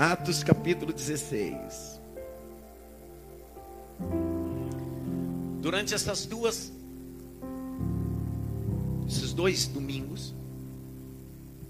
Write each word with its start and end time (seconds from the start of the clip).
Atos 0.00 0.42
capítulo 0.42 0.94
16. 0.94 2.00
Durante 5.60 5.92
essas 5.92 6.24
duas, 6.24 6.72
esses 9.06 9.34
dois 9.34 9.66
domingos, 9.66 10.34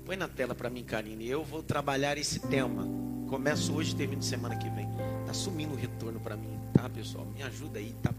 põe 0.05 0.15
na 0.15 0.29
tela 0.29 0.55
para 0.55 0.71
mim, 0.71 0.85
Karine. 0.85 1.27
Eu 1.27 1.43
vou 1.43 1.61
trabalhar 1.61 2.17
esse 2.19 2.39
tema. 2.39 2.87
Começo 3.29 3.75
hoje 3.75 3.95
e 3.95 3.97
termino 3.97 4.23
semana 4.23 4.55
que 4.55 4.71
vem. 4.71 4.87
Tá 5.27 5.35
sumindo 5.35 5.75
o 5.75 5.77
retorno 5.77 6.21
para 6.21 6.37
mim, 6.37 6.57
tá, 6.73 6.89
pessoal? 6.89 7.27
Me 7.35 7.43
ajuda 7.43 7.81
aí, 7.81 7.97
tá? 8.01 8.15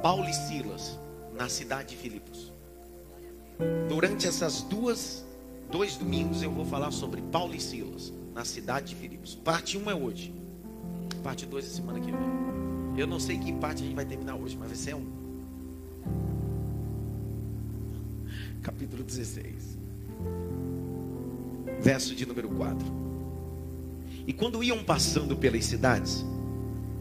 Paulo 0.00 0.28
e 0.28 0.32
Silas, 0.32 0.96
na 1.34 1.48
cidade 1.48 1.88
de 1.88 1.96
Filipos. 1.96 2.52
Durante 3.88 4.28
essas 4.28 4.62
duas, 4.62 5.26
dois 5.68 5.96
domingos 5.96 6.44
eu 6.44 6.52
vou 6.52 6.64
falar 6.64 6.92
sobre 6.92 7.20
Paulo 7.22 7.56
e 7.56 7.60
Silas 7.60 8.16
na 8.38 8.44
cidade 8.44 8.90
de 8.90 8.94
Filipos. 8.94 9.34
Parte 9.34 9.76
1 9.76 9.90
é 9.90 9.94
hoje. 9.96 10.32
Parte 11.24 11.44
2 11.44 11.64
é 11.64 11.68
semana 11.68 11.98
que 11.98 12.12
vem. 12.12 12.20
Eu 12.96 13.04
não 13.04 13.18
sei 13.18 13.36
que 13.36 13.52
parte 13.54 13.82
a 13.82 13.84
gente 13.84 13.96
vai 13.96 14.04
terminar 14.04 14.36
hoje, 14.36 14.56
mas 14.56 14.68
vai 14.68 14.76
ser 14.76 14.94
um. 14.94 15.04
Capítulo 18.62 19.02
16. 19.02 19.76
Verso 21.80 22.14
de 22.14 22.24
número 22.26 22.48
4. 22.50 22.86
E 24.24 24.32
quando 24.32 24.62
iam 24.62 24.84
passando 24.84 25.36
pelas 25.36 25.64
cidades, 25.64 26.24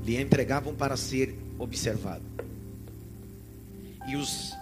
lhe 0.04 0.20
entregavam 0.20 0.73
para 0.73 0.98
ser 0.98 1.38
observado. 1.59 2.23
E 4.08 4.16
os 4.16 4.54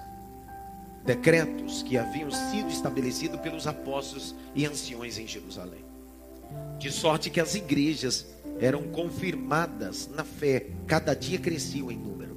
decretos 1.05 1.84
que 1.84 1.98
haviam 1.98 2.30
sido 2.32 2.70
estabelecidos 2.70 3.40
pelos 3.40 3.66
apóstolos 3.66 4.36
e 4.54 4.66
anciões 4.66 5.18
em 5.18 5.26
Jerusalém. 5.26 5.95
De 6.80 6.92
sorte 6.92 7.30
que 7.30 7.40
as 7.40 7.56
igrejas 7.56 8.26
eram 8.60 8.84
confirmadas 8.84 10.10
na 10.13 10.24
fé, 10.24 10.68
cada 10.88 11.13
dia 11.13 11.40
cresciam 11.40 11.91
em 11.91 11.98
número. 11.98 12.36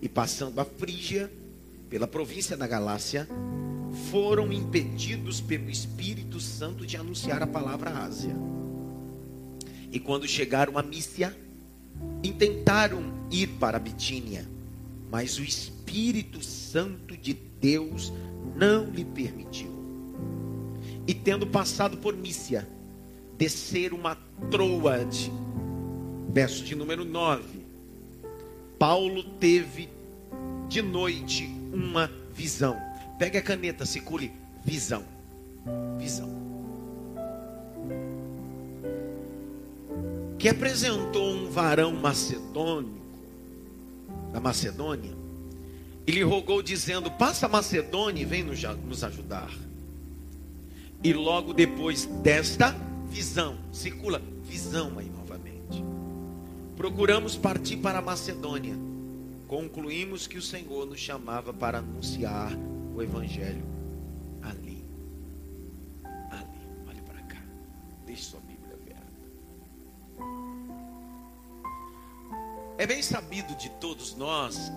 E 0.00 0.08
passando 0.08 0.60
a 0.60 0.64
Frígia, 0.64 1.30
pela 1.88 2.06
província 2.06 2.56
da 2.56 2.66
Galácia, 2.66 3.28
foram 4.10 4.52
impedidos 4.52 5.40
pelo 5.40 5.70
Espírito 5.70 6.40
Santo 6.40 6.86
de 6.86 6.96
anunciar 6.96 7.42
a 7.42 7.46
palavra 7.46 7.90
à 7.90 8.04
Ásia. 8.04 8.34
E 9.90 10.00
quando 10.00 10.26
chegaram 10.26 10.76
a 10.76 10.82
Mícia, 10.82 11.36
intentaram 12.22 13.14
ir 13.30 13.48
para 13.60 13.78
Bitínia, 13.78 14.48
mas 15.10 15.38
o 15.38 15.44
Espírito 15.44 16.42
Santo 16.42 17.16
de 17.16 17.32
Deus 17.32 18.12
não 18.56 18.90
lhe 18.90 19.04
permitiu. 19.04 19.72
E 21.06 21.14
tendo 21.14 21.46
passado 21.46 21.96
por 21.98 22.16
Mícia, 22.16 22.68
descer 23.36 23.92
uma 23.92 24.16
troade. 24.50 25.32
Verso 26.32 26.64
de 26.64 26.74
número 26.74 27.04
9. 27.04 27.64
Paulo 28.78 29.22
teve 29.22 29.88
de 30.68 30.82
noite 30.82 31.44
uma 31.72 32.10
visão. 32.32 32.76
Pegue 33.18 33.38
a 33.38 33.42
caneta, 33.42 33.86
circule 33.86 34.32
visão. 34.64 35.04
Visão. 35.98 36.28
Que 40.38 40.48
apresentou 40.48 41.30
um 41.32 41.48
varão 41.48 41.92
macedônico 41.92 43.04
da 44.32 44.40
Macedônia 44.40 45.12
e 46.06 46.12
lhe 46.12 46.22
rogou 46.22 46.62
dizendo: 46.62 47.10
"Passa 47.10 47.46
a 47.46 47.48
Macedônia 47.48 48.22
e 48.22 48.26
vem 48.26 48.42
nos 48.42 49.04
ajudar". 49.04 49.50
E 51.02 51.12
logo 51.12 51.54
depois 51.54 52.04
desta 52.22 52.74
visão, 53.08 53.56
circula 53.72 54.20
visão 54.42 54.98
aí 54.98 55.08
novamente. 55.08 55.84
Procuramos 56.76 57.36
partir 57.36 57.76
para 57.78 57.98
a 57.98 58.02
Macedônia. 58.02 58.76
Concluímos 59.46 60.26
que 60.26 60.38
o 60.38 60.42
Senhor 60.42 60.86
nos 60.86 60.98
chamava 60.98 61.52
para 61.52 61.78
anunciar 61.78 62.52
o 62.94 63.02
Evangelho 63.02 63.64
ali. 64.42 64.84
Ali, 66.30 66.88
olhe 66.88 67.00
para 67.02 67.22
cá. 67.22 67.42
Deixe 68.04 68.22
sua 68.22 68.40
Bíblia 68.40 68.74
aberta. 68.74 69.02
É 72.76 72.86
bem 72.86 73.02
sabido 73.02 73.54
de 73.56 73.68
todos 73.80 74.16
nós 74.16 74.72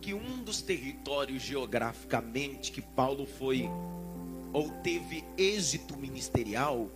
que 0.00 0.12
um 0.12 0.42
dos 0.42 0.60
territórios 0.60 1.42
geograficamente 1.42 2.70
que 2.72 2.82
Paulo 2.82 3.26
foi 3.26 3.70
ou 4.52 4.70
teve 4.82 5.24
êxito 5.38 5.96
ministerial 5.96 6.90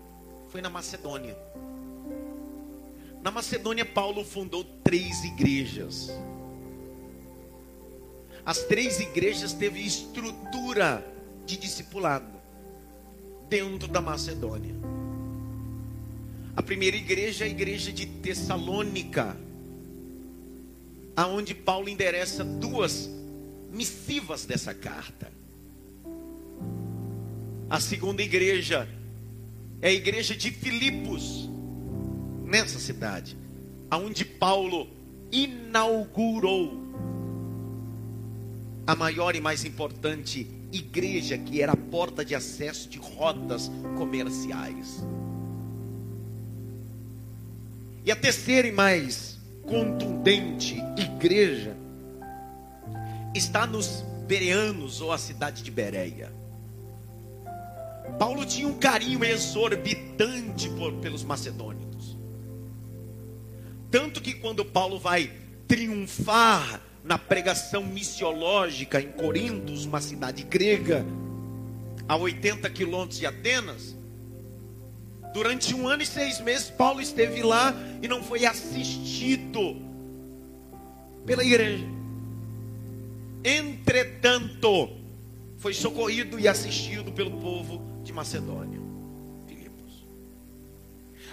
foi 0.48 0.60
na 0.60 0.70
Macedônia. 0.70 1.36
Na 3.22 3.30
Macedônia, 3.30 3.84
Paulo 3.84 4.24
fundou 4.24 4.64
três 4.64 5.24
igrejas. 5.24 6.10
As 8.44 8.62
três 8.62 8.98
igrejas 8.98 9.52
teve 9.52 9.80
estrutura 9.80 11.04
de 11.44 11.56
discipulado 11.56 12.38
dentro 13.48 13.88
da 13.88 14.00
Macedônia. 14.00 14.74
A 16.56 16.62
primeira 16.62 16.96
igreja 16.96 17.44
é 17.44 17.48
a 17.48 17.50
igreja 17.50 17.92
de 17.92 18.06
Tessalônica, 18.06 19.36
aonde 21.14 21.54
Paulo 21.54 21.88
endereça 21.88 22.42
duas 22.42 23.08
missivas 23.70 24.46
dessa 24.46 24.72
carta. 24.72 25.30
A 27.68 27.78
segunda 27.78 28.22
igreja 28.22 28.88
é 29.80 29.88
a 29.88 29.92
igreja 29.92 30.34
de 30.34 30.50
Filipos, 30.50 31.48
nessa 32.44 32.78
cidade, 32.78 33.36
aonde 33.90 34.24
Paulo 34.24 34.88
inaugurou 35.30 36.88
a 38.86 38.96
maior 38.96 39.36
e 39.36 39.40
mais 39.40 39.64
importante 39.64 40.46
igreja 40.72 41.38
que 41.38 41.62
era 41.62 41.72
a 41.72 41.76
porta 41.76 42.24
de 42.24 42.34
acesso 42.34 42.88
de 42.88 42.98
rotas 42.98 43.70
comerciais. 43.96 45.04
E 48.04 48.10
a 48.10 48.16
terceira 48.16 48.66
e 48.66 48.72
mais 48.72 49.38
contundente 49.62 50.76
igreja 50.96 51.76
está 53.34 53.66
nos 53.66 54.04
Bereanos 54.26 55.00
ou 55.00 55.12
a 55.12 55.18
cidade 55.18 55.62
de 55.62 55.70
Bereia. 55.70 56.32
Paulo 58.18 58.44
tinha 58.44 58.68
um 58.68 58.78
carinho 58.78 59.24
exorbitante 59.24 60.68
por, 60.70 60.92
pelos 60.94 61.24
macedônicos. 61.24 62.16
Tanto 63.90 64.20
que 64.20 64.34
quando 64.34 64.64
Paulo 64.64 64.98
vai 64.98 65.32
triunfar 65.66 66.80
na 67.02 67.18
pregação 67.18 67.84
missiológica 67.84 69.00
em 69.00 69.10
Corintos, 69.12 69.86
uma 69.86 70.00
cidade 70.00 70.42
grega, 70.42 71.06
a 72.06 72.16
80 72.16 72.68
quilômetros 72.70 73.18
de 73.18 73.26
Atenas, 73.26 73.96
durante 75.32 75.74
um 75.74 75.88
ano 75.88 76.02
e 76.02 76.06
seis 76.06 76.40
meses, 76.40 76.70
Paulo 76.70 77.00
esteve 77.00 77.42
lá 77.42 77.74
e 78.02 78.08
não 78.08 78.22
foi 78.22 78.44
assistido 78.44 79.76
pela 81.24 81.44
igreja. 81.44 81.84
Entretanto, 83.44 84.90
foi 85.56 85.72
socorrido 85.72 86.38
e 86.38 86.46
assistido 86.46 87.12
pelo 87.12 87.30
povo 87.32 87.87
de 88.08 88.12
Macedônia. 88.12 88.80
Filipos. 89.46 90.06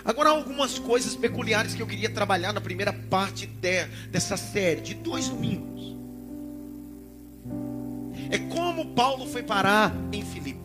Agora, 0.03 0.29
algumas 0.29 0.77
coisas 0.77 1.15
peculiares 1.15 1.73
que 1.73 1.81
eu 1.81 1.87
queria 1.87 2.09
trabalhar 2.09 2.51
na 2.51 2.59
primeira 2.59 2.91
parte 2.91 3.47
de, 3.47 3.85
dessa 4.11 4.35
série, 4.35 4.81
de 4.81 4.93
dois 4.93 5.29
domingos. 5.29 5.95
É 8.29 8.37
como 8.37 8.93
Paulo 8.93 9.25
foi 9.25 9.41
parar 9.41 9.95
em 10.11 10.23
Filipe. 10.23 10.59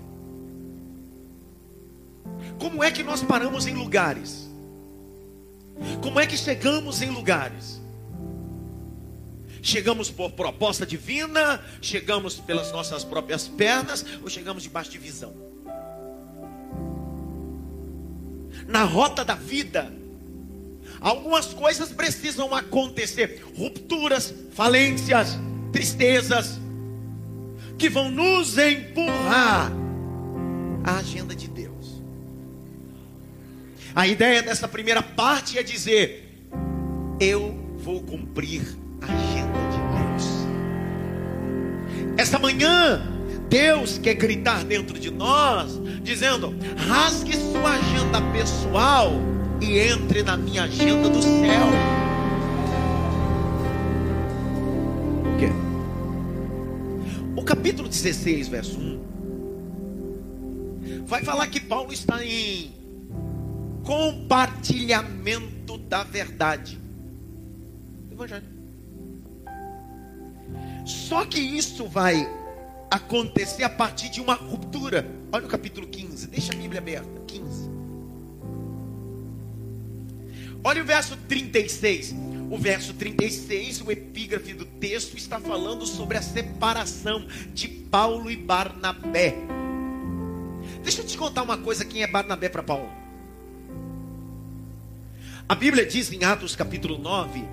Como 2.58 2.82
é 2.82 2.90
que 2.90 3.02
nós 3.02 3.22
paramos 3.22 3.66
em 3.66 3.74
lugares? 3.74 4.50
Como 6.02 6.18
é 6.18 6.26
que 6.26 6.36
chegamos 6.36 7.00
em 7.00 7.10
lugares? 7.10 7.80
Chegamos 9.62 10.10
por 10.10 10.32
proposta 10.32 10.84
divina, 10.84 11.62
chegamos 11.80 12.36
pelas 12.36 12.72
nossas 12.72 13.04
próprias 13.04 13.46
pernas 13.46 14.04
ou 14.22 14.28
chegamos 14.28 14.62
debaixo 14.62 14.90
de 14.90 14.98
visão? 14.98 15.49
Na 18.70 18.84
rota 18.84 19.24
da 19.24 19.34
vida, 19.34 19.92
algumas 21.00 21.46
coisas 21.46 21.90
precisam 21.90 22.54
acontecer 22.54 23.42
rupturas, 23.56 24.32
falências, 24.52 25.36
tristezas 25.72 26.60
que 27.76 27.90
vão 27.90 28.10
nos 28.10 28.56
empurrar 28.56 29.72
à 30.84 30.98
agenda 30.98 31.34
de 31.34 31.48
Deus. 31.48 32.00
A 33.94 34.06
ideia 34.06 34.42
dessa 34.42 34.68
primeira 34.68 35.02
parte 35.02 35.58
é 35.58 35.62
dizer: 35.64 36.46
eu 37.18 37.58
vou 37.76 38.00
cumprir 38.02 38.62
a 39.02 39.06
agenda 39.06 39.58
de 39.72 39.78
Deus. 39.98 40.24
Esta 42.16 42.38
manhã, 42.38 43.19
Deus 43.50 43.98
quer 43.98 44.14
gritar 44.14 44.64
dentro 44.64 44.98
de 44.98 45.10
nós, 45.10 45.72
dizendo: 46.04 46.54
rasgue 46.76 47.36
sua 47.36 47.72
agenda 47.72 48.22
pessoal 48.32 49.10
e 49.60 49.76
entre 49.76 50.22
na 50.22 50.36
minha 50.36 50.62
agenda 50.62 51.08
do 51.08 51.20
céu. 51.20 51.66
O 55.26 55.36
quê? 55.36 55.48
O 57.36 57.42
capítulo 57.42 57.88
16, 57.88 58.46
verso 58.46 58.78
1, 58.78 59.00
vai 61.04 61.24
falar 61.24 61.48
que 61.48 61.58
Paulo 61.58 61.92
está 61.92 62.24
em 62.24 62.72
compartilhamento 63.82 65.76
da 65.76 66.04
verdade. 66.04 66.78
Evangelho. 68.12 68.60
Só 70.86 71.24
que 71.24 71.40
isso 71.40 71.88
vai 71.88 72.38
acontecer 72.90 73.62
a 73.62 73.70
partir 73.70 74.08
de 74.08 74.20
uma 74.20 74.34
ruptura. 74.34 75.06
Olha 75.32 75.46
o 75.46 75.48
capítulo 75.48 75.86
15, 75.86 76.26
deixa 76.26 76.52
a 76.52 76.56
Bíblia 76.56 76.80
aberta. 76.80 77.08
15. 77.26 77.70
Olha 80.64 80.82
o 80.82 80.84
verso 80.84 81.16
36. 81.28 82.14
O 82.50 82.58
verso 82.58 82.92
36, 82.94 83.80
o 83.82 83.92
epígrafe 83.92 84.52
do 84.52 84.64
texto, 84.64 85.16
está 85.16 85.38
falando 85.38 85.86
sobre 85.86 86.18
a 86.18 86.22
separação 86.22 87.24
de 87.54 87.68
Paulo 87.68 88.28
e 88.28 88.36
Barnabé. 88.36 89.36
Deixa 90.82 91.02
eu 91.02 91.06
te 91.06 91.16
contar 91.16 91.42
uma 91.42 91.58
coisa: 91.58 91.84
quem 91.84 92.02
é 92.02 92.08
Barnabé 92.08 92.48
para 92.48 92.64
Paulo? 92.64 92.90
A 95.48 95.54
Bíblia 95.54 95.86
diz 95.86 96.12
em 96.12 96.24
Atos 96.24 96.56
capítulo 96.56 96.98
9, 96.98 97.44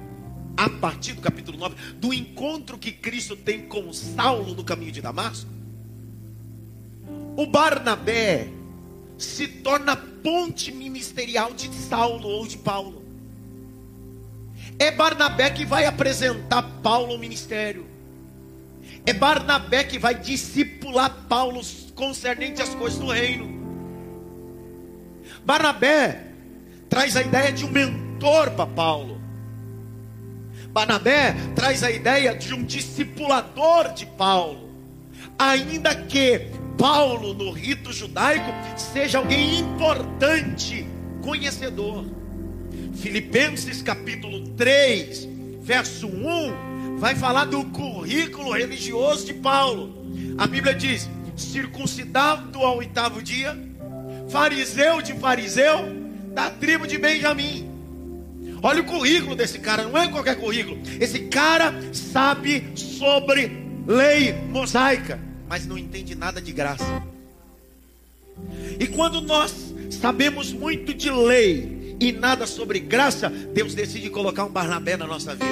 a 0.57 0.68
partir 0.68 1.13
do 1.13 1.21
capítulo 1.21 1.57
9, 1.57 1.75
do 1.94 2.12
encontro 2.12 2.77
que 2.77 2.92
Cristo 2.92 3.36
tem 3.36 3.68
com 3.68 3.94
Saulo 3.94 4.56
no 4.56 4.63
caminho 4.63 4.92
de 4.92 5.01
Damasco. 5.01 5.50
O 7.38 7.45
Barnabé 7.45 8.50
se 9.18 9.48
torna 9.48 9.95
ponte 9.95 10.71
ministerial 10.71 11.54
de 11.54 11.71
Saulo 11.74 12.27
ou 12.27 12.48
de 12.48 12.57
Paulo. 12.57 13.04
É 14.80 14.92
Barnabé 14.92 15.51
que 15.51 15.63
vai 15.63 15.86
apresentar 15.86 16.63
Paulo 16.81 17.13
ao 17.13 17.19
ministério. 17.19 17.86
É 19.06 19.13
Barnabé 19.13 19.83
que 19.83 19.98
vai 19.98 20.15
discipular 20.15 21.25
Paulo 21.30 21.62
concernente 21.95 22.62
às 22.62 22.74
coisas 22.75 23.00
do 23.00 23.07
reino. 23.07 23.57
Barnabé 25.45 26.27
traz 26.89 27.15
a 27.15 27.21
ideia 27.21 27.51
de 27.51 27.65
um 27.65 27.71
mentor 27.71 28.51
para 28.51 28.68
Paulo. 28.68 29.17
Barnabé 30.77 31.35
traz 31.56 31.81
a 31.81 31.89
ideia 31.89 32.35
de 32.35 32.53
um 32.53 32.63
discipulador 32.63 33.94
de 33.95 34.06
Paulo. 34.06 34.69
Ainda 35.35 35.95
que 35.95 36.51
Paulo, 36.77 37.33
no 37.33 37.50
rito 37.50 37.91
judaico, 37.91 38.45
seja 38.77 39.18
alguém 39.18 39.57
importante, 39.57 40.85
conhecedor. 41.24 42.06
Filipenses 42.94 43.81
capítulo 43.81 44.50
3, 44.50 45.27
verso 45.62 46.06
1, 46.06 46.97
vai 47.00 47.15
falar 47.15 47.45
do 47.45 47.65
currículo 47.65 48.51
religioso 48.51 49.25
de 49.25 49.33
Paulo. 49.33 50.06
A 50.38 50.45
Bíblia 50.45 50.75
diz: 50.75 51.09
circuncidado 51.35 52.59
ao 52.59 52.77
oitavo 52.77 53.19
dia, 53.19 53.57
fariseu 54.29 55.01
de 55.01 55.13
fariseu, 55.13 55.88
da 56.35 56.51
tribo 56.51 56.85
de 56.85 57.00
Benjamim. 57.00 57.67
Olha 58.62 58.81
o 58.81 58.86
currículo 58.86 59.36
desse 59.36 59.59
cara, 59.59 59.83
não 59.83 59.98
é 59.98 60.07
qualquer 60.07 60.36
currículo. 60.36 60.80
Esse 61.00 61.19
cara 61.21 61.74
sabe 61.94 62.71
sobre 62.75 63.51
lei 63.86 64.33
mosaica, 64.33 65.19
mas 65.48 65.65
não 65.65 65.77
entende 65.77 66.15
nada 66.15 66.42
de 66.42 66.51
graça. 66.51 67.04
E 68.80 68.88
quando 68.88 69.21
nós 69.21 69.74
sabemos 69.89 70.51
muito 70.51 70.94
de 70.94 71.09
lei 71.09 71.95
e 72.00 72.12
nada 72.12 72.45
sobre 72.45 72.80
graça, 72.80 73.30
Deus 73.30 73.74
decide 73.74 74.09
colocar 74.09 74.45
um 74.45 74.51
Barnabé 74.51 74.98
na 74.98 75.07
nossa 75.07 75.33
vida. 75.33 75.48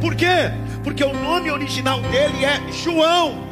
Por 0.00 0.14
quê? 0.14 0.50
Porque 0.84 1.04
o 1.04 1.12
nome 1.12 1.50
original 1.50 2.00
dele 2.02 2.44
é 2.44 2.72
João. 2.72 3.45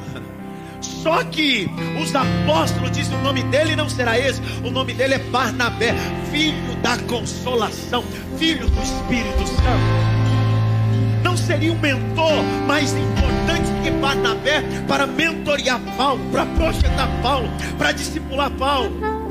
Só 0.84 1.24
que 1.24 1.68
os 2.00 2.14
apóstolos 2.14 2.90
dizem 2.90 3.16
o 3.18 3.22
nome 3.22 3.42
dele 3.44 3.76
não 3.76 3.88
será 3.88 4.18
esse, 4.18 4.40
o 4.62 4.70
nome 4.70 4.94
dele 4.94 5.14
é 5.14 5.18
Barnabé, 5.18 5.94
filho 6.30 6.76
da 6.82 6.96
consolação, 6.98 8.04
filho 8.38 8.68
do 8.68 8.82
Espírito 8.82 9.46
Santo. 9.46 10.14
Não 11.22 11.36
seria 11.36 11.72
um 11.72 11.78
mentor 11.78 12.42
mais 12.66 12.92
importante 12.92 13.70
que 13.82 13.90
Barnabé 13.90 14.62
para 14.86 15.06
mentorear 15.06 15.80
Paulo, 15.96 16.20
para 16.30 16.46
projetar 16.46 17.08
Paulo, 17.22 17.48
para 17.78 17.92
discipular 17.92 18.50
Paulo. 18.50 19.24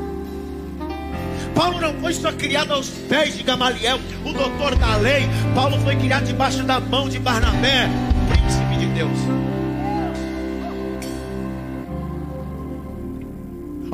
Paulo 1.54 1.80
não 1.80 1.94
foi 1.94 2.12
só 2.12 2.32
criado 2.32 2.72
aos 2.72 2.88
pés 2.88 3.36
de 3.36 3.44
Gamaliel, 3.44 4.00
o 4.24 4.32
doutor 4.32 4.74
da 4.74 4.96
lei. 4.96 5.22
Paulo 5.54 5.78
foi 5.80 5.94
criado 5.96 6.24
debaixo 6.24 6.64
da 6.64 6.80
mão 6.80 7.08
de 7.08 7.18
Barnabé, 7.20 7.88
príncipe 8.28 8.76
de 8.76 8.86
Deus. 8.86 9.43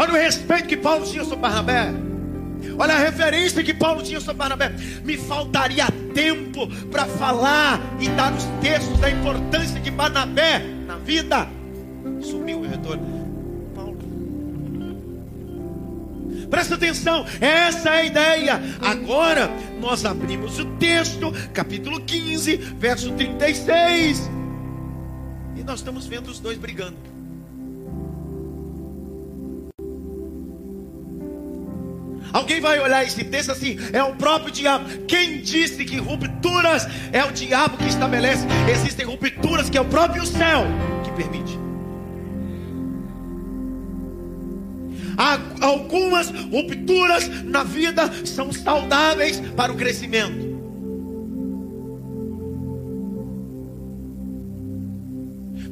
Olha 0.00 0.14
o 0.14 0.16
respeito 0.16 0.66
que 0.66 0.78
Paulo 0.78 1.04
tinha 1.04 1.22
sobre 1.22 1.42
Barnabé. 1.42 1.92
Olha 2.78 2.94
a 2.94 2.98
referência 2.98 3.62
que 3.62 3.74
Paulo 3.74 4.02
tinha 4.02 4.18
sobre 4.18 4.38
Barnabé. 4.38 4.70
Me 5.04 5.18
faltaria 5.18 5.84
tempo 6.14 6.66
para 6.90 7.04
falar 7.04 7.78
e 8.00 8.08
dar 8.08 8.32
os 8.32 8.44
textos 8.62 8.98
da 8.98 9.10
importância 9.10 9.78
de 9.78 9.90
Barnabé 9.90 10.60
na 10.86 10.96
vida. 10.96 11.46
Sumiu 12.22 12.60
o 12.60 12.66
retorno. 12.66 13.04
Paulo. 13.74 13.98
Presta 16.48 16.76
atenção, 16.76 17.26
essa 17.38 17.90
é 17.90 17.98
a 17.98 18.04
ideia. 18.04 18.62
Agora 18.80 19.50
nós 19.82 20.06
abrimos 20.06 20.58
o 20.58 20.64
texto, 20.76 21.30
capítulo 21.52 22.00
15, 22.00 22.56
verso 22.56 23.12
36. 23.12 24.30
E 25.56 25.62
nós 25.62 25.80
estamos 25.80 26.06
vendo 26.06 26.28
os 26.28 26.40
dois 26.40 26.56
brigando. 26.56 27.09
Alguém 32.32 32.60
vai 32.60 32.78
olhar 32.80 33.04
esse 33.04 33.24
texto 33.24 33.50
assim: 33.50 33.76
é 33.92 34.02
o 34.02 34.14
próprio 34.14 34.52
diabo. 34.52 34.84
Quem 35.06 35.40
disse 35.40 35.84
que 35.84 35.96
rupturas 35.96 36.86
é 37.12 37.24
o 37.24 37.32
diabo 37.32 37.76
que 37.76 37.88
estabelece? 37.88 38.46
Existem 38.70 39.06
rupturas 39.06 39.68
que 39.68 39.78
é 39.78 39.80
o 39.80 39.84
próprio 39.84 40.24
céu 40.26 40.64
que 41.04 41.10
permite. 41.12 41.58
Algumas 45.60 46.30
rupturas 46.30 47.28
na 47.44 47.62
vida 47.62 48.10
são 48.24 48.50
saudáveis 48.52 49.38
para 49.54 49.70
o 49.70 49.76
crescimento. 49.76 50.48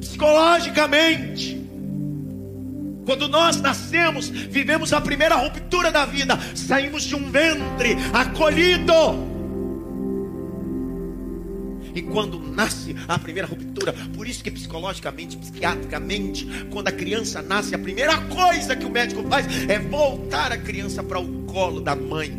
Psicologicamente, 0.00 1.57
quando 3.08 3.26
nós 3.26 3.58
nascemos, 3.58 4.28
vivemos 4.28 4.92
a 4.92 5.00
primeira 5.00 5.34
ruptura 5.34 5.90
da 5.90 6.04
vida, 6.04 6.38
saímos 6.54 7.04
de 7.04 7.16
um 7.16 7.30
ventre 7.30 7.96
acolhido. 8.12 8.92
E 11.94 12.02
quando 12.02 12.38
nasce 12.38 12.94
a 13.08 13.18
primeira 13.18 13.48
ruptura, 13.48 13.94
por 14.14 14.28
isso 14.28 14.44
que 14.44 14.50
psicologicamente, 14.50 15.38
psiquiatricamente, 15.38 16.46
quando 16.70 16.88
a 16.88 16.92
criança 16.92 17.40
nasce, 17.40 17.74
a 17.74 17.78
primeira 17.78 18.14
coisa 18.26 18.76
que 18.76 18.84
o 18.84 18.90
médico 18.90 19.26
faz 19.26 19.46
é 19.70 19.78
voltar 19.78 20.52
a 20.52 20.58
criança 20.58 21.02
para 21.02 21.18
o 21.18 21.44
colo 21.44 21.80
da 21.80 21.96
mãe. 21.96 22.30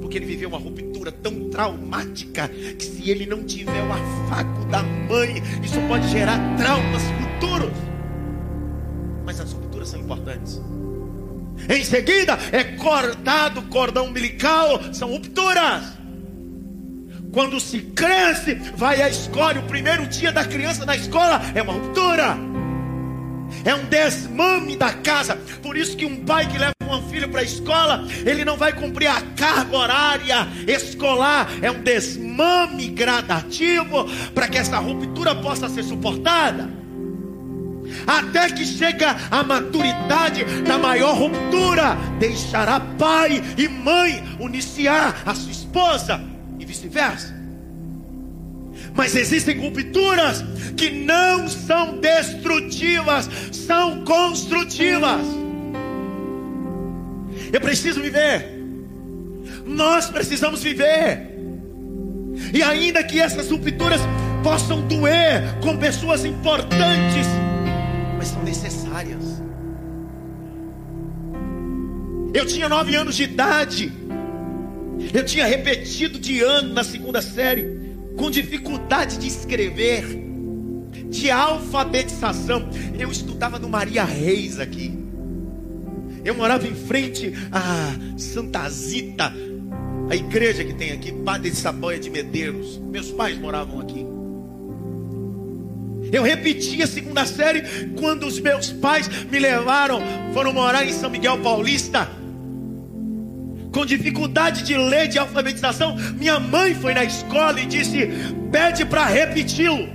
Porque 0.00 0.18
ele 0.18 0.26
viveu 0.26 0.50
uma 0.50 0.58
ruptura 0.58 1.10
tão 1.10 1.50
traumática 1.50 2.48
que 2.48 2.84
se 2.84 3.10
ele 3.10 3.26
não 3.26 3.42
tiver 3.42 3.82
o 3.82 3.92
afago 3.92 4.66
da 4.66 4.84
mãe, 4.84 5.42
isso 5.64 5.80
pode 5.88 6.08
gerar 6.10 6.38
traumas 6.56 7.02
futuros 7.02 7.91
mas 9.32 9.40
as 9.40 9.52
rupturas 9.52 9.88
são 9.88 9.98
importantes. 9.98 10.60
Em 11.68 11.82
seguida, 11.84 12.38
é 12.50 12.64
cortado 12.64 13.60
o 13.60 13.62
cordão 13.64 14.06
umbilical, 14.06 14.92
são 14.92 15.10
rupturas. 15.10 15.84
Quando 17.32 17.58
se 17.58 17.80
cresce, 17.80 18.54
vai 18.76 19.00
à 19.00 19.08
escola, 19.08 19.58
o 19.58 19.62
primeiro 19.62 20.06
dia 20.06 20.30
da 20.30 20.44
criança 20.44 20.84
na 20.84 20.94
escola 20.94 21.40
é 21.54 21.62
uma 21.62 21.72
ruptura. 21.72 22.36
É 23.64 23.74
um 23.74 23.84
desmame 23.86 24.76
da 24.76 24.92
casa. 24.92 25.36
Por 25.62 25.78
isso 25.78 25.96
que 25.96 26.04
um 26.04 26.24
pai 26.24 26.46
que 26.46 26.58
leva 26.58 26.74
um 26.82 27.08
filho 27.08 27.28
para 27.30 27.40
a 27.40 27.44
escola, 27.44 28.06
ele 28.26 28.44
não 28.44 28.58
vai 28.58 28.74
cumprir 28.74 29.06
a 29.06 29.22
carga 29.34 29.74
horária 29.74 30.46
escolar. 30.66 31.50
É 31.62 31.70
um 31.70 31.82
desmame 31.82 32.88
gradativo 32.88 34.06
para 34.34 34.46
que 34.48 34.58
essa 34.58 34.78
ruptura 34.78 35.34
possa 35.34 35.70
ser 35.70 35.84
suportada 35.84 36.81
até 38.06 38.50
que 38.50 38.64
chega 38.64 39.16
a 39.30 39.42
maturidade 39.42 40.44
da 40.62 40.78
maior 40.78 41.16
ruptura, 41.16 41.96
deixará 42.18 42.80
pai 42.80 43.42
e 43.56 43.68
mãe 43.68 44.22
uniciar 44.38 45.22
a 45.24 45.34
sua 45.34 45.52
esposa 45.52 46.20
e 46.58 46.64
vice-versa. 46.64 47.42
Mas 48.94 49.14
existem 49.14 49.58
rupturas 49.58 50.44
que 50.76 50.90
não 50.90 51.48
são 51.48 51.98
destrutivas, 51.98 53.28
são 53.50 54.04
construtivas. 54.04 55.20
Eu 57.52 57.60
preciso 57.60 58.00
viver. 58.00 58.60
Nós 59.64 60.10
precisamos 60.10 60.62
viver. 60.62 61.30
E 62.52 62.62
ainda 62.62 63.02
que 63.04 63.20
essas 63.20 63.50
rupturas 63.50 64.00
possam 64.42 64.80
doer 64.82 65.42
com 65.62 65.76
pessoas 65.76 66.24
importantes, 66.24 67.26
mas 68.22 68.28
são 68.28 68.42
necessárias. 68.44 69.42
Eu 72.32 72.46
tinha 72.46 72.68
nove 72.68 72.94
anos 72.94 73.16
de 73.16 73.24
idade. 73.24 73.92
Eu 75.12 75.24
tinha 75.24 75.44
repetido 75.44 76.20
de 76.20 76.40
ano 76.40 76.72
na 76.72 76.84
segunda 76.84 77.20
série, 77.20 77.96
com 78.16 78.30
dificuldade 78.30 79.18
de 79.18 79.26
escrever, 79.26 80.04
de 81.10 81.32
alfabetização. 81.32 82.68
Eu 82.96 83.10
estudava 83.10 83.58
no 83.58 83.68
Maria 83.68 84.04
Reis 84.04 84.60
aqui. 84.60 84.96
Eu 86.24 86.36
morava 86.36 86.68
em 86.68 86.76
frente 86.76 87.34
a 87.50 87.92
Santa 88.16 88.70
Zita, 88.70 89.32
a 90.08 90.14
igreja 90.14 90.62
que 90.62 90.74
tem 90.74 90.92
aqui, 90.92 91.10
Padre 91.10 91.50
de 91.50 91.56
Saboia 91.56 91.98
de 91.98 92.08
Medeiros. 92.08 92.78
Meus 92.78 93.10
pais 93.10 93.36
moravam 93.36 93.80
aqui. 93.80 94.01
Eu 96.12 96.22
repeti 96.22 96.82
a 96.82 96.86
segunda 96.86 97.24
série 97.24 97.88
quando 97.98 98.26
os 98.26 98.38
meus 98.38 98.70
pais 98.70 99.08
me 99.08 99.38
levaram, 99.38 100.02
foram 100.34 100.52
morar 100.52 100.84
em 100.84 100.92
São 100.92 101.08
Miguel 101.08 101.38
Paulista. 101.38 102.06
Com 103.72 103.86
dificuldade 103.86 104.62
de 104.62 104.76
ler, 104.76 105.08
de 105.08 105.18
alfabetização, 105.18 105.96
minha 106.18 106.38
mãe 106.38 106.74
foi 106.74 106.92
na 106.92 107.02
escola 107.02 107.58
e 107.58 107.64
disse: 107.64 108.10
pede 108.52 108.84
para 108.84 109.06
repeti-lo. 109.06 109.88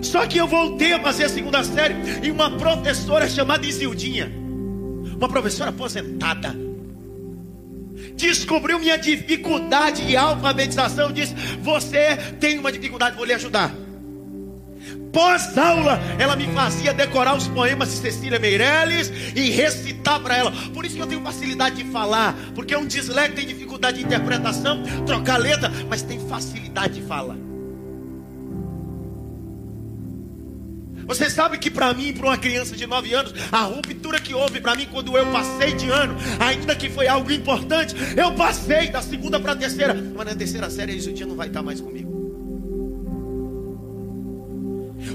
Só 0.00 0.26
que 0.26 0.38
eu 0.38 0.46
voltei 0.46 0.94
a 0.94 1.00
fazer 1.00 1.24
a 1.24 1.28
segunda 1.28 1.62
série 1.62 1.94
e 2.22 2.30
uma 2.30 2.56
professora 2.56 3.28
chamada 3.28 3.66
Isildinha, 3.66 4.32
uma 5.14 5.28
professora 5.28 5.68
aposentada, 5.68 6.54
descobriu 8.16 8.78
minha 8.78 8.96
dificuldade 8.96 10.06
de 10.06 10.16
alfabetização. 10.16 11.12
Disse: 11.12 11.34
Você 11.62 12.16
tem 12.40 12.58
uma 12.58 12.72
dificuldade, 12.72 13.16
vou 13.16 13.24
lhe 13.24 13.34
ajudar. 13.34 13.72
Pós-aula, 15.12 15.98
ela 16.18 16.36
me 16.36 16.46
fazia 16.48 16.92
decorar 16.92 17.34
os 17.34 17.48
poemas 17.48 17.90
de 17.90 17.96
Cecília 17.96 18.38
Meirelles 18.38 19.10
e 19.34 19.48
recitar 19.50 20.20
para 20.20 20.36
ela. 20.36 20.52
Por 20.74 20.84
isso 20.84 20.94
que 20.94 21.00
eu 21.00 21.06
tenho 21.06 21.22
facilidade 21.22 21.76
de 21.76 21.90
falar, 21.90 22.34
porque 22.54 22.76
um 22.76 22.86
dislexo 22.86 23.36
tem 23.36 23.46
dificuldade 23.46 23.98
de 23.98 24.04
interpretação, 24.04 24.82
trocar 25.06 25.38
letra, 25.38 25.72
mas 25.88 26.02
tem 26.02 26.20
facilidade 26.28 27.00
de 27.00 27.06
falar. 27.06 27.45
Você 31.06 31.30
sabe 31.30 31.56
que 31.58 31.70
para 31.70 31.94
mim, 31.94 32.12
para 32.12 32.26
uma 32.26 32.36
criança 32.36 32.74
de 32.74 32.86
9 32.86 33.14
anos, 33.14 33.32
a 33.52 33.62
ruptura 33.62 34.20
que 34.20 34.34
houve 34.34 34.60
para 34.60 34.74
mim 34.74 34.88
quando 34.90 35.16
eu 35.16 35.26
passei 35.26 35.72
de 35.74 35.88
ano, 35.88 36.16
ainda 36.40 36.74
que 36.74 36.90
foi 36.90 37.06
algo 37.06 37.30
importante, 37.30 37.94
eu 38.16 38.32
passei 38.32 38.88
da 38.88 39.00
segunda 39.00 39.38
para 39.38 39.52
a 39.52 39.56
terceira, 39.56 39.94
mas 39.94 40.26
na 40.26 40.34
terceira 40.34 40.68
série 40.68 40.96
isso 40.96 41.12
dia 41.12 41.26
não 41.26 41.36
vai 41.36 41.46
estar 41.46 41.62
mais 41.62 41.80
comigo. 41.80 42.16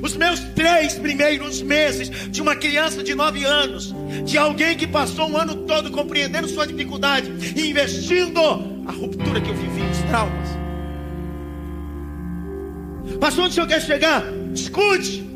Os 0.01 0.15
meus 0.15 0.39
três 0.39 0.93
primeiros 0.93 1.61
meses 1.61 2.09
de 2.31 2.41
uma 2.41 2.55
criança 2.55 3.03
de 3.03 3.13
9 3.13 3.43
anos, 3.43 3.93
de 4.25 4.37
alguém 4.37 4.77
que 4.77 4.87
passou 4.87 5.29
um 5.29 5.37
ano 5.37 5.55
todo 5.67 5.91
compreendendo 5.91 6.47
sua 6.47 6.65
dificuldade 6.65 7.31
e 7.55 7.69
investindo 7.69 8.39
a 8.87 8.91
ruptura 8.91 9.41
que 9.41 9.49
eu 9.49 9.55
vivi, 9.55 9.81
os 9.91 9.97
traumas. 10.07 10.49
Pastor, 13.19 13.43
onde 13.43 13.51
o 13.51 13.53
senhor 13.55 13.67
quer 13.67 13.81
chegar? 13.81 14.23
Escute. 14.53 15.31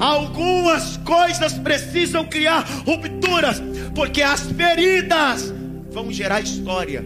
Algumas 0.00 0.96
coisas 0.98 1.52
precisam 1.52 2.24
criar 2.24 2.66
rupturas, 2.86 3.62
porque 3.94 4.22
as 4.22 4.50
feridas 4.50 5.52
vão 5.92 6.10
gerar 6.10 6.40
história. 6.40 7.04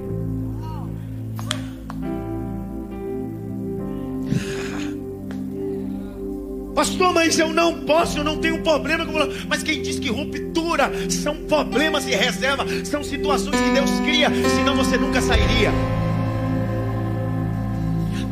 Pastor, 6.75 7.13
mas 7.13 7.39
eu 7.39 7.53
não 7.53 7.81
posso, 7.85 8.19
eu 8.19 8.25
não 8.25 8.39
tenho 8.39 8.63
problema. 8.63 9.05
Mas 9.49 9.63
quem 9.63 9.83
diz 9.83 9.99
que 9.99 10.11
ruptura 10.11 10.91
são 11.11 11.37
problemas 11.47 12.07
e 12.07 12.15
reserva, 12.15 12.65
são 12.85 13.03
situações 13.03 13.61
que 13.61 13.71
Deus 13.71 13.91
cria, 14.01 14.29
senão 14.57 14.77
você 14.77 14.97
nunca 14.97 15.21
sairia. 15.21 15.73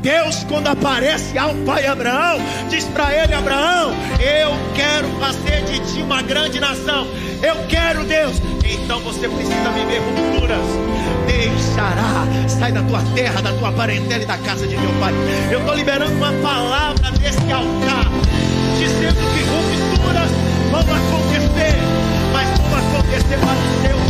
Deus, 0.03 0.43
quando 0.49 0.67
aparece 0.67 1.39
ao 1.39 1.55
pai 1.65 1.87
Abraão, 1.87 2.41
diz 2.69 2.85
para 2.87 3.15
ele: 3.15 3.35
Abraão, 3.35 3.93
eu 4.19 4.51
quero 4.75 5.09
fazer 5.21 5.65
de 5.65 5.79
ti 5.93 6.03
uma 6.03 6.21
grande 6.21 6.59
nação. 6.59 7.07
Eu 7.41 7.65
quero, 7.69 8.03
Deus. 8.03 8.37
Então 8.65 8.99
você 9.01 9.29
precisa 9.29 9.71
viver 9.71 10.01
rupturas. 10.01 10.67
Deixará, 11.29 12.27
sai 12.49 12.73
da 12.73 12.83
tua 12.83 13.01
terra, 13.15 13.41
da 13.43 13.53
tua 13.53 13.71
parentela 13.71 14.25
e 14.25 14.27
da 14.27 14.37
casa 14.39 14.67
de 14.67 14.75
teu 14.75 14.91
pai. 14.99 15.15
Eu 15.53 15.61
estou 15.61 15.75
liberando 15.77 16.13
uma 16.15 16.33
palavra 16.43 17.13
desse 17.13 17.53
altar, 17.53 18.07
dizendo 18.79 19.15
que 19.15 19.45
rupturas 19.45 20.31
vão 20.73 20.81
acontecer, 20.81 21.79
mas 22.33 22.59
vão 22.59 22.77
acontecer 22.77 23.39
para 23.39 23.53
o 23.53 23.83
teu 23.87 24.02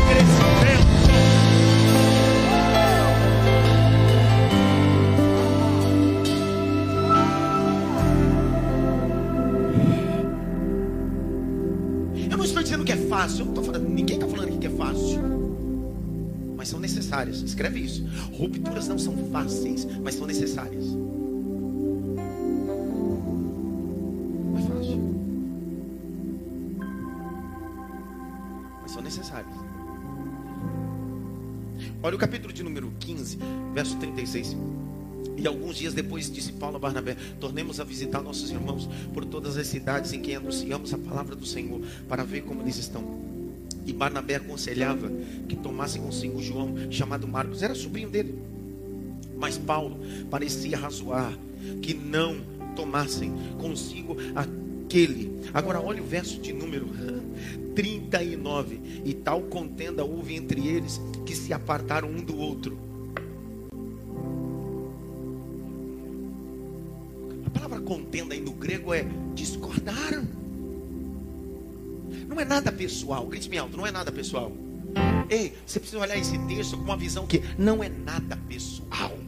dizendo 12.72 12.84
que 12.84 12.92
é 12.92 12.96
fácil. 12.96 13.46
Falando, 13.54 13.88
ninguém 13.88 14.16
está 14.16 14.26
falando 14.26 14.58
que 14.58 14.66
é 14.66 14.70
fácil. 14.70 15.20
Mas 16.56 16.68
são 16.68 16.80
necessárias. 16.80 17.42
Escreve 17.42 17.80
isso. 17.80 18.06
Rupturas 18.32 18.88
não 18.88 18.98
são 18.98 19.14
fáceis, 19.30 19.86
mas 20.02 20.14
são 20.14 20.26
necessárias. 20.26 20.86
Não 20.86 21.12
é 24.56 24.62
fácil. 24.62 24.98
Mas 28.82 28.90
são 28.90 29.02
necessárias. 29.02 29.54
Olha 32.02 32.16
o 32.16 32.18
capítulo 32.18 32.52
de 32.52 32.62
número 32.62 32.92
15, 32.98 33.38
verso 33.74 33.96
36. 33.98 34.56
E 35.36 35.46
alguns 35.46 35.76
dias 35.76 35.94
depois 35.94 36.30
disse 36.30 36.52
Paulo 36.52 36.76
a 36.76 36.78
Barnabé: 36.78 37.16
Tornemos 37.40 37.80
a 37.80 37.84
visitar 37.84 38.22
nossos 38.22 38.50
irmãos 38.50 38.88
por 39.12 39.24
todas 39.24 39.56
as 39.56 39.66
cidades 39.66 40.12
em 40.12 40.20
que 40.20 40.34
anunciamos 40.34 40.92
a 40.92 40.98
palavra 40.98 41.34
do 41.34 41.46
Senhor, 41.46 41.80
para 42.08 42.24
ver 42.24 42.42
como 42.42 42.62
eles 42.62 42.76
estão. 42.76 43.20
E 43.84 43.92
Barnabé 43.92 44.36
aconselhava 44.36 45.10
que 45.48 45.56
tomassem 45.56 46.02
consigo 46.02 46.40
João, 46.40 46.74
chamado 46.90 47.26
Marcos, 47.26 47.62
era 47.62 47.74
sobrinho 47.74 48.10
dele. 48.10 48.38
Mas 49.36 49.58
Paulo 49.58 49.98
parecia 50.30 50.78
razoar 50.78 51.36
que 51.80 51.92
não 51.94 52.36
tomassem 52.76 53.32
consigo 53.58 54.16
aquele. 54.34 55.32
Agora 55.52 55.80
olha 55.80 56.02
o 56.02 56.06
verso 56.06 56.40
de 56.40 56.52
número 56.52 56.86
39. 57.74 58.80
E 59.04 59.14
tal 59.14 59.42
contenda 59.42 60.04
houve 60.04 60.36
entre 60.36 60.68
eles 60.68 61.00
que 61.26 61.34
se 61.34 61.52
apartaram 61.52 62.08
um 62.08 62.22
do 62.22 62.36
outro 62.36 62.91
é 68.94 69.06
discordaram. 69.34 70.26
Não 72.28 72.40
é 72.40 72.44
nada 72.44 72.72
pessoal. 72.72 73.26
Grite 73.26 73.48
me 73.48 73.58
alto, 73.58 73.76
não 73.76 73.86
é 73.86 73.90
nada 73.90 74.10
pessoal. 74.10 74.52
Ei, 75.28 75.56
você 75.66 75.80
precisa 75.80 76.00
olhar 76.00 76.16
esse 76.16 76.38
texto 76.46 76.76
com 76.76 76.84
uma 76.84 76.96
visão 76.96 77.26
que 77.26 77.42
não 77.58 77.82
é 77.82 77.88
nada 77.88 78.36
pessoal. 78.48 79.18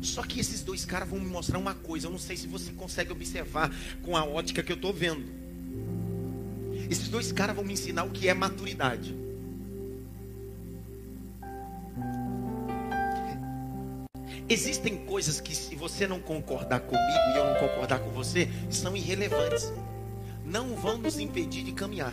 Só 0.00 0.22
que 0.22 0.40
esses 0.40 0.62
dois 0.62 0.84
caras 0.84 1.08
vão 1.08 1.20
me 1.20 1.26
mostrar 1.26 1.58
uma 1.58 1.74
coisa. 1.74 2.06
Eu 2.06 2.10
não 2.10 2.18
sei 2.18 2.36
se 2.36 2.46
você 2.46 2.72
consegue 2.72 3.12
observar 3.12 3.70
com 4.02 4.16
a 4.16 4.24
ótica 4.24 4.62
que 4.62 4.72
eu 4.72 4.76
estou 4.76 4.92
vendo. 4.92 5.24
Esses 6.88 7.08
dois 7.08 7.30
caras 7.32 7.54
vão 7.54 7.64
me 7.64 7.74
ensinar 7.74 8.04
o 8.04 8.10
que 8.10 8.28
é 8.28 8.34
maturidade. 8.34 9.14
Existem 14.50 14.96
coisas 15.06 15.40
que, 15.40 15.54
se 15.54 15.76
você 15.76 16.08
não 16.08 16.18
concordar 16.18 16.80
comigo 16.80 17.20
e 17.32 17.38
eu 17.38 17.46
não 17.46 17.54
concordar 17.54 18.00
com 18.00 18.10
você, 18.10 18.48
são 18.68 18.96
irrelevantes. 18.96 19.72
Não 20.44 20.74
vão 20.74 20.98
nos 20.98 21.20
impedir 21.20 21.62
de 21.62 21.70
caminhar 21.70 22.12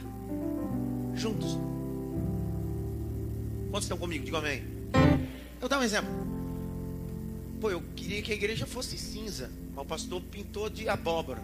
juntos. 1.16 1.58
Quantos 3.72 3.86
estão 3.86 3.98
comigo? 3.98 4.24
Diga 4.24 4.38
amém. 4.38 4.64
Eu 5.60 5.68
dar 5.68 5.80
um 5.80 5.84
exemplo. 5.84 6.12
Pô, 7.60 7.72
eu 7.72 7.82
queria 7.96 8.22
que 8.22 8.32
a 8.32 8.36
igreja 8.36 8.68
fosse 8.68 9.00
cinza, 9.00 9.50
mas 9.74 9.84
o 9.84 9.88
pastor 9.88 10.22
pintou 10.22 10.70
de 10.70 10.88
abóbora. 10.88 11.42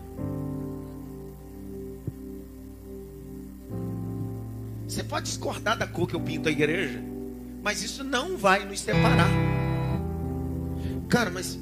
Você 4.88 5.04
pode 5.04 5.26
discordar 5.26 5.76
da 5.76 5.88
cor 5.88 6.08
que 6.08 6.14
eu 6.14 6.22
pinto 6.22 6.50
a 6.50 6.52
igreja, 6.52 7.02
mas 7.64 7.82
isso 7.82 8.04
não 8.04 8.38
vai 8.38 8.64
nos 8.64 8.80
separar. 8.80 9.53
Cara, 11.10 11.30
mas 11.30 11.60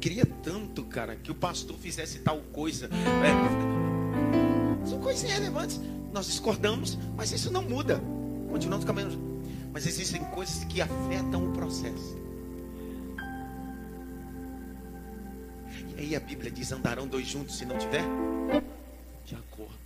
queria 0.00 0.26
tanto, 0.26 0.84
cara, 0.84 1.16
que 1.16 1.30
o 1.30 1.34
pastor 1.34 1.76
fizesse 1.78 2.18
tal 2.20 2.38
coisa. 2.52 2.86
É, 2.86 4.86
são 4.86 4.98
coisas 4.98 5.22
irrelevantes. 5.22 5.80
Nós 6.12 6.26
discordamos, 6.26 6.98
mas 7.16 7.32
isso 7.32 7.52
não 7.52 7.62
muda. 7.62 8.00
Continuamos 8.50 8.84
caminhando. 8.84 9.18
Mas 9.72 9.86
existem 9.86 10.24
coisas 10.24 10.64
que 10.64 10.80
afetam 10.80 11.48
o 11.48 11.52
processo. 11.52 12.18
E 15.96 16.00
aí 16.00 16.16
a 16.16 16.20
Bíblia 16.20 16.50
diz: 16.50 16.72
andarão 16.72 17.06
dois 17.06 17.26
juntos 17.26 17.56
se 17.56 17.64
não 17.64 17.78
tiver 17.78 18.02
de 19.24 19.36
acordo. 19.36 19.78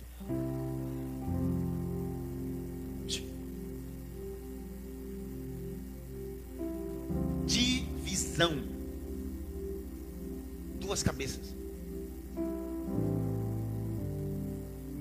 Divisão. 7.45 8.74
Duas 10.85 11.01
cabeças. 11.01 11.55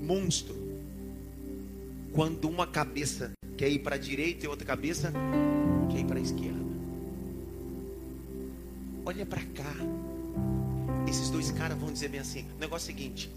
Monstro. 0.01 0.57
Quando 2.11 2.49
uma 2.49 2.67
cabeça 2.67 3.33
quer 3.55 3.69
ir 3.69 3.81
para 3.81 3.97
a 3.97 3.99
direita 3.99 4.47
e 4.47 4.49
outra 4.49 4.67
cabeça 4.67 5.13
quer 5.91 5.99
ir 5.99 6.07
para 6.07 6.19
a 6.19 6.23
esquerda. 6.23 6.65
Olha 9.05 9.27
para 9.27 9.43
cá. 9.45 9.75
Esses 11.07 11.29
dois 11.29 11.51
caras 11.51 11.77
vão 11.77 11.93
dizer 11.93 12.09
bem 12.09 12.21
assim: 12.21 12.47
negócio 12.59 12.91
é 12.91 12.95
o 12.95 12.97
seguinte, 12.97 13.31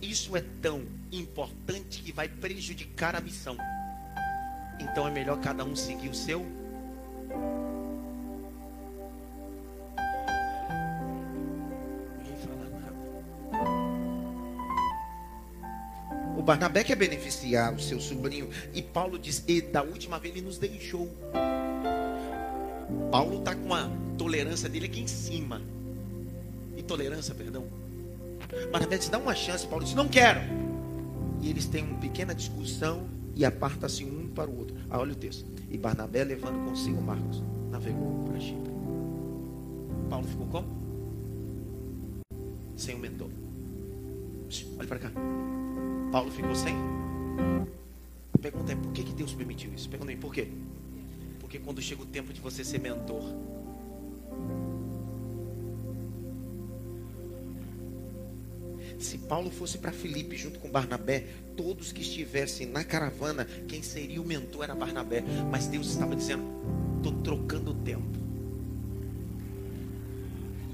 isso 0.00 0.36
é 0.36 0.44
tão 0.62 0.86
importante 1.10 2.02
que 2.04 2.12
vai 2.12 2.28
prejudicar 2.28 3.16
a 3.16 3.20
missão. 3.20 3.56
Então 4.78 5.08
é 5.08 5.10
melhor 5.10 5.40
cada 5.40 5.64
um 5.64 5.74
seguir 5.74 6.08
o 6.08 6.14
seu. 6.14 6.57
Barnabé 16.48 16.82
quer 16.82 16.96
beneficiar 16.96 17.74
o 17.74 17.78
seu 17.78 18.00
sobrinho. 18.00 18.48
E 18.72 18.80
Paulo 18.80 19.18
diz: 19.18 19.44
e 19.46 19.60
da 19.60 19.82
última 19.82 20.18
vez 20.18 20.34
ele 20.34 20.46
nos 20.46 20.56
deixou. 20.56 21.06
Paulo 23.10 23.40
está 23.40 23.54
com 23.54 23.74
a 23.74 23.86
tolerância 24.16 24.66
dele 24.66 24.86
aqui 24.86 25.02
em 25.02 25.06
cima. 25.06 25.60
Intolerância, 26.74 27.34
perdão. 27.34 27.66
Barnabé 28.72 28.96
diz: 28.96 29.10
dá 29.10 29.18
uma 29.18 29.34
chance. 29.34 29.66
Paulo 29.66 29.84
diz: 29.84 29.92
não 29.92 30.08
quero. 30.08 30.40
E 31.42 31.50
eles 31.50 31.66
têm 31.66 31.84
uma 31.84 31.98
pequena 31.98 32.34
discussão 32.34 33.06
e 33.36 33.44
aparta-se 33.44 34.02
um 34.06 34.28
para 34.28 34.48
o 34.48 34.58
outro. 34.58 34.74
Ah, 34.88 34.98
olha 35.00 35.12
o 35.12 35.16
texto. 35.16 35.44
E 35.68 35.76
Barnabé, 35.76 36.24
levando 36.24 36.66
consigo 36.66 37.02
Marcos, 37.02 37.42
navegou 37.70 38.24
para 38.24 38.40
Chipre. 38.40 38.72
Paulo 40.08 40.26
ficou 40.26 40.46
como? 40.46 40.66
Sem 42.74 42.94
o 42.94 42.98
mentor. 42.98 43.28
Olha 44.78 44.88
para 44.88 44.98
cá. 44.98 45.12
Paulo 46.10 46.30
ficou 46.30 46.54
sem? 46.54 46.74
A 48.32 48.38
pergunta 48.38 48.72
é: 48.72 48.76
por 48.76 48.92
que, 48.92 49.02
que 49.02 49.12
Deus 49.12 49.34
permitiu 49.34 49.72
isso? 49.74 49.88
Pergunta 49.88 50.10
aí, 50.10 50.16
por 50.16 50.32
quê? 50.32 50.48
Porque 51.40 51.58
quando 51.58 51.80
chega 51.80 52.02
o 52.02 52.06
tempo 52.06 52.32
de 52.32 52.40
você 52.40 52.64
ser 52.64 52.78
mentor, 52.78 53.22
se 58.98 59.18
Paulo 59.18 59.50
fosse 59.50 59.78
para 59.78 59.92
Filipe 59.92 60.36
junto 60.36 60.58
com 60.58 60.70
Barnabé, 60.70 61.26
todos 61.56 61.92
que 61.92 62.02
estivessem 62.02 62.66
na 62.66 62.84
caravana, 62.84 63.44
quem 63.66 63.82
seria 63.82 64.20
o 64.20 64.26
mentor 64.26 64.64
era 64.64 64.74
Barnabé. 64.74 65.22
Mas 65.50 65.66
Deus 65.66 65.88
estava 65.88 66.16
dizendo: 66.16 66.44
estou 66.98 67.12
trocando 67.22 67.70
o 67.72 67.74
tempo. 67.74 68.27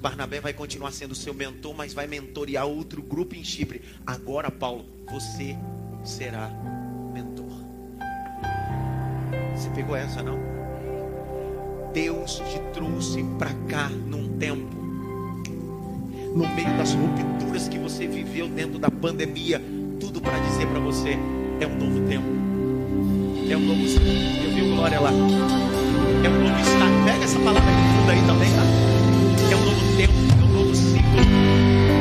Barnabé 0.04 0.38
vai 0.38 0.52
continuar 0.52 0.92
sendo 0.92 1.14
seu 1.14 1.32
mentor, 1.32 1.75
mas 1.75 1.94
vai 1.94 2.06
mentorear 2.06 2.66
outro 2.66 3.00
grupo 3.00 3.34
em 3.34 3.42
Chipre. 3.42 3.80
Agora, 4.06 4.50
Paulo, 4.50 4.84
você 5.11 5.56
será 6.04 6.50
mentor. 7.11 7.49
Você 9.56 9.71
pegou 9.71 9.97
essa, 9.97 10.23
não? 10.23 10.38
Deus 11.95 12.34
te 12.34 12.60
trouxe 12.75 13.25
para 13.38 13.54
cá 13.67 13.88
num 13.88 14.36
tempo 14.36 14.76
no 16.36 16.54
meio 16.54 16.76
das 16.76 16.93
rupturas 16.93 17.67
que 17.67 17.78
você 17.78 18.06
viveu 18.06 18.47
dentro 18.47 18.78
da 18.78 18.90
pandemia, 18.90 19.58
tudo 19.99 20.21
para 20.21 20.38
dizer 20.38 20.67
para 20.67 20.80
você: 20.80 21.17
é 21.60 21.67
um 21.67 21.78
novo 21.78 22.06
tempo, 22.06 22.28
é 23.50 23.56
um 23.56 23.60
novo. 23.60 23.80
Eu 23.80 24.54
vi 24.54 24.71
o 24.71 24.76
Glória 24.76 25.00
lá, 25.00 25.08
é 25.08 26.28
um 26.28 26.43
novo. 26.43 26.54
Pega 27.06 27.25
essa 27.25 27.38
palavra 27.38 27.73
de 27.73 27.99
fundo 27.99 28.10
aí 28.10 28.26
também, 28.26 28.50
tá? 28.50 28.94
É 29.54 29.56
um 29.56 29.64
novo 29.67 29.97
tempo, 29.97 30.12
é 30.12 30.43
um 30.43 30.49
novo 30.49 30.75
ciclo. 30.75 31.21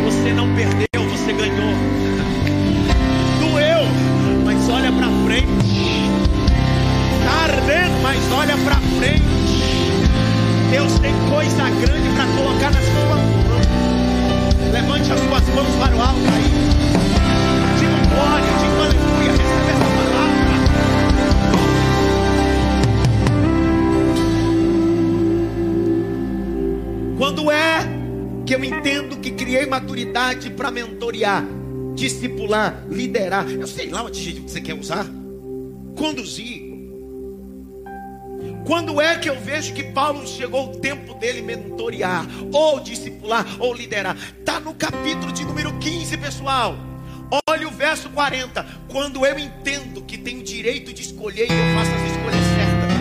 Você 0.05 0.33
não 0.33 0.55
perdeu, 0.55 0.92
mentorear, 31.23 31.43
discipular, 31.95 32.85
liderar? 32.89 33.49
Eu 33.49 33.67
sei 33.67 33.89
lá 33.89 34.03
o 34.03 34.07
adjetivo 34.07 34.45
que 34.45 34.51
você 34.51 34.61
quer 34.61 34.73
usar. 34.73 35.05
Conduzir. 35.95 36.73
Quando 38.65 39.01
é 39.01 39.17
que 39.17 39.29
eu 39.29 39.39
vejo 39.39 39.73
que 39.73 39.83
Paulo 39.83 40.25
chegou 40.25 40.71
o 40.71 40.77
tempo 40.77 41.13
dele 41.15 41.41
mentorear, 41.41 42.25
ou 42.51 42.79
discipular, 42.79 43.45
ou 43.59 43.73
liderar? 43.73 44.17
Está 44.39 44.59
no 44.59 44.73
capítulo 44.73 45.31
de 45.31 45.43
número 45.45 45.77
15, 45.79 46.17
pessoal. 46.17 46.75
Olha 47.49 47.67
o 47.67 47.71
verso 47.71 48.09
40. 48.09 48.65
Quando 48.89 49.25
eu 49.25 49.39
entendo 49.39 50.01
que 50.01 50.17
tenho 50.17 50.43
direito 50.43 50.93
de 50.93 51.01
escolher 51.01 51.47
e 51.49 51.53
eu 51.53 51.75
faço 51.75 51.91
as 51.91 52.11
escolhas 52.11 52.45
certas. 52.55 52.93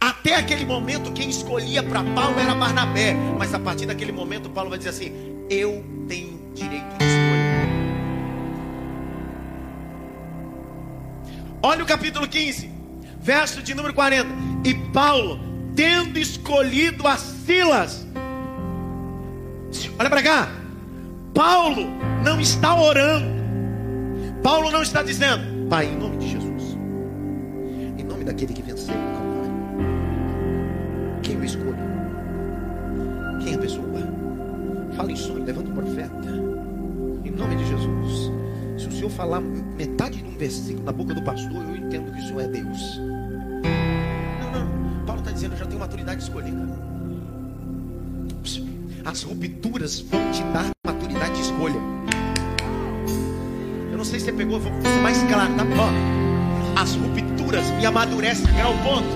Até 0.00 0.34
aquele 0.34 0.64
momento, 0.64 1.12
quem 1.12 1.28
escolhia 1.28 1.82
para 1.82 2.02
Paulo 2.02 2.38
era 2.38 2.54
Barnabé. 2.54 3.14
Mas 3.38 3.52
a 3.54 3.58
partir 3.58 3.86
daquele 3.86 4.12
momento, 4.12 4.48
Paulo 4.50 4.70
vai 4.70 4.78
dizer 4.78 4.90
assim: 4.90 5.31
Eu 5.50 5.84
tenho 6.08 6.38
direito 6.54 6.98
de 6.98 7.04
escolha. 7.04 7.42
Olha 11.62 11.84
o 11.84 11.86
capítulo 11.86 12.26
15 12.26 12.72
verso 13.22 13.62
de 13.62 13.72
número 13.72 13.94
40. 13.94 14.28
E 14.64 14.74
Paulo, 14.92 15.38
tendo 15.74 16.18
escolhido 16.18 17.06
as 17.06 17.20
Silas, 17.20 18.06
olha 19.98 20.10
para 20.10 20.22
cá. 20.22 20.48
Paulo 21.32 21.86
não 22.24 22.40
está 22.40 22.74
orando. 22.74 23.40
Paulo 24.42 24.70
não 24.70 24.82
está 24.82 25.02
dizendo, 25.02 25.68
Pai, 25.68 25.86
em 25.86 25.96
nome 25.96 26.16
de 26.18 26.30
Jesus, 26.30 26.76
em 27.96 28.02
nome 28.02 28.24
daquele 28.24 28.52
que 28.52 28.60
venceu 28.60 28.94
o 28.94 28.98
Calvário, 28.98 29.52
quem 31.22 31.34
eu 31.36 31.44
escolho? 31.44 31.76
Quem 33.40 33.52
é 33.52 33.54
a 33.54 33.58
pessoa? 33.58 33.91
Fala 34.96 35.10
em 35.10 35.16
sonho, 35.16 35.44
levanta 35.44 35.70
um 35.70 35.74
profeta, 35.74 36.28
em 37.24 37.30
nome 37.30 37.56
de 37.56 37.66
Jesus. 37.66 38.32
Se 38.78 38.88
o 38.88 38.92
Senhor 38.92 39.10
falar 39.10 39.40
metade 39.40 40.22
de 40.22 40.28
um 40.28 40.36
versículo 40.36 40.84
na 40.84 40.92
boca 40.92 41.14
do 41.14 41.22
pastor, 41.22 41.62
eu 41.62 41.76
entendo 41.76 42.12
que 42.12 42.20
o 42.20 42.26
Senhor 42.26 42.40
é 42.40 42.48
Deus 42.48 43.00
dizendo, 45.42 45.54
eu 45.54 45.58
já 45.58 45.66
tenho 45.66 45.80
maturidade 45.80 46.18
de 46.18 46.24
escolher. 46.24 46.54
As 49.04 49.22
rupturas 49.24 50.00
vão 50.00 50.30
te 50.30 50.42
dar 50.52 50.70
maturidade 50.86 51.34
de 51.34 51.40
escolha. 51.40 51.80
Eu 53.90 53.98
não 53.98 54.04
sei 54.04 54.20
se 54.20 54.26
você 54.26 54.32
pegou, 54.32 54.60
vou 54.60 54.72
ser 54.82 55.02
mais 55.02 55.20
claro, 55.24 55.52
tá? 55.54 55.64
As 56.80 56.94
rupturas 56.94 57.68
me 57.70 57.84
amadurecem 57.84 58.48
a 58.50 58.52
grau 58.52 58.74
ponto 58.84 59.11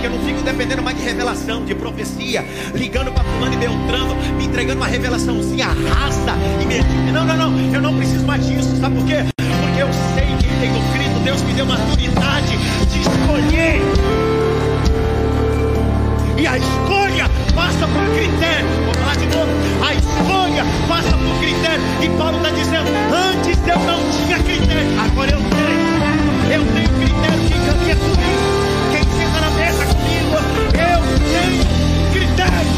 que 0.00 0.06
eu 0.06 0.10
não 0.10 0.20
fico 0.24 0.42
dependendo 0.42 0.82
mais 0.82 0.96
de 0.96 1.04
revelação, 1.04 1.64
de 1.64 1.74
profecia, 1.74 2.44
ligando 2.74 3.12
para 3.12 3.22
fulano 3.22 3.52
e 3.52 3.56
beltrano, 3.56 4.16
me 4.36 4.46
entregando 4.46 4.80
uma 4.80 4.86
revelaçãozinha 4.86 5.66
rasa 5.66 6.34
e 6.60 6.66
medíocre. 6.66 7.12
Não, 7.12 7.24
não, 7.26 7.36
não, 7.36 7.74
eu 7.74 7.82
não 7.82 7.96
preciso 7.96 8.24
mais 8.26 8.46
disso. 8.46 8.76
Sabe 8.80 8.96
por 8.96 9.06
quê? 9.06 9.24
Porque 9.36 9.82
eu 9.82 9.88
sei 10.14 10.26
que 10.38 10.48
tenho 10.60 10.92
Cristo, 10.92 11.20
Deus 11.22 11.42
me 11.42 11.52
deu 11.52 11.66
maturidade 11.66 12.56
de 12.90 13.00
escolher. 13.00 13.80
E 16.38 16.46
a 16.46 16.56
escolha 16.56 17.28
passa 17.54 17.86
por 17.86 18.04
critério. 18.16 18.66
Vou 18.86 18.94
falar 18.94 19.16
de 19.16 19.26
novo. 19.26 19.50
A 19.84 19.94
escolha 19.94 20.64
passa 20.88 21.16
por 21.18 21.38
critério. 21.38 21.82
E 22.00 22.08
Paulo 22.16 22.38
está 22.38 22.50
dizendo: 22.50 22.88
antes 23.12 23.58
eu 23.68 23.78
não 23.80 24.00
tinha 24.10 24.38
critério, 24.38 25.00
agora 25.00 25.30
eu 25.30 25.40
tenho. 25.40 25.90
Eu 26.50 26.64
tenho 26.72 26.88
critério. 26.88 27.40
Quem 27.46 27.60
caminha 27.66 27.96
comigo, 27.96 28.69
mesa 29.60 29.84
comigo, 29.86 30.34
eu 30.74 31.00
tenho 31.32 31.64
critério. 32.12 32.70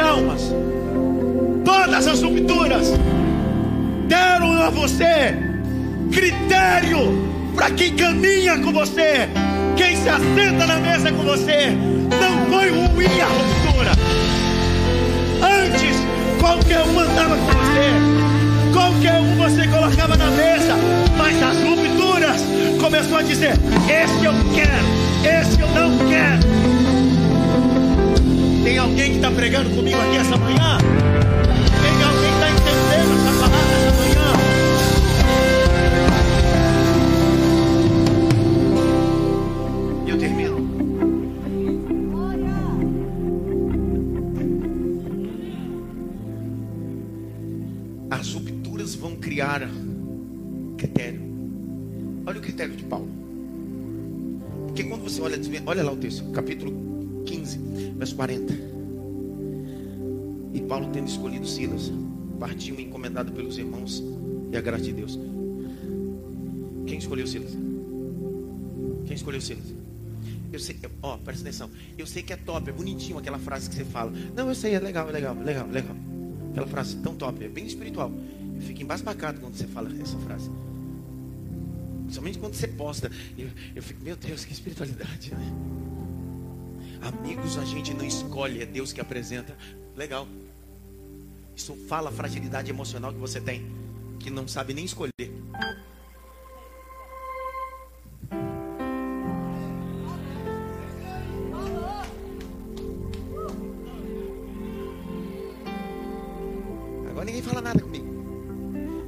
almas, 0.00 0.54
todas 1.64 2.06
as 2.06 2.22
rupturas, 2.22 2.92
deram 4.06 4.62
a 4.62 4.70
você 4.70 5.48
critério 6.12 7.28
para 7.54 7.70
quem 7.72 7.94
caminha 7.96 8.58
com 8.58 8.72
você, 8.72 9.28
quem 9.76 9.96
se 9.96 10.08
assenta 10.08 10.66
na 10.66 10.78
mesa 10.78 11.12
com 11.12 11.22
você. 11.22 11.70
Não 12.20 12.46
foi 12.50 12.70
ruim 12.70 13.20
a 13.20 13.26
ruptura. 13.26 13.92
Antes, 15.42 15.96
qualquer 16.40 16.82
um 16.82 16.98
andava 16.98 17.36
com 17.36 17.57
qualquer 18.78 19.20
um 19.20 19.36
você 19.36 19.66
colocava 19.66 20.16
na 20.16 20.30
mesa, 20.30 20.76
mas 21.16 21.42
as 21.42 21.60
rupturas 21.62 22.40
começou 22.80 23.18
a 23.18 23.22
dizer: 23.22 23.54
Esse 23.88 24.24
eu 24.24 24.32
quero, 24.54 25.40
esse 25.40 25.60
eu 25.60 25.68
não 25.68 25.98
quero. 26.08 26.46
Tem 28.62 28.78
alguém 28.78 29.10
que 29.10 29.16
está 29.16 29.32
pregando 29.32 29.70
comigo 29.70 29.98
aqui 30.00 30.18
essa 30.18 30.36
manhã? 30.36 30.78
Partiu 62.38 62.78
encomendado 62.78 63.32
pelos 63.32 63.58
irmãos 63.58 64.02
e 64.52 64.56
a 64.56 64.60
graça 64.60 64.84
de 64.84 64.92
Deus. 64.92 65.18
Quem 66.86 66.98
escolheu 66.98 67.26
Silas? 67.26 67.52
Quem 69.06 69.14
escolheu 69.14 69.40
Silas? 69.40 69.74
Eu 70.50 70.58
sei, 70.58 70.78
ó, 71.02 71.18
presta 71.18 71.42
atenção. 71.42 71.70
Eu 71.96 72.06
sei 72.06 72.22
que 72.22 72.32
é 72.32 72.36
top, 72.36 72.70
é 72.70 72.72
bonitinho 72.72 73.18
aquela 73.18 73.38
frase 73.38 73.68
que 73.68 73.74
você 73.74 73.84
fala. 73.84 74.12
Não, 74.34 74.48
eu 74.48 74.54
sei, 74.54 74.74
é 74.74 74.80
legal, 74.80 75.08
é 75.08 75.12
legal, 75.12 75.34
legal, 75.34 75.66
legal. 75.68 75.96
Aquela 76.50 76.66
frase 76.66 76.96
tão 76.96 77.14
top, 77.14 77.44
é 77.44 77.48
bem 77.48 77.66
espiritual. 77.66 78.10
Eu 78.56 78.62
fico 78.62 78.82
embasbacado 78.82 79.40
quando 79.40 79.54
você 79.54 79.66
fala 79.66 79.90
essa 80.00 80.16
frase. 80.18 80.50
Somente 82.08 82.38
quando 82.38 82.54
você 82.54 82.66
posta. 82.66 83.10
Eu, 83.36 83.48
eu 83.76 83.82
fico, 83.82 84.02
meu 84.02 84.16
Deus, 84.16 84.44
que 84.44 84.52
espiritualidade, 84.52 85.32
né? 85.34 85.52
Amigos 87.02 87.58
a 87.58 87.64
gente 87.64 87.92
não 87.94 88.04
escolhe, 88.04 88.62
é 88.62 88.66
Deus 88.66 88.92
que 88.92 89.00
apresenta. 89.00 89.56
Legal. 89.94 90.26
Isso 91.58 91.74
fala 91.88 92.08
a 92.08 92.12
fragilidade 92.12 92.70
emocional 92.70 93.12
que 93.12 93.18
você 93.18 93.40
tem, 93.40 93.66
que 94.20 94.30
não 94.30 94.46
sabe 94.46 94.72
nem 94.72 94.84
escolher. 94.84 95.10
Agora 107.10 107.24
ninguém 107.24 107.42
fala 107.42 107.60
nada 107.60 107.80
comigo. 107.80 108.06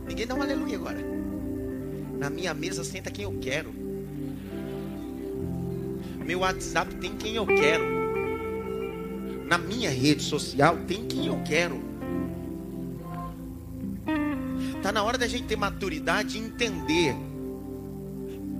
Ninguém 0.08 0.26
dá 0.26 0.34
um 0.34 0.42
aleluia 0.42 0.76
agora. 0.76 0.98
Na 2.18 2.28
minha 2.28 2.52
mesa 2.52 2.82
senta 2.82 3.12
quem 3.12 3.26
eu 3.26 3.38
quero. 3.40 3.72
Meu 6.26 6.40
WhatsApp 6.40 6.96
tem 6.96 7.16
quem 7.16 7.36
eu 7.36 7.46
quero. 7.46 7.84
Na 9.46 9.56
minha 9.56 9.88
rede 9.88 10.24
social 10.24 10.76
tem 10.88 11.06
quem 11.06 11.28
eu 11.28 11.40
quero. 11.44 11.89
Tá 14.82 14.90
na 14.90 15.02
hora 15.02 15.18
da 15.18 15.26
gente 15.26 15.44
ter 15.44 15.56
maturidade 15.56 16.38
e 16.38 16.40
entender 16.40 17.14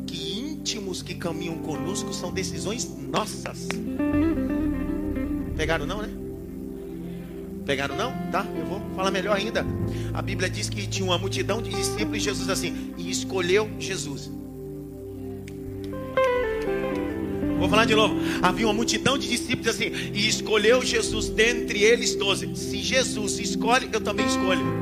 que 0.06 0.38
íntimos 0.38 1.02
que 1.02 1.14
caminham 1.14 1.58
conosco 1.58 2.12
são 2.12 2.30
decisões 2.30 2.88
nossas. 3.10 3.68
Pegaram 5.56 5.86
não, 5.86 6.02
né? 6.02 6.10
Pegaram 7.64 7.96
não? 7.96 8.12
Tá, 8.30 8.46
eu 8.58 8.66
vou 8.66 8.80
falar 8.96 9.10
melhor 9.10 9.36
ainda. 9.36 9.64
A 10.12 10.20
Bíblia 10.20 10.50
diz 10.50 10.68
que 10.68 10.86
tinha 10.86 11.06
uma 11.06 11.18
multidão 11.18 11.62
de 11.62 11.70
discípulos 11.70 12.18
e 12.18 12.20
Jesus 12.20 12.48
assim, 12.50 12.92
e 12.98 13.10
escolheu 13.10 13.70
Jesus. 13.78 14.30
Vou 17.58 17.68
falar 17.68 17.84
de 17.84 17.94
novo. 17.94 18.16
Havia 18.42 18.66
uma 18.66 18.72
multidão 18.72 19.18
de 19.18 19.28
discípulos 19.28 19.68
assim, 19.68 19.92
e 20.14 20.26
escolheu 20.26 20.82
Jesus 20.82 21.28
dentre 21.28 21.82
eles 21.82 22.14
doze. 22.14 22.56
Se 22.56 22.78
Jesus 22.78 23.38
escolhe, 23.38 23.88
eu 23.92 24.00
também 24.00 24.26
escolho. 24.26 24.79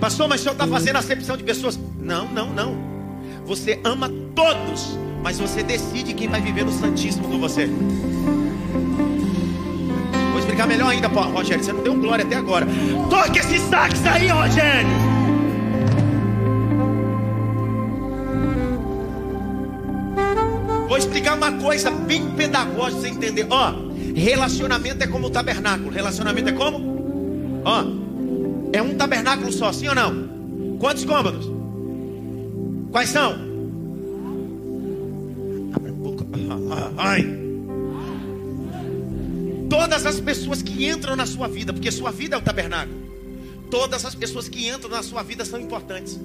Pastor, 0.00 0.28
mas 0.28 0.40
o 0.40 0.42
senhor 0.44 0.52
está 0.52 0.66
fazendo 0.66 0.96
acepção 0.96 1.36
de 1.36 1.42
pessoas? 1.42 1.78
Não, 1.98 2.28
não, 2.28 2.52
não. 2.52 2.76
Você 3.44 3.80
ama 3.82 4.08
todos, 4.34 4.96
mas 5.22 5.38
você 5.38 5.62
decide 5.62 6.14
quem 6.14 6.28
vai 6.28 6.40
viver 6.40 6.64
no 6.64 6.72
Santíssimo 6.72 7.28
com 7.28 7.38
você. 7.38 7.66
Vou 10.30 10.38
explicar 10.38 10.68
melhor 10.68 10.90
ainda, 10.90 11.08
Rogério. 11.08 11.64
Você 11.64 11.72
não 11.72 11.82
deu 11.82 11.94
glória 11.94 12.24
até 12.24 12.36
agora. 12.36 12.66
Toque 13.10 13.40
esse 13.40 13.58
sax 13.58 14.06
aí, 14.06 14.28
Rogério. 14.28 14.88
Vou 20.88 20.96
explicar 20.96 21.36
uma 21.36 21.52
coisa 21.52 21.90
bem 21.90 22.30
pedagógica 22.30 23.02
você 23.02 23.08
entender. 23.08 23.46
Ó, 23.50 23.74
relacionamento 24.14 25.02
é 25.02 25.06
como 25.06 25.26
o 25.26 25.30
tabernáculo. 25.30 25.90
Relacionamento 25.90 26.48
é 26.48 26.52
como? 26.52 27.62
Ó, 27.64 27.97
um 28.88 28.96
tabernáculo 28.96 29.52
só, 29.52 29.72
sim 29.72 29.88
ou 29.88 29.94
não? 29.94 30.76
Quantos 30.78 31.04
cômodos? 31.04 31.46
Quais 32.90 33.10
são? 33.10 33.36
Ai. 36.96 37.26
Todas 39.68 40.06
as 40.06 40.20
pessoas 40.20 40.62
que 40.62 40.88
entram 40.88 41.14
na 41.14 41.26
sua 41.26 41.46
vida, 41.48 41.72
porque 41.72 41.90
sua 41.90 42.10
vida 42.10 42.36
é 42.36 42.38
o 42.38 42.42
tabernáculo. 42.42 42.98
Todas 43.70 44.04
as 44.04 44.14
pessoas 44.14 44.48
que 44.48 44.66
entram 44.66 44.90
na 44.90 45.02
sua 45.02 45.22
vida 45.22 45.44
são 45.44 45.60
importantes. 45.60 46.18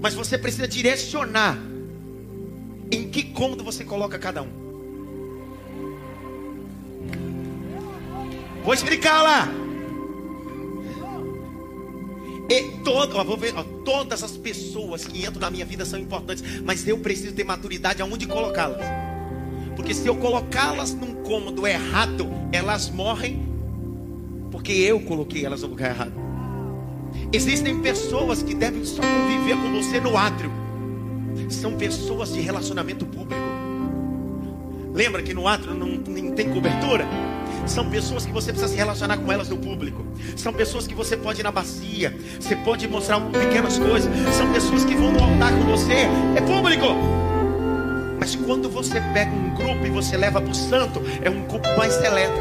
Mas 0.00 0.14
você 0.14 0.38
precisa 0.38 0.66
direcionar 0.66 1.58
em 2.90 3.08
que 3.08 3.22
cômodo 3.24 3.62
você 3.62 3.84
coloca 3.84 4.18
cada 4.18 4.42
um. 4.42 4.48
Vou 8.64 8.72
explicar 8.72 9.22
lá. 9.22 9.61
E 12.52 12.64
todo, 12.84 13.16
ó, 13.16 13.24
ver, 13.34 13.54
ó, 13.56 13.62
todas 13.82 14.22
as 14.22 14.32
pessoas 14.32 15.06
que 15.06 15.20
entram 15.20 15.40
na 15.40 15.50
minha 15.50 15.64
vida 15.64 15.86
são 15.86 15.98
importantes, 15.98 16.44
mas 16.62 16.86
eu 16.86 16.98
preciso 16.98 17.32
ter 17.32 17.44
maturidade 17.44 18.02
aonde 18.02 18.26
colocá-las. 18.26 18.84
Porque 19.74 19.94
se 19.94 20.06
eu 20.06 20.16
colocá-las 20.16 20.92
num 20.92 21.14
cômodo 21.22 21.66
errado, 21.66 22.28
elas 22.52 22.90
morrem 22.90 23.50
porque 24.50 24.72
eu 24.72 25.00
coloquei 25.00 25.46
elas 25.46 25.62
no 25.62 25.68
lugar 25.68 25.92
errado. 25.92 26.12
Existem 27.32 27.80
pessoas 27.80 28.42
que 28.42 28.54
devem 28.54 28.84
só 28.84 29.00
conviver 29.00 29.56
com 29.56 29.72
você 29.72 29.98
no 29.98 30.14
átrio. 30.14 30.52
São 31.48 31.74
pessoas 31.78 32.34
de 32.34 32.40
relacionamento 32.42 33.06
público. 33.06 33.51
Lembra 34.94 35.22
que 35.22 35.32
no 35.32 35.48
átrio 35.48 35.74
não, 35.74 35.98
tem 36.32 36.50
cobertura? 36.50 37.06
São 37.66 37.88
pessoas 37.88 38.26
que 38.26 38.32
você 38.32 38.52
precisa 38.52 38.70
se 38.70 38.76
relacionar 38.76 39.16
com 39.16 39.32
elas 39.32 39.48
no 39.48 39.56
público. 39.56 40.04
São 40.36 40.52
pessoas 40.52 40.86
que 40.86 40.94
você 40.94 41.16
pode 41.16 41.40
ir 41.40 41.44
na 41.44 41.52
bacia. 41.52 42.14
Você 42.38 42.56
pode 42.56 42.86
mostrar 42.88 43.20
pequenas 43.20 43.78
coisas. 43.78 44.10
São 44.34 44.52
pessoas 44.52 44.84
que 44.84 44.94
vão 44.94 45.12
no 45.12 45.22
altar 45.22 45.52
com 45.52 45.64
você. 45.64 46.08
É 46.36 46.40
público. 46.40 46.86
Mas 48.18 48.34
quando 48.36 48.68
você 48.68 49.00
pega 49.14 49.30
um 49.30 49.54
grupo 49.54 49.86
e 49.86 49.90
você 49.90 50.16
leva 50.16 50.40
para 50.40 50.50
o 50.50 50.54
santo, 50.54 51.02
é 51.22 51.30
um 51.30 51.42
grupo 51.46 51.68
mais 51.76 51.94
seleto. 51.94 52.38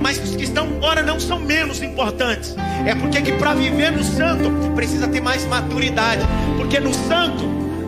Mas 0.00 0.18
os 0.18 0.34
que 0.34 0.44
estão 0.44 0.66
ora 0.80 1.02
não 1.02 1.20
são 1.20 1.38
menos 1.38 1.82
importantes. 1.82 2.54
É 2.86 2.94
porque 2.94 3.20
que 3.20 3.32
para 3.32 3.54
viver 3.54 3.92
no 3.92 4.02
santo 4.02 4.50
precisa 4.74 5.06
ter 5.06 5.20
mais 5.20 5.44
maturidade. 5.46 6.22
Porque 6.56 6.80
no 6.80 6.94
santo, 6.94 7.44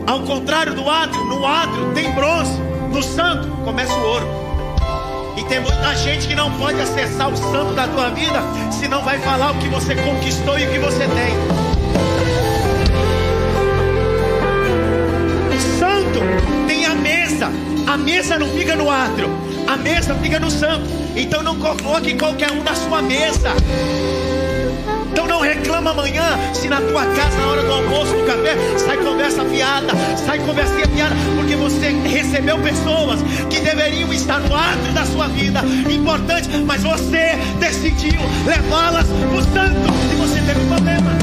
ao 0.07 0.21
contrário 0.21 0.75
do 0.75 0.88
átrio, 0.88 1.25
no 1.25 1.47
átrio 1.47 1.92
tem 1.95 2.12
bronze. 2.12 2.72
No 2.92 3.02
santo 3.02 3.48
começa 3.64 3.94
o 3.94 4.02
ouro. 4.02 4.26
E 5.38 5.42
tem 5.44 5.61
muita 5.61 5.94
gente 5.96 6.28
que 6.28 6.35
não 6.35 6.52
pode 6.59 6.78
acessar 6.78 7.31
o 7.33 7.37
santo 7.37 7.72
da 7.72 7.88
tua 7.88 8.11
vida, 8.11 8.38
se 8.70 8.87
não 8.87 9.02
vai 9.02 9.18
falar 9.18 9.52
o 9.52 9.55
que 9.55 9.66
você 9.68 9.94
conquistou 9.94 10.59
e 10.59 10.66
o 10.66 10.70
que 10.70 10.78
você 10.78 11.09
tem. 11.09 11.35
O 15.48 15.78
santo 15.78 16.20
tem 16.66 16.85
a 16.85 16.94
mesa. 16.94 17.50
A 17.87 17.96
mesa 17.96 18.38
não 18.38 18.48
fica 18.48 18.76
no 18.76 18.90
átrio, 18.90 19.31
a 19.66 19.76
mesa 19.78 20.14
fica 20.16 20.38
no 20.38 20.50
santo. 20.50 20.87
Então 21.16 21.42
não 21.42 21.59
coloque 21.59 22.14
qualquer 22.18 22.52
um 22.52 22.62
na 22.62 22.74
sua 22.74 23.00
mesa. 23.00 23.55
Então 25.12 25.27
não 25.27 25.40
reclama 25.40 25.90
amanhã 25.90 26.38
se 26.55 26.68
na 26.68 26.81
tua 26.81 27.05
casa, 27.05 27.37
na 27.37 27.46
hora 27.48 27.62
do 27.62 27.72
almoço, 27.72 28.12
do 28.14 28.25
café, 28.25 28.57
sai 28.79 28.96
conversa 28.96 29.44
fiada, 29.44 29.92
sai 30.16 30.38
conversinha 30.38 30.87
fiada, 30.88 31.14
porque 31.37 31.55
você 31.55 31.90
recebeu 31.90 32.59
pessoas 32.61 33.20
que 33.51 33.61
deveriam 33.61 34.11
estar 34.11 34.40
no 34.40 34.55
átrio 34.55 34.92
da 34.94 35.05
sua 35.05 35.29
vida, 35.29 35.61
importante, 35.92 36.48
mas 36.64 36.83
você 36.83 37.37
decidiu 37.61 38.20
levá-las 38.46 39.07
para 39.07 39.29
o 39.29 39.42
santo 39.42 39.92
e 40.11 40.14
você 40.16 40.40
teve 40.40 40.61
um 40.61 40.68
problema. 40.68 41.22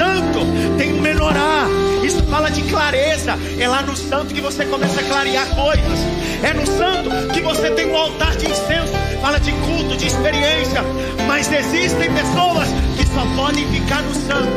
Santo 0.00 0.40
tem 0.78 0.94
um 0.94 1.02
menorá. 1.02 1.66
Isso 2.02 2.24
fala 2.24 2.50
de 2.50 2.62
clareza. 2.62 3.38
É 3.58 3.68
lá 3.68 3.82
no 3.82 3.94
santo 3.94 4.32
que 4.32 4.40
você 4.40 4.64
começa 4.64 4.98
a 4.98 5.04
clarear 5.04 5.46
coisas. 5.54 5.98
É 6.42 6.54
no 6.54 6.66
santo 6.66 7.10
que 7.34 7.42
você 7.42 7.70
tem 7.72 7.92
um 7.92 7.94
altar 7.94 8.34
de 8.34 8.46
incenso. 8.46 8.94
Fala 9.20 9.38
de 9.38 9.52
culto, 9.52 9.98
de 9.98 10.06
experiência. 10.06 10.82
Mas 11.26 11.52
existem 11.52 12.10
pessoas 12.14 12.68
que 12.96 13.06
só 13.08 13.26
podem 13.36 13.66
ficar 13.68 14.00
no 14.00 14.14
santo. 14.14 14.50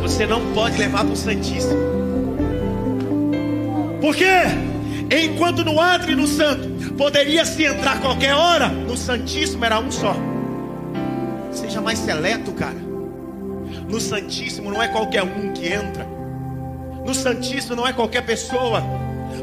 Você 0.00 0.26
não 0.26 0.40
pode 0.54 0.78
levar 0.78 1.04
para 1.04 1.12
o 1.12 1.16
Santíssimo. 1.16 1.78
Por 4.00 4.16
quê? 4.16 4.40
Enquanto 5.10 5.66
no 5.66 5.78
átrio 5.78 6.14
e 6.14 6.16
no 6.16 6.26
santo 6.26 6.94
poderia 6.94 7.44
se 7.44 7.62
entrar 7.62 8.00
qualquer 8.00 8.34
hora, 8.34 8.68
no 8.68 8.96
Santíssimo 8.96 9.62
era 9.66 9.78
um 9.78 9.90
só. 9.90 10.16
Seja 11.50 11.82
mais 11.82 11.98
seleto, 11.98 12.52
cara. 12.52 12.91
No 13.92 14.00
Santíssimo 14.00 14.70
não 14.70 14.82
é 14.82 14.88
qualquer 14.88 15.22
um 15.22 15.52
que 15.52 15.66
entra. 15.70 16.06
No 17.04 17.14
Santíssimo 17.14 17.76
não 17.76 17.86
é 17.86 17.92
qualquer 17.92 18.24
pessoa. 18.24 18.82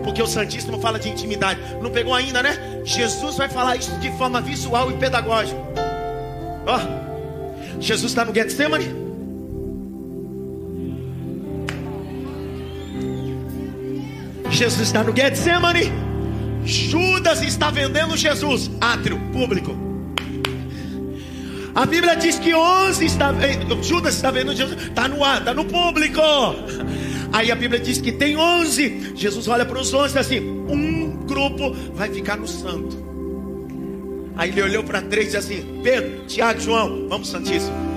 Porque 0.03 0.23
o 0.23 0.25
Santíssimo 0.25 0.79
fala 0.79 0.97
de 0.97 1.07
intimidade. 1.07 1.59
Não 1.79 1.91
pegou 1.91 2.15
ainda, 2.15 2.41
né? 2.41 2.81
Jesus 2.83 3.37
vai 3.37 3.47
falar 3.47 3.75
isso 3.75 3.91
de 3.99 4.09
forma 4.17 4.41
visual 4.41 4.89
e 4.89 4.95
pedagógica. 4.95 5.61
Ó, 6.65 7.79
Jesus 7.79 8.11
está 8.11 8.25
no 8.25 8.33
Getsemane. 8.33 8.87
Jesus 14.49 14.81
está 14.81 15.03
no 15.03 15.15
Getsemane. 15.15 15.93
Judas 16.65 17.43
está 17.43 17.69
vendendo 17.69 18.17
Jesus. 18.17 18.71
Átrio, 18.81 19.19
público. 19.31 19.88
A 21.79 21.85
Bíblia 21.85 22.13
diz 22.13 22.37
que 22.37 22.53
11 22.53 23.05
está, 23.05 23.33
Judas 23.81 24.13
está 24.13 24.29
vendo 24.29 24.53
Jesus, 24.53 24.75
está 24.87 25.07
no 25.07 25.23
ar, 25.23 25.37
está 25.39 25.53
no 25.53 25.63
público. 25.63 26.19
Aí 27.31 27.49
a 27.49 27.55
Bíblia 27.55 27.79
diz 27.79 28.01
que 28.01 28.11
tem 28.11 28.35
11. 28.35 29.13
Jesus 29.15 29.47
olha 29.47 29.65
para 29.65 29.79
os 29.79 29.93
11 29.93 30.19
assim: 30.19 30.41
um 30.41 31.25
grupo 31.25 31.73
vai 31.93 32.09
ficar 32.09 32.35
no 32.35 32.49
santo. 32.49 32.97
Aí 34.35 34.49
ele 34.49 34.61
olhou 34.61 34.83
para 34.83 35.01
três 35.01 35.33
e 35.33 35.37
disse 35.37 35.37
assim: 35.37 35.79
Pedro, 35.81 36.25
Tiago, 36.27 36.59
João, 36.59 37.07
vamos 37.07 37.29
Santíssimo. 37.29 37.89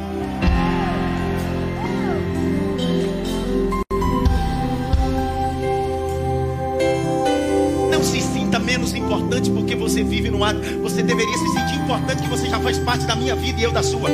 menos 8.62 8.94
importante 8.94 9.50
porque 9.50 9.74
você 9.74 10.02
vive 10.02 10.30
no 10.30 10.42
ato. 10.42 10.58
Você 11.02 11.08
deveria 11.08 11.36
se 11.36 11.48
sentir 11.48 11.74
importante 11.82 12.22
que 12.22 12.28
você 12.28 12.48
já 12.48 12.60
faz 12.60 12.78
parte 12.78 13.04
da 13.06 13.16
minha 13.16 13.34
vida 13.34 13.60
e 13.60 13.64
eu 13.64 13.72
da 13.72 13.82
sua. 13.82 14.08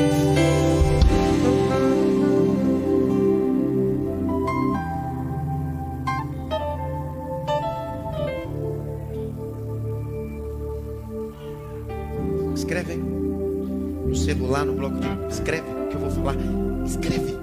Escreve 12.54 12.92
aí. 12.92 12.98
No 12.98 14.16
celular, 14.16 14.64
no 14.64 14.72
bloco 14.72 14.96
de. 14.98 15.08
Escreve 15.28 15.68
o 15.68 15.88
que 15.88 15.94
eu 15.94 16.00
vou 16.00 16.10
falar. 16.10 16.36
Escreve. 16.86 17.36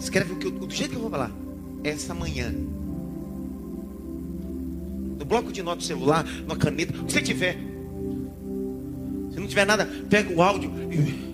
Escreve 0.00 0.32
o 0.32 0.36
que 0.36 0.46
eu, 0.46 0.52
do 0.52 0.70
jeito 0.70 0.92
que 0.92 0.96
eu 0.96 1.02
vou 1.02 1.10
falar. 1.10 1.30
Essa 1.84 2.14
manhã 2.14 2.50
bloco 5.32 5.50
de 5.50 5.62
nota 5.62 5.82
celular, 5.82 6.26
uma 6.44 6.56
caneta, 6.56 6.92
o 6.92 7.06
que 7.06 7.12
você 7.14 7.22
tiver. 7.22 7.56
Se 9.30 9.40
não 9.40 9.46
tiver 9.46 9.64
nada, 9.64 9.86
pega 10.10 10.30
o 10.34 10.42
áudio 10.42 10.70
e. 10.92 11.32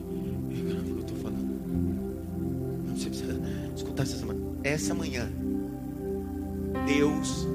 Eu 0.60 1.00
estou 1.00 1.16
falando. 1.16 2.94
Você 2.94 3.08
precisa 3.08 3.40
escutar 3.74 4.04
essa. 4.04 4.28
Essa 4.62 4.94
manhã, 4.94 5.28
Deus 6.86 7.46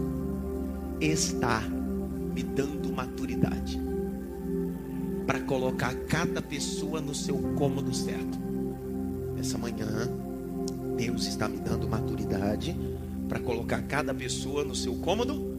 está 0.99 1.61
me 1.61 2.43
dando 2.43 2.91
maturidade 2.91 3.79
para 5.25 5.39
colocar 5.41 5.93
cada 6.07 6.41
pessoa 6.41 6.99
no 6.99 7.15
seu 7.15 7.37
cômodo 7.55 7.93
certo. 7.93 8.37
Essa 9.39 9.57
manhã, 9.57 10.09
Deus 10.97 11.25
está 11.25 11.47
me 11.47 11.59
dando 11.59 11.87
maturidade 11.87 12.75
para 13.29 13.39
colocar 13.39 13.81
cada 13.83 14.13
pessoa 14.13 14.63
no 14.63 14.75
seu 14.75 14.95
cômodo 14.95 15.52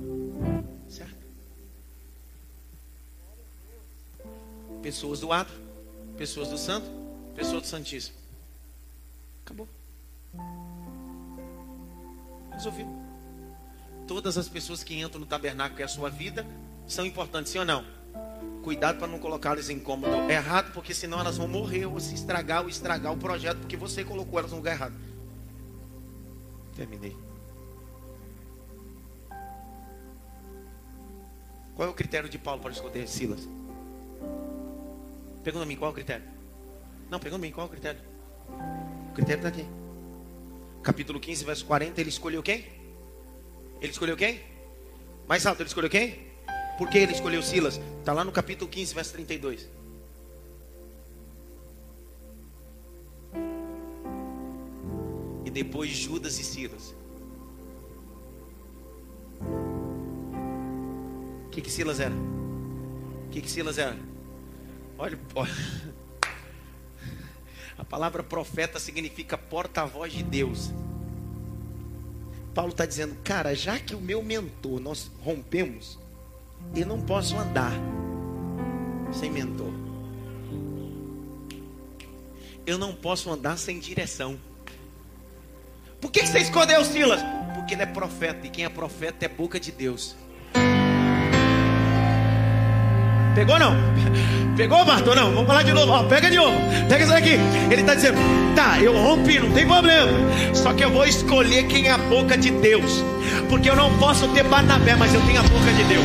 Pessoas 4.85 5.19
do 5.19 5.33
ato, 5.33 5.51
pessoas 6.15 6.49
do 6.49 6.59
santo, 6.59 6.87
pessoas 7.35 7.63
do 7.63 7.69
santíssimo. 7.69 8.15
Acabou. 9.43 9.67
Resolvido. 12.53 12.91
Todas 14.07 14.37
as 14.37 14.47
pessoas 14.47 14.85
que 14.85 15.01
entram 15.01 15.21
no 15.21 15.25
tabernáculo, 15.25 15.77
que 15.77 15.83
é 15.83 15.87
a 15.87 15.89
sua 15.89 16.11
vida, 16.11 16.47
são 16.87 17.07
importantes, 17.07 17.51
sim 17.51 17.59
ou 17.59 17.65
não? 17.65 17.83
Cuidado 18.63 18.99
para 18.99 19.09
não 19.09 19.19
colocá-las 19.19 19.71
em 19.71 19.81
cômodo 19.81 20.31
errado, 20.31 20.71
porque 20.75 20.93
senão 20.93 21.19
elas 21.19 21.39
vão 21.39 21.49
morrer 21.49 21.87
ou 21.87 21.99
se 21.99 22.15
estragar 22.15 22.61
ou 22.61 22.69
estragar 22.69 23.11
o 23.11 23.17
projeto, 23.17 23.61
porque 23.61 23.79
você 23.79 24.05
colocou 24.05 24.39
elas 24.39 24.51
no 24.51 24.59
lugar 24.59 24.75
errado. 24.75 24.95
Terminei. 26.77 27.17
Qual 31.75 31.89
é 31.89 31.91
o 31.91 31.95
critério 31.95 32.29
de 32.29 32.37
Paulo 32.37 32.61
para 32.61 32.71
escolher 32.71 33.09
Silas? 33.09 33.49
Pergunta 35.45 35.65
a 35.65 35.67
mim 35.67 35.77
qual 35.77 35.91
é 35.91 35.93
o 35.93 35.95
critério. 35.95 36.25
Não, 37.11 37.21
pergunta 37.21 37.43
a 37.43 37.47
mim 37.47 37.53
qual 37.53 37.67
é 37.67 37.69
o 37.69 37.71
critério. 37.71 38.01
O 39.11 39.15
critério 39.15 39.47
está 39.47 39.49
aqui. 39.49 39.67
Capítulo 40.83 41.21
15, 41.21 41.45
verso 41.45 41.67
40. 41.67 42.01
Ele 42.01 42.09
escolheu 42.09 42.43
quem? 42.43 42.65
Ele 43.81 43.93
escolheu 43.93 44.17
quem? 44.17 44.41
Mais 45.29 45.45
alto, 45.45 45.61
ele 45.61 45.69
escolheu 45.69 45.91
quem? 45.91 46.33
Por 46.79 46.89
que 46.89 46.97
ele 46.97 47.13
escolheu 47.13 47.43
Silas? 47.43 47.79
Está 47.99 48.15
lá 48.15 48.25
no 48.25 48.33
capítulo 48.33 48.71
15, 48.71 48.95
verso 48.95 49.13
32. 49.13 49.69
E 55.45 55.51
depois 55.51 55.91
Judas 55.91 56.39
e 56.39 56.45
Silas. 56.45 56.95
O 61.47 61.51
que, 61.51 61.61
que 61.61 61.71
Silas 61.71 62.01
era? 62.01 62.15
O 62.15 63.31
que, 63.31 63.43
que 63.43 63.51
Silas 63.51 63.77
era? 63.77 64.14
Olha. 64.99 65.19
A 67.77 67.85
palavra 67.85 68.23
profeta 68.23 68.79
significa 68.79 69.37
porta-voz 69.37 70.13
de 70.13 70.23
Deus. 70.23 70.71
Paulo 72.55 72.71
está 72.71 72.87
dizendo, 72.87 73.17
cara, 73.25 73.55
já 73.55 73.81
que 73.81 73.95
o 73.95 74.01
meu 74.01 74.23
mentor 74.23 74.81
nós 74.81 75.11
rompemos, 75.21 75.99
eu 76.75 76.87
não 76.87 77.01
posso 77.01 77.37
andar 77.37 77.73
sem 79.13 79.31
mentor. 79.31 79.73
Eu 82.65 82.79
não 82.79 82.95
posso 82.95 83.31
andar 83.31 83.59
sem 83.59 83.79
direção. 83.79 84.39
Por 86.01 86.11
que 86.11 86.25
você 86.25 86.39
escondeu 86.39 86.85
Silas? 86.85 87.21
Porque 87.55 87.75
ele 87.75 87.83
é 87.83 87.87
profeta, 87.87 88.47
e 88.47 88.51
quem 88.51 88.65
é 88.65 88.69
profeta 88.69 89.25
é 89.25 89.29
boca 89.29 89.59
de 89.59 89.73
Deus. 89.73 90.17
Pegou 93.35 93.59
não? 93.59 93.75
Pegou, 94.57 94.85
Bartô? 94.85 95.15
Não, 95.15 95.33
vamos 95.33 95.47
falar 95.47 95.65
de 95.65 95.73
novo. 95.73 95.91
Ó, 95.91 96.05
pega 96.05 96.31
de 96.31 96.37
novo. 96.37 96.57
Pega 96.89 97.05
isso 97.05 97.13
aqui. 97.13 97.39
Ele 97.71 97.81
está 97.81 97.95
dizendo: 97.95 98.19
tá, 98.55 98.79
eu 98.81 98.97
rompi, 98.97 99.41
não 99.41 99.51
tem 99.51 99.67
problema. 99.67 100.13
Só 100.53 100.73
que 100.73 100.85
eu 100.85 100.91
vou 100.91 101.05
escolher 101.05 101.65
quem 101.65 101.89
é 101.89 101.91
a 101.91 101.99
boca 101.99 102.39
de 102.39 102.51
Deus. 102.51 103.05
Porque 103.49 103.69
eu 103.69 103.75
não 103.75 103.93
posso 103.99 104.29
ter 104.29 104.45
Barnabé, 104.45 104.95
mas 104.95 105.13
eu 105.13 105.21
tenho 105.23 105.41
a 105.41 105.43
boca 105.43 105.73
de 105.73 105.85
Deus. 105.85 106.05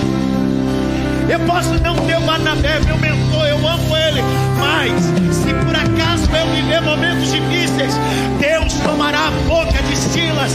Eu 1.29 1.39
posso 1.41 1.75
não 1.83 1.95
ter 2.07 2.17
o 2.17 2.21
Barnabé, 2.21 2.79
meu 2.79 2.97
mentor, 2.97 3.45
eu 3.45 3.57
amo 3.67 3.97
ele. 3.97 4.23
Mas, 4.57 5.35
se 5.35 5.53
por 5.53 5.75
acaso 5.75 6.27
eu 6.35 6.47
viver 6.55 6.81
momentos 6.81 7.31
difíceis, 7.31 7.93
Deus 8.39 8.73
tomará 8.83 9.27
a 9.27 9.31
boca 9.47 9.79
de 9.83 9.95
Silas 9.95 10.53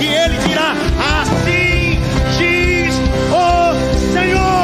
e 0.00 0.06
ele 0.06 0.36
dirá: 0.48 0.74
Assim 1.20 2.00
diz 2.36 2.94
o 3.30 4.12
Senhor. 4.12 4.55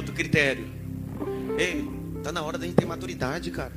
Bem 0.00 0.02
alto 0.02 0.12
critério. 0.12 0.66
Ei, 1.58 1.84
tá 2.22 2.32
na 2.32 2.42
hora 2.42 2.56
da 2.56 2.66
gente 2.66 2.76
ter 2.76 2.86
maturidade, 2.86 3.50
cara. 3.50 3.72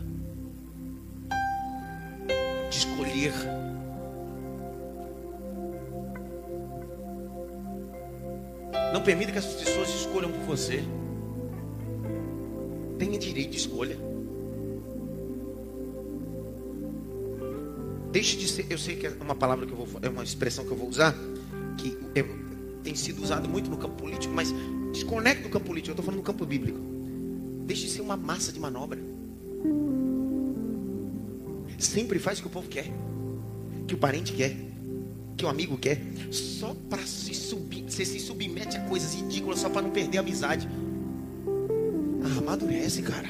de 2.69 2.77
escolher. 2.79 3.33
Não 8.91 9.03
permita 9.03 9.31
que 9.31 9.37
as 9.37 9.45
pessoas 9.45 9.89
escolham 9.89 10.31
por 10.31 10.41
você. 10.41 10.83
Tenha 12.97 13.19
direito 13.19 13.51
de 13.51 13.57
escolha. 13.57 13.97
Deixe 18.11 18.37
de 18.37 18.47
ser. 18.47 18.65
Eu 18.69 18.77
sei 18.77 18.95
que 18.95 19.07
é 19.07 19.13
uma 19.21 19.35
palavra 19.35 19.65
que 19.65 19.71
eu 19.71 19.77
vou, 19.77 19.87
é 20.01 20.09
uma 20.09 20.23
expressão 20.23 20.65
que 20.65 20.71
eu 20.71 20.77
vou 20.77 20.87
usar 20.87 21.13
que 21.77 21.97
é, 22.15 22.23
tem 22.83 22.95
sido 22.95 23.21
usado 23.21 23.49
muito 23.49 23.69
no 23.69 23.77
campo 23.77 23.95
político, 23.95 24.33
mas 24.33 24.53
desconecte 24.93 25.43
do 25.43 25.49
campo 25.49 25.65
político. 25.65 25.89
Eu 25.89 25.93
estou 25.93 26.05
falando 26.05 26.19
no 26.19 26.25
campo 26.25 26.45
bíblico. 26.45 26.79
Deixe 27.65 27.87
de 27.87 27.91
ser 27.91 28.01
uma 28.01 28.15
massa 28.15 28.51
de 28.51 28.59
manobra. 28.59 28.99
Sempre 31.77 32.19
faz 32.19 32.39
o 32.39 32.43
que 32.43 32.47
o 32.47 32.51
povo 32.51 32.69
quer, 32.69 32.85
que 33.87 33.93
o 33.93 33.97
parente 33.97 34.31
quer, 34.31 34.55
que 35.35 35.43
o 35.43 35.49
amigo 35.49 35.77
quer, 35.77 35.99
só 36.31 36.73
para 36.89 37.05
se 37.05 37.33
subir, 37.33 37.83
você 37.83 38.05
se 38.05 38.19
submete 38.19 38.77
a 38.77 38.81
coisas 38.85 39.13
ridículas 39.13 39.59
só 39.59 39.69
para 39.69 39.81
não 39.81 39.89
perder 39.89 40.19
a 40.19 40.21
amizade. 40.21 40.67
Ah, 42.23 42.37
amadurece, 42.37 43.01
cara. 43.01 43.27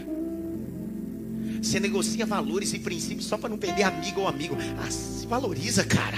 Você 1.62 1.80
negocia 1.80 2.26
valores 2.26 2.74
e 2.74 2.80
princípios 2.80 3.26
só 3.26 3.38
para 3.38 3.50
não 3.50 3.58
perder 3.58 3.84
amigo 3.84 4.22
ou 4.22 4.28
amigo. 4.28 4.56
Ah, 4.86 4.92
se 4.92 5.26
valoriza, 5.26 5.84
cara. 5.84 6.18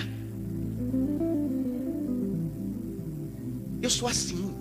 Eu 3.82 3.90
sou 3.90 4.08
assim. 4.08 4.54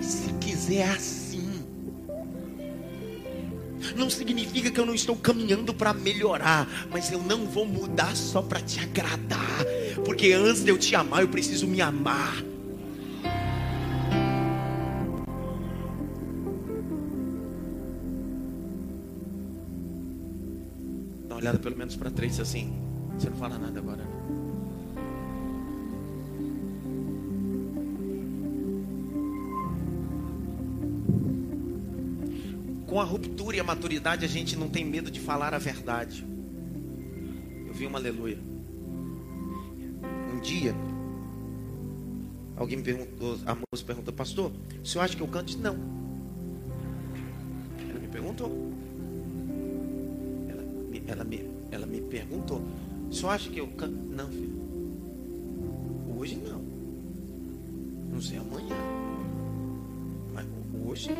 Se 0.00 0.32
quiser 0.34 0.88
assim. 0.90 1.20
Não 3.96 4.08
significa 4.08 4.70
que 4.70 4.78
eu 4.78 4.86
não 4.86 4.94
estou 4.94 5.16
caminhando 5.16 5.74
para 5.74 5.92
melhorar, 5.92 6.68
mas 6.90 7.10
eu 7.10 7.20
não 7.22 7.46
vou 7.46 7.66
mudar 7.66 8.14
só 8.14 8.40
para 8.42 8.60
te 8.60 8.80
agradar, 8.80 9.64
porque 10.04 10.32
antes 10.32 10.62
de 10.62 10.70
eu 10.70 10.78
te 10.78 10.94
amar, 10.94 11.22
eu 11.22 11.28
preciso 11.28 11.66
me 11.66 11.80
amar. 11.80 12.42
Dá 21.28 21.34
uma 21.34 21.36
olhada 21.36 21.58
pelo 21.58 21.76
menos 21.76 21.96
para 21.96 22.10
três 22.10 22.38
assim. 22.38 22.72
Você 23.18 23.28
não 23.28 23.36
fala 23.36 23.58
nada 23.58 23.78
agora. 23.78 24.02
Né? 24.04 24.19
Com 32.90 33.00
a 33.00 33.04
ruptura 33.04 33.56
e 33.56 33.60
a 33.60 33.64
maturidade, 33.64 34.24
a 34.24 34.28
gente 34.28 34.56
não 34.56 34.68
tem 34.68 34.84
medo 34.84 35.12
de 35.12 35.20
falar 35.20 35.54
a 35.54 35.58
verdade. 35.58 36.26
Eu 37.64 37.72
vi 37.72 37.86
uma 37.86 38.00
aleluia. 38.00 38.36
Um 40.34 40.40
dia, 40.40 40.74
alguém 42.56 42.78
me 42.78 42.82
perguntou, 42.82 43.38
a 43.46 43.54
moça 43.54 43.84
perguntou, 43.86 44.12
pastor, 44.12 44.50
o 44.82 44.84
senhor 44.84 45.04
acha 45.04 45.16
que 45.16 45.22
eu 45.22 45.28
canto? 45.28 45.56
não. 45.58 45.76
Ela 47.88 48.00
me 48.00 48.08
perguntou. 48.08 48.50
Ela, 50.48 50.64
ela, 51.06 51.24
me, 51.24 51.48
ela 51.70 51.86
me 51.86 52.00
perguntou, 52.00 52.60
o 53.08 53.14
senhor 53.14 53.30
acha 53.30 53.48
que 53.48 53.58
eu 53.58 53.68
canto? 53.68 53.94
Não, 53.94 54.28
filho. 54.28 54.60
Hoje 56.18 56.34
não. 56.34 56.60
Não 58.12 58.20
sei 58.20 58.38
amanhã. 58.38 58.74
Mas 60.34 60.44
hoje 60.84 61.14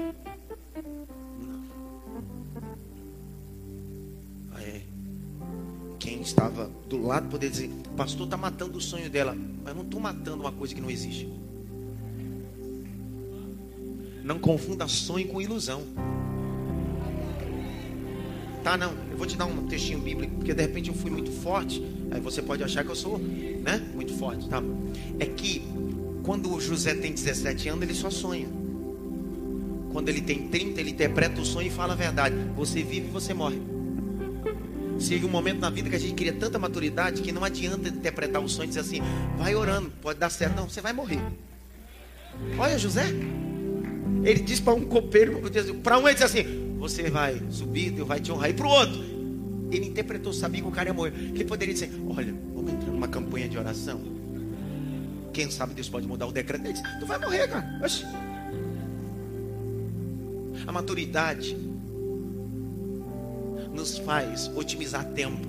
estava 6.31 6.71
do 6.89 7.03
lado 7.03 7.29
poder 7.29 7.51
dizer: 7.51 7.71
pastor 7.97 8.25
está 8.25 8.37
matando 8.37 8.79
o 8.79 8.81
sonho 8.81 9.11
dela. 9.11 9.37
Mas 9.65 9.75
não 9.75 9.83
estou 9.83 10.01
matando 10.01 10.41
uma 10.41 10.53
coisa 10.53 10.75
que 10.75 10.81
não 10.81 10.91
existe. 10.91 11.29
Não 14.23 14.39
confunda 14.39 14.87
sonho 14.87 15.27
com 15.29 15.41
ilusão. 15.41 15.83
Tá, 18.63 18.77
não. 18.77 18.93
Eu 19.11 19.17
vou 19.17 19.27
te 19.27 19.37
dar 19.37 19.47
um 19.47 19.67
textinho 19.67 19.99
bíblico, 19.99 20.37
porque 20.37 20.53
de 20.53 20.63
repente 20.63 20.89
eu 20.89 20.95
fui 20.95 21.11
muito 21.11 21.31
forte. 21.31 21.83
Aí 22.11 22.21
você 22.21 22.43
pode 22.43 22.63
achar 22.63 22.85
que 22.85 22.91
eu 22.91 22.97
sou, 22.97 23.19
né? 23.19 23.79
Muito 23.95 24.13
forte, 24.15 24.49
tá? 24.49 24.63
É 25.19 25.27
que 25.27 25.63
quando 26.23 26.53
o 26.55 26.61
José 26.61 26.95
tem 26.95 27.13
17 27.13 27.69
anos, 27.71 27.83
ele 27.83 27.95
só 27.95 28.11
sonha. 28.11 28.47
Quando 29.93 30.09
ele 30.09 30.21
tem 30.21 30.49
30, 30.49 30.81
ele 30.81 30.91
interpreta 30.91 31.41
o 31.41 31.45
sonho 31.45 31.69
e 31.69 31.71
fala 31.71 31.95
a 31.95 31.97
verdade. 31.97 32.37
Você 32.55 32.83
vive 32.83 33.09
e 33.09 33.11
você 33.11 33.35
morre. 33.35 33.80
Chega 35.01 35.27
um 35.27 35.31
momento 35.31 35.61
na 35.61 35.71
vida 35.71 35.89
que 35.89 35.97
a 35.97 35.99
gente 35.99 36.15
cria 36.15 36.33
tanta 36.33 36.59
maturidade 36.59 37.23
que 37.23 37.33
não 37.33 37.43
adianta 37.43 37.89
interpretar 37.89 38.43
o 38.43 38.49
sonho 38.49 38.67
e 38.67 38.69
dizer 38.69 38.81
assim, 38.81 39.01
vai 39.39 39.55
orando, 39.55 39.91
pode 40.03 40.19
dar 40.19 40.31
certo. 40.31 40.55
Não, 40.57 40.69
você 40.69 40.81
vai 40.81 40.93
morrer. 40.93 41.21
Olha 42.59 42.79
José. 42.79 43.07
Ele 44.23 44.41
diz 44.41 44.61
para 44.61 44.75
um 44.75 44.85
copeiro, 44.85 45.41
para 45.83 45.99
um 45.99 46.07
ele 46.07 46.15
diz 46.15 46.25
assim, 46.25 46.77
você 46.79 47.09
vai 47.09 47.41
subir, 47.51 47.91
Deus 47.91 48.07
vai 48.07 48.21
te 48.21 48.31
honrar. 48.31 48.51
E 48.51 48.53
para 48.53 48.67
o 48.67 48.71
outro, 48.71 49.03
ele 49.71 49.87
interpretou, 49.87 50.33
sabia 50.33 50.61
que 50.61 50.69
o 50.69 50.71
cara 50.71 50.91
ia 50.91 50.95
morrer. 50.95 51.13
Ele 51.17 51.45
poderia 51.45 51.73
dizer, 51.73 51.91
olha, 52.15 52.35
vamos 52.55 52.73
entrar 52.73 52.91
numa 52.91 53.09
campanha 53.09 53.49
de 53.49 53.57
oração. 53.57 54.03
Quem 55.33 55.51
sabe 55.51 55.73
Deus 55.73 55.89
pode 55.89 56.07
mudar 56.07 56.27
o 56.27 56.33
decreto. 56.33 56.65
Ele 56.65 56.75
disse, 56.75 56.85
tu 56.99 57.07
vai 57.07 57.19
morrer, 57.19 57.49
cara. 57.49 57.81
Oxi. 57.83 58.05
A 60.67 60.73
maturidade 60.73 61.57
nos 63.73 63.99
faz 63.99 64.51
otimizar 64.55 65.05
tempo. 65.13 65.49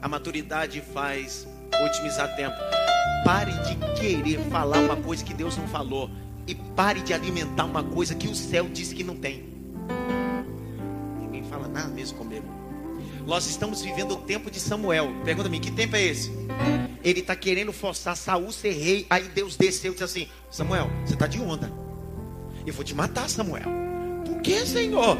A 0.00 0.08
maturidade 0.08 0.82
faz 0.92 1.46
otimizar 1.82 2.36
tempo. 2.36 2.56
Pare 3.24 3.52
de 3.62 3.76
querer 3.98 4.38
falar 4.50 4.80
uma 4.80 4.96
coisa 4.96 5.24
que 5.24 5.32
Deus 5.32 5.56
não 5.56 5.66
falou. 5.66 6.10
E 6.46 6.54
pare 6.54 7.00
de 7.00 7.14
alimentar 7.14 7.64
uma 7.64 7.82
coisa 7.82 8.14
que 8.14 8.28
o 8.28 8.34
céu 8.34 8.68
disse 8.68 8.94
que 8.94 9.02
não 9.02 9.16
tem. 9.16 9.48
Ninguém 11.18 11.42
fala 11.44 11.66
nada 11.66 11.88
mesmo 11.88 12.18
comigo. 12.18 12.46
Nós 13.26 13.46
estamos 13.46 13.80
vivendo 13.80 14.12
o 14.12 14.18
tempo 14.18 14.50
de 14.50 14.60
Samuel. 14.60 15.10
Pergunta-me, 15.24 15.58
que 15.58 15.70
tempo 15.70 15.96
é 15.96 16.02
esse? 16.02 16.30
Ele 17.02 17.20
está 17.20 17.34
querendo 17.34 17.72
forçar 17.72 18.14
Saul 18.14 18.52
ser 18.52 18.72
rei. 18.72 19.06
Aí 19.08 19.26
Deus 19.28 19.56
desceu 19.56 19.92
e 19.92 19.94
disse 19.94 20.04
assim: 20.04 20.28
Samuel, 20.50 20.90
você 21.06 21.14
está 21.14 21.26
de 21.26 21.40
onda. 21.40 21.83
Eu 22.66 22.72
vou 22.72 22.84
te 22.84 22.94
matar, 22.94 23.28
Samuel. 23.28 23.68
Por 24.24 24.40
que, 24.40 24.64
Senhor? 24.64 25.18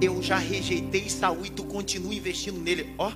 Eu 0.00 0.22
já 0.22 0.38
rejeitei 0.38 1.10
Saul 1.10 1.44
e 1.44 1.50
tu 1.50 1.64
continua 1.64 2.14
investindo 2.14 2.58
nele. 2.58 2.94
Ó. 2.96 3.12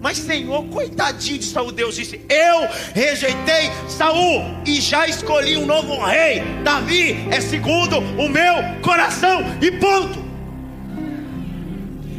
Mas, 0.00 0.18
Senhor, 0.18 0.64
coitadinho 0.68 1.38
de 1.38 1.44
Saul, 1.44 1.72
Deus 1.72 1.96
disse: 1.96 2.20
Eu 2.30 2.68
rejeitei 2.94 3.70
Saul 3.88 4.42
e 4.64 4.80
já 4.80 5.06
escolhi 5.06 5.56
um 5.58 5.66
novo 5.66 6.02
rei. 6.04 6.40
Davi 6.64 7.12
é 7.30 7.40
segundo 7.40 7.98
o 7.98 8.28
meu 8.28 8.54
coração. 8.82 9.40
E 9.60 9.70
ponto. 9.72 10.24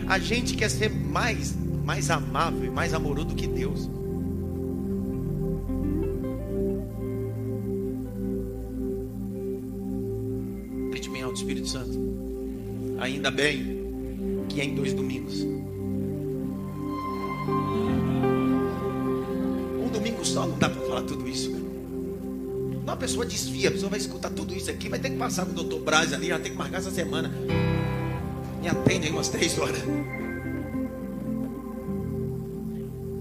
A 0.08 0.20
gente 0.20 0.56
quer 0.56 0.70
ser 0.70 0.90
mais, 0.90 1.56
mais 1.84 2.12
amável 2.12 2.64
e 2.64 2.70
mais 2.70 2.94
amoroso 2.94 3.28
do 3.28 3.36
que 3.36 3.48
Deus. 3.48 3.90
Espírito 11.48 11.70
Santo. 11.70 11.98
Ainda 13.00 13.32
bem 13.32 13.78
que 14.50 14.60
é 14.60 14.66
em 14.66 14.76
dois 14.76 14.92
domingos. 14.92 15.44
Um 19.82 19.88
domingo 19.90 20.26
só 20.26 20.46
não 20.46 20.58
dá 20.58 20.70
para 20.70 20.82
falar 20.82 21.04
tudo 21.04 21.26
isso. 21.26 21.52
Cara. 21.52 21.64
Uma 22.84 22.98
pessoa 22.98 23.26
desvia, 23.26 23.70
a 23.70 23.72
pessoa 23.72 23.90
vai 23.90 24.00
escutar 24.00 24.30
tudo 24.30 24.54
isso 24.54 24.70
aqui, 24.70 24.90
vai 24.90 25.00
ter 25.00 25.12
que 25.12 25.16
passar 25.16 25.46
com 25.46 25.52
o 25.52 25.56
doutor 25.56 25.80
Braz 25.80 26.12
ali, 26.12 26.30
vai 26.30 26.40
ter 26.40 26.50
que 26.50 26.58
marcar 26.58 26.80
essa 26.80 26.92
semana. 26.92 27.32
Me 28.62 28.68
atende 28.68 29.08
aí 29.08 29.14
umas 29.14 29.30
três 29.30 29.58
horas. 29.58 29.78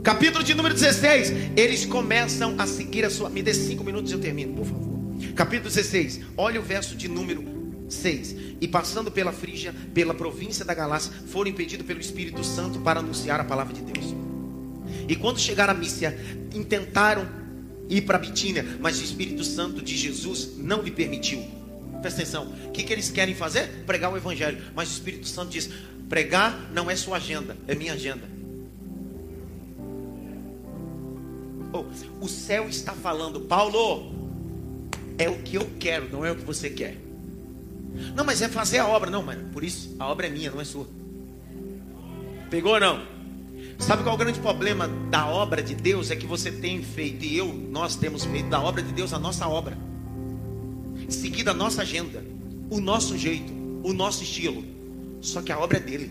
Capítulo 0.02 0.42
de 0.42 0.52
número 0.52 0.74
16. 0.74 1.32
Eles 1.56 1.86
começam 1.86 2.56
a 2.58 2.66
seguir 2.66 3.04
a 3.04 3.10
sua. 3.10 3.30
Me 3.30 3.40
dê 3.40 3.54
cinco 3.54 3.84
minutos 3.84 4.10
e 4.10 4.14
eu 4.14 4.20
termino, 4.20 4.52
por 4.54 4.66
favor. 4.66 4.98
Capítulo 5.36 5.68
16. 5.68 6.22
Olha 6.36 6.58
o 6.58 6.62
verso 6.62 6.96
de 6.96 7.06
número 7.06 7.55
6. 7.88 8.36
E 8.60 8.68
passando 8.68 9.10
pela 9.10 9.32
Frígia, 9.32 9.74
pela 9.94 10.14
província 10.14 10.64
da 10.64 10.74
Galácia, 10.74 11.12
foram 11.26 11.50
impedidos 11.50 11.86
pelo 11.86 12.00
Espírito 12.00 12.42
Santo 12.44 12.80
para 12.80 13.00
anunciar 13.00 13.40
a 13.40 13.44
palavra 13.44 13.74
de 13.74 13.82
Deus. 13.82 14.14
E 15.08 15.14
quando 15.14 15.38
chegaram 15.38 15.72
a 15.72 15.76
Mícia, 15.76 16.18
intentaram 16.54 17.28
ir 17.88 18.02
para 18.02 18.18
Bitínia, 18.18 18.64
mas 18.80 19.00
o 19.00 19.04
Espírito 19.04 19.44
Santo 19.44 19.82
de 19.82 19.96
Jesus 19.96 20.56
não 20.56 20.82
lhe 20.82 20.90
permitiu. 20.90 21.44
Presta 22.00 22.22
atenção, 22.22 22.52
o 22.66 22.70
que, 22.72 22.82
que 22.82 22.92
eles 22.92 23.10
querem 23.10 23.34
fazer? 23.34 23.84
Pregar 23.86 24.12
o 24.12 24.16
Evangelho. 24.16 24.62
Mas 24.74 24.88
o 24.88 24.92
Espírito 24.92 25.26
Santo 25.26 25.50
diz: 25.50 25.70
pregar 26.08 26.70
não 26.72 26.90
é 26.90 26.96
sua 26.96 27.16
agenda, 27.16 27.56
é 27.66 27.74
minha 27.74 27.92
agenda. 27.92 28.28
Oh, 31.72 31.84
o 32.24 32.28
céu 32.28 32.68
está 32.68 32.92
falando, 32.92 33.40
Paulo, 33.40 34.12
é 35.18 35.28
o 35.28 35.38
que 35.42 35.56
eu 35.56 35.68
quero, 35.78 36.08
não 36.10 36.24
é 36.24 36.30
o 36.30 36.36
que 36.36 36.44
você 36.44 36.70
quer. 36.70 37.05
Não, 38.14 38.24
mas 38.24 38.42
é 38.42 38.48
fazer 38.48 38.78
a 38.78 38.86
obra. 38.86 39.10
Não, 39.10 39.22
mas 39.22 39.38
por 39.52 39.64
isso 39.64 39.94
a 39.98 40.06
obra 40.06 40.26
é 40.26 40.30
minha, 40.30 40.50
não 40.50 40.60
é 40.60 40.64
sua. 40.64 40.86
Pegou 42.50 42.74
ou 42.74 42.80
não? 42.80 43.16
Sabe 43.78 44.02
qual 44.02 44.12
é 44.12 44.16
o 44.16 44.18
grande 44.18 44.40
problema 44.40 44.88
da 45.10 45.26
obra 45.26 45.62
de 45.62 45.74
Deus? 45.74 46.10
É 46.10 46.16
que 46.16 46.26
você 46.26 46.50
tem 46.50 46.82
feito, 46.82 47.24
e 47.24 47.36
eu, 47.36 47.52
nós 47.52 47.96
temos 47.96 48.24
feito 48.24 48.48
da 48.48 48.60
obra 48.60 48.82
de 48.82 48.92
Deus 48.92 49.12
a 49.12 49.18
nossa 49.18 49.46
obra. 49.46 49.76
Seguida 51.08 51.50
a 51.50 51.54
nossa 51.54 51.82
agenda, 51.82 52.24
o 52.70 52.80
nosso 52.80 53.16
jeito, 53.18 53.52
o 53.82 53.92
nosso 53.92 54.22
estilo. 54.22 54.64
Só 55.20 55.42
que 55.42 55.52
a 55.52 55.58
obra 55.58 55.76
é 55.78 55.80
dele. 55.80 56.10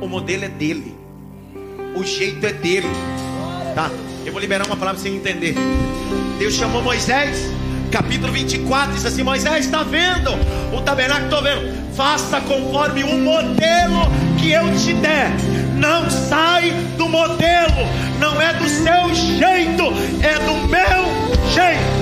O 0.00 0.06
modelo 0.06 0.44
é 0.44 0.48
dele. 0.48 0.94
O 1.96 2.04
jeito 2.04 2.44
é 2.46 2.52
dele. 2.52 2.88
Tá? 3.74 3.90
Eu 4.24 4.32
vou 4.32 4.40
liberar 4.40 4.66
uma 4.66 4.76
palavra 4.76 5.00
sem 5.00 5.16
entender. 5.16 5.54
Deus 6.38 6.54
chamou 6.54 6.82
Moisés, 6.82 7.38
capítulo 7.88 8.32
24, 8.32 8.94
diz 8.94 9.04
assim: 9.04 9.22
Moisés, 9.22 9.66
está 9.66 9.82
vendo? 9.82 10.30
O 10.72 10.80
tabernáculo, 10.82 11.26
estou 11.26 11.42
vendo. 11.42 11.94
Faça 11.94 12.40
conforme 12.42 13.02
o 13.02 13.18
modelo 13.18 14.02
que 14.38 14.52
eu 14.52 14.64
te 14.78 14.94
der. 14.94 15.30
Não 15.76 16.08
sai 16.10 16.70
do 16.96 17.08
modelo, 17.08 17.86
não 18.20 18.40
é 18.40 18.52
do 18.54 18.68
seu 18.68 19.14
jeito, 19.14 19.84
é 20.22 20.38
do 20.38 20.68
meu 20.68 21.52
jeito. 21.52 21.98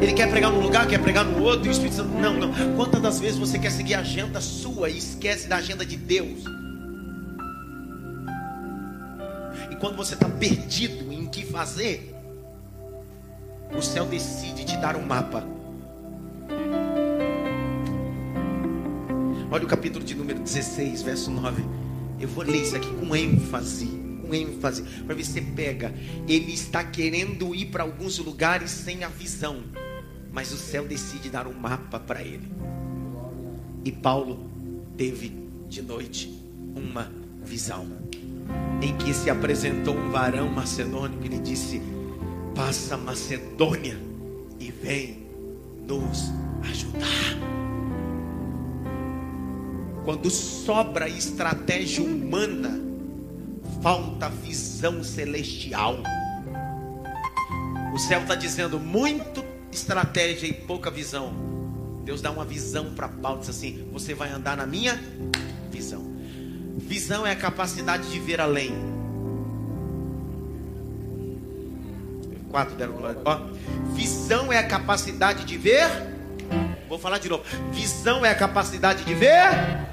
Ele 0.00 0.12
quer 0.12 0.30
pregar 0.30 0.52
num 0.52 0.60
lugar, 0.60 0.86
quer 0.86 0.98
pregar 0.98 1.24
no 1.24 1.42
outro, 1.42 1.66
e 1.66 1.68
o 1.68 1.72
Espírito 1.72 1.96
Santo, 1.96 2.10
não, 2.10 2.34
não. 2.34 2.52
Quantas 2.76 3.00
das 3.00 3.18
vezes 3.18 3.38
você 3.38 3.58
quer 3.58 3.70
seguir 3.70 3.94
a 3.94 4.00
agenda 4.00 4.40
sua 4.40 4.88
e 4.88 4.98
esquece 4.98 5.48
da 5.48 5.56
agenda 5.56 5.84
de 5.84 5.96
Deus? 5.96 6.44
E 9.70 9.76
quando 9.76 9.96
você 9.96 10.14
está 10.14 10.28
perdido 10.28 11.05
que 11.36 11.44
fazer, 11.44 12.14
o 13.76 13.82
céu 13.82 14.06
decide 14.06 14.64
te 14.64 14.74
dar 14.78 14.96
um 14.96 15.04
mapa. 15.04 15.46
Olha 19.50 19.64
o 19.64 19.66
capítulo 19.66 20.02
de 20.02 20.14
número 20.14 20.38
16, 20.38 21.02
verso 21.02 21.30
9. 21.30 21.62
Eu 22.18 22.26
vou 22.28 22.42
ler 22.42 22.62
isso 22.62 22.74
aqui 22.74 22.88
com 22.88 23.14
ênfase, 23.14 23.86
com 24.22 24.34
ênfase, 24.34 24.82
para 25.04 25.14
ver 25.14 25.24
se 25.24 25.32
você 25.32 25.42
pega. 25.42 25.94
Ele 26.26 26.54
está 26.54 26.82
querendo 26.82 27.54
ir 27.54 27.66
para 27.66 27.82
alguns 27.82 28.18
lugares 28.18 28.70
sem 28.70 29.04
a 29.04 29.08
visão, 29.08 29.62
mas 30.32 30.52
o 30.52 30.56
céu 30.56 30.86
decide 30.86 31.28
dar 31.28 31.46
um 31.46 31.52
mapa 31.52 32.00
para 32.00 32.22
ele. 32.22 32.50
E 33.84 33.92
Paulo 33.92 34.50
teve 34.96 35.28
de 35.68 35.82
noite 35.82 36.32
uma 36.74 37.12
visão, 37.42 37.86
em 38.80 38.96
que 38.96 39.12
se 39.14 39.30
apresentou 39.30 39.96
um 39.96 40.10
varão 40.10 40.48
macedônio 40.48 41.18
que 41.18 41.28
lhe 41.28 41.38
disse: 41.38 41.80
Passa 42.54 42.96
Macedônia 42.96 43.98
e 44.58 44.70
vem 44.70 45.26
nos 45.86 46.32
ajudar. 46.62 47.56
Quando 50.04 50.30
sobra 50.30 51.08
estratégia 51.08 52.04
humana, 52.04 52.80
falta 53.82 54.28
visão 54.28 55.02
celestial. 55.02 55.98
O 57.92 57.98
céu 57.98 58.20
está 58.20 58.34
dizendo 58.34 58.78
muito 58.78 59.44
estratégia 59.72 60.46
e 60.46 60.52
pouca 60.52 60.90
visão. 60.90 61.32
Deus 62.04 62.22
dá 62.22 62.30
uma 62.30 62.44
visão 62.44 62.94
para 62.94 63.08
Paulo, 63.08 63.40
diz 63.40 63.50
assim: 63.50 63.88
Você 63.92 64.14
vai 64.14 64.30
andar 64.30 64.56
na 64.56 64.66
minha. 64.66 65.00
Visão 66.86 67.26
é 67.26 67.32
a 67.32 67.36
capacidade 67.36 68.10
de 68.10 68.18
ver 68.18 68.40
além. 68.40 68.72
Quatro 72.50 72.74
deram 72.76 72.94
glória. 72.94 73.20
Ó, 73.24 73.40
visão 73.92 74.52
é 74.52 74.58
a 74.58 74.66
capacidade 74.66 75.44
de 75.44 75.58
ver. 75.58 75.88
Vou 76.88 76.98
falar 76.98 77.18
de 77.18 77.28
novo. 77.28 77.44
Visão 77.72 78.24
é 78.24 78.30
a 78.30 78.34
capacidade 78.34 79.04
de 79.04 79.14
ver 79.14 79.86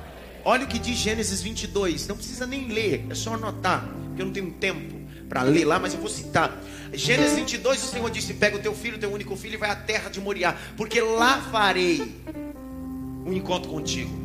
Olha 0.45 0.65
o 0.65 0.67
que 0.67 0.77
diz 0.77 0.97
Gênesis 0.97 1.41
22. 1.41 2.07
Não 2.07 2.17
precisa 2.17 2.45
nem 2.45 2.67
ler, 2.67 3.05
é 3.09 3.15
só 3.15 3.33
anotar, 3.35 3.87
porque 4.07 4.21
eu 4.21 4.25
não 4.25 4.33
tenho 4.33 4.51
tempo 4.51 5.01
para 5.29 5.41
ler 5.41 5.65
lá, 5.65 5.79
mas 5.79 5.93
eu 5.93 5.99
vou 5.99 6.09
citar. 6.09 6.61
Gênesis 6.91 7.35
22, 7.35 7.83
o 7.83 7.87
Senhor 7.87 8.09
disse: 8.09 8.33
Pega 8.33 8.57
o 8.57 8.59
teu 8.59 8.75
filho, 8.75 8.97
teu 8.97 9.11
único 9.11 9.35
filho, 9.35 9.53
e 9.53 9.57
vai 9.57 9.69
à 9.69 9.75
terra 9.75 10.09
de 10.09 10.19
Moriá, 10.19 10.55
porque 10.75 10.99
lá 10.99 11.41
farei 11.49 12.13
um 13.25 13.31
encontro 13.31 13.69
contigo. 13.69 14.22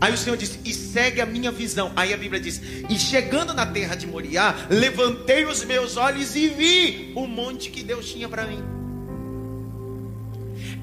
Aí 0.00 0.12
o 0.12 0.16
Senhor 0.16 0.36
disse: 0.36 0.58
E 0.64 0.72
segue 0.72 1.20
a 1.20 1.26
minha 1.26 1.50
visão. 1.50 1.92
Aí 1.96 2.12
a 2.12 2.16
Bíblia 2.16 2.40
diz: 2.40 2.60
E 2.88 2.98
chegando 2.98 3.54
na 3.54 3.66
terra 3.66 3.94
de 3.94 4.06
Moriá, 4.06 4.66
levantei 4.68 5.44
os 5.44 5.64
meus 5.64 5.96
olhos 5.96 6.34
e 6.36 6.48
vi 6.48 7.12
o 7.14 7.26
monte 7.26 7.70
que 7.70 7.82
Deus 7.82 8.10
tinha 8.10 8.28
para 8.28 8.46
mim. 8.46 8.62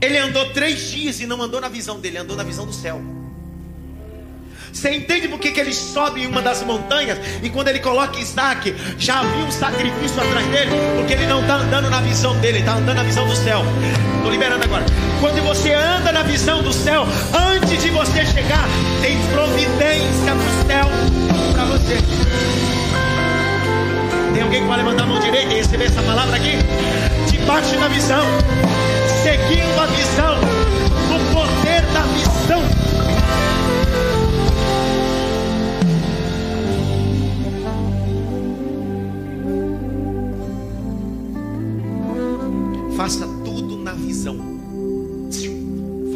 Ele 0.02 0.18
andou 0.18 0.52
três 0.52 0.90
dias 0.90 1.20
e 1.20 1.28
não 1.28 1.42
andou 1.42 1.62
na 1.62 1.70
visão 1.70 2.00
dele, 2.00 2.18
andou 2.18 2.36
na 2.36 2.44
visão 2.44 2.66
do 2.66 2.74
céu. 2.74 3.21
Você 4.74 4.96
entende 4.96 5.28
por 5.28 5.40
que, 5.40 5.60
ele 5.60 5.74
sobe 5.74 6.24
em 6.24 6.28
uma 6.28 6.42
das 6.42 6.64
montanhas 6.64 7.20
e 7.44 7.50
quando 7.50 7.68
ele 7.68 7.80
coloca 7.80 8.18
Isaac, 8.20 8.74
já 8.98 9.20
havia 9.20 9.46
um 9.46 9.52
sacrifício 9.52 10.22
atrás 10.22 10.48
dele? 10.48 10.72
Porque 10.98 11.14
ele 11.14 11.28
não 11.28 11.42
está 11.42 11.56
andando 11.56 11.90
na 11.90 12.00
visão 12.02 12.36
dele, 12.40 12.60
está 12.60 12.74
andando 12.74 12.98
na 12.98 13.04
visão 13.04 13.28
do 13.28 13.36
céu. 13.36 13.62
Estou 14.18 14.32
liberando 14.32 14.64
agora. 14.64 14.86
Quando 15.20 15.44
você 15.44 15.74
anda 15.74 16.12
na 16.12 16.24
visão 16.24 16.64
do 16.64 16.72
céu, 16.72 17.06
antes 17.34 17.82
de 17.82 17.90
você 17.90 18.26
chegar, 18.26 18.68
tem 19.02 19.18
providência 19.34 20.34
do 20.34 20.68
céu 20.68 20.88
para 21.54 21.66
você. 21.66 21.98
Tem 24.34 24.44
alguém 24.44 24.62
que 24.62 24.68
vai 24.68 24.78
levantar 24.78 25.04
a 25.04 25.08
mão 25.08 25.20
direita 25.20 25.54
e 25.54 25.58
receber 25.58 25.86
essa 25.86 26.02
palavra 26.02 26.38
aqui? 26.38 26.54
Debaixo 27.30 27.78
da 27.78 27.88
visão, 27.90 28.24
seguindo 29.22 29.80
a 29.80 29.86
visão, 29.88 30.38
o 31.14 31.34
poder 31.34 31.82
da 31.94 32.02
visão 32.02 32.91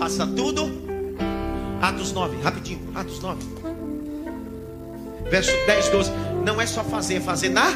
Faça 0.06 0.28
tudo. 0.28 0.72
Atos 1.82 2.12
9, 2.12 2.39
rapidinho. 2.43 2.80
Atos 2.93 3.20
9. 3.22 3.43
Verso 5.32 5.51
10, 5.66 5.89
12. 5.89 6.12
Não 6.45 6.62
é 6.62 6.68
só 6.68 6.84
fazer, 6.84 7.16
é 7.16 7.20
fazer 7.20 7.49
na. 7.49 7.72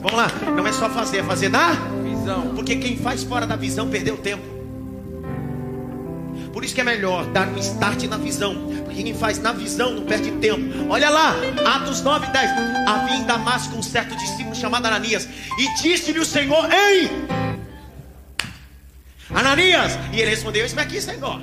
Vamos 0.00 0.12
lá. 0.12 0.30
Não 0.56 0.64
é 0.64 0.72
só 0.72 0.88
fazer, 0.88 1.18
é 1.18 1.22
fazer 1.24 1.48
na 1.48 1.72
visão. 2.04 2.54
Porque 2.54 2.76
quem 2.76 2.96
faz 2.96 3.24
fora 3.24 3.48
da 3.48 3.56
visão 3.56 3.88
perdeu 3.88 4.16
tempo. 4.16 4.44
Por 6.52 6.64
isso 6.64 6.72
que 6.72 6.82
é 6.82 6.84
melhor 6.84 7.26
dar 7.32 7.48
um 7.48 7.58
start 7.58 8.04
na 8.04 8.16
visão. 8.16 8.54
Porque 8.84 9.02
quem 9.02 9.12
faz 9.12 9.40
na 9.40 9.50
visão 9.50 9.92
não 9.92 10.04
perde 10.04 10.30
tempo. 10.30 10.62
Olha 10.88 11.10
lá, 11.10 11.34
Atos 11.66 12.00
9, 12.00 12.28
10. 12.28 12.50
Havia 12.86 13.16
em 13.16 13.24
Damasco 13.24 13.74
um 13.74 13.82
certo 13.82 14.16
discípulo 14.16 14.54
chamado 14.54 14.86
Ananias. 14.86 15.28
E 15.58 15.82
disse-lhe 15.82 16.20
o 16.20 16.24
Senhor: 16.24 16.68
Ei! 16.72 17.39
Ananias, 19.34 19.98
e 20.12 20.20
ele 20.20 20.30
respondeu: 20.30 20.66
Isso 20.66 20.78
aqui, 20.78 21.00
Senhor. 21.00 21.40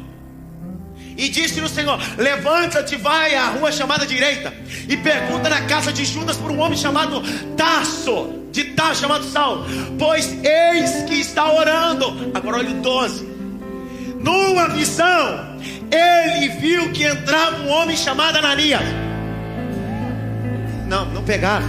E 1.17 1.29
disse 1.29 1.59
o 1.59 1.67
Senhor: 1.67 1.99
Levanta-te, 2.17 2.95
vai 2.95 3.33
à 3.35 3.47
rua 3.47 3.71
chamada 3.71 4.05
direita, 4.05 4.53
e 4.88 4.95
pergunta 4.97 5.49
na 5.49 5.61
casa 5.61 5.91
de 5.91 6.05
Judas 6.05 6.38
por 6.38 6.51
um 6.51 6.59
homem 6.59 6.77
chamado 6.77 7.21
Tasso, 7.55 8.43
de 8.51 8.65
Tasso 8.65 9.01
chamado 9.01 9.23
Saulo, 9.25 9.65
pois 9.97 10.27
eis 10.43 11.03
que 11.07 11.15
está 11.15 11.51
orando. 11.51 12.31
Agora 12.33 12.57
olha 12.57 12.69
o 12.69 12.81
12. 12.81 13.25
Numa 14.19 14.67
visão, 14.69 15.57
ele 15.91 16.49
viu 16.49 16.91
que 16.91 17.03
entrava 17.03 17.63
um 17.63 17.69
homem 17.69 17.95
chamado 17.95 18.38
Ananias. 18.38 18.81
Não, 20.88 21.05
não 21.05 21.23
pegaram. 21.23 21.65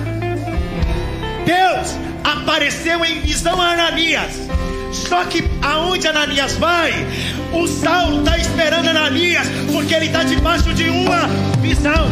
Deus 1.44 1.96
apareceu 2.24 3.04
em 3.04 3.20
visão 3.20 3.60
a 3.60 3.72
Ananias 3.72 4.48
só 4.93 5.24
que 5.24 5.45
aonde 5.62 6.07
Ananias 6.07 6.57
vai, 6.57 7.07
o 7.53 7.66
Saulo 7.66 8.20
está 8.20 8.39
esperando 8.39 8.89
Ananias, 8.89 9.47
porque 9.72 9.95
ele 9.95 10.07
está 10.07 10.22
debaixo 10.24 10.72
de 10.74 10.89
uma 10.89 11.28
visão. 11.61 12.09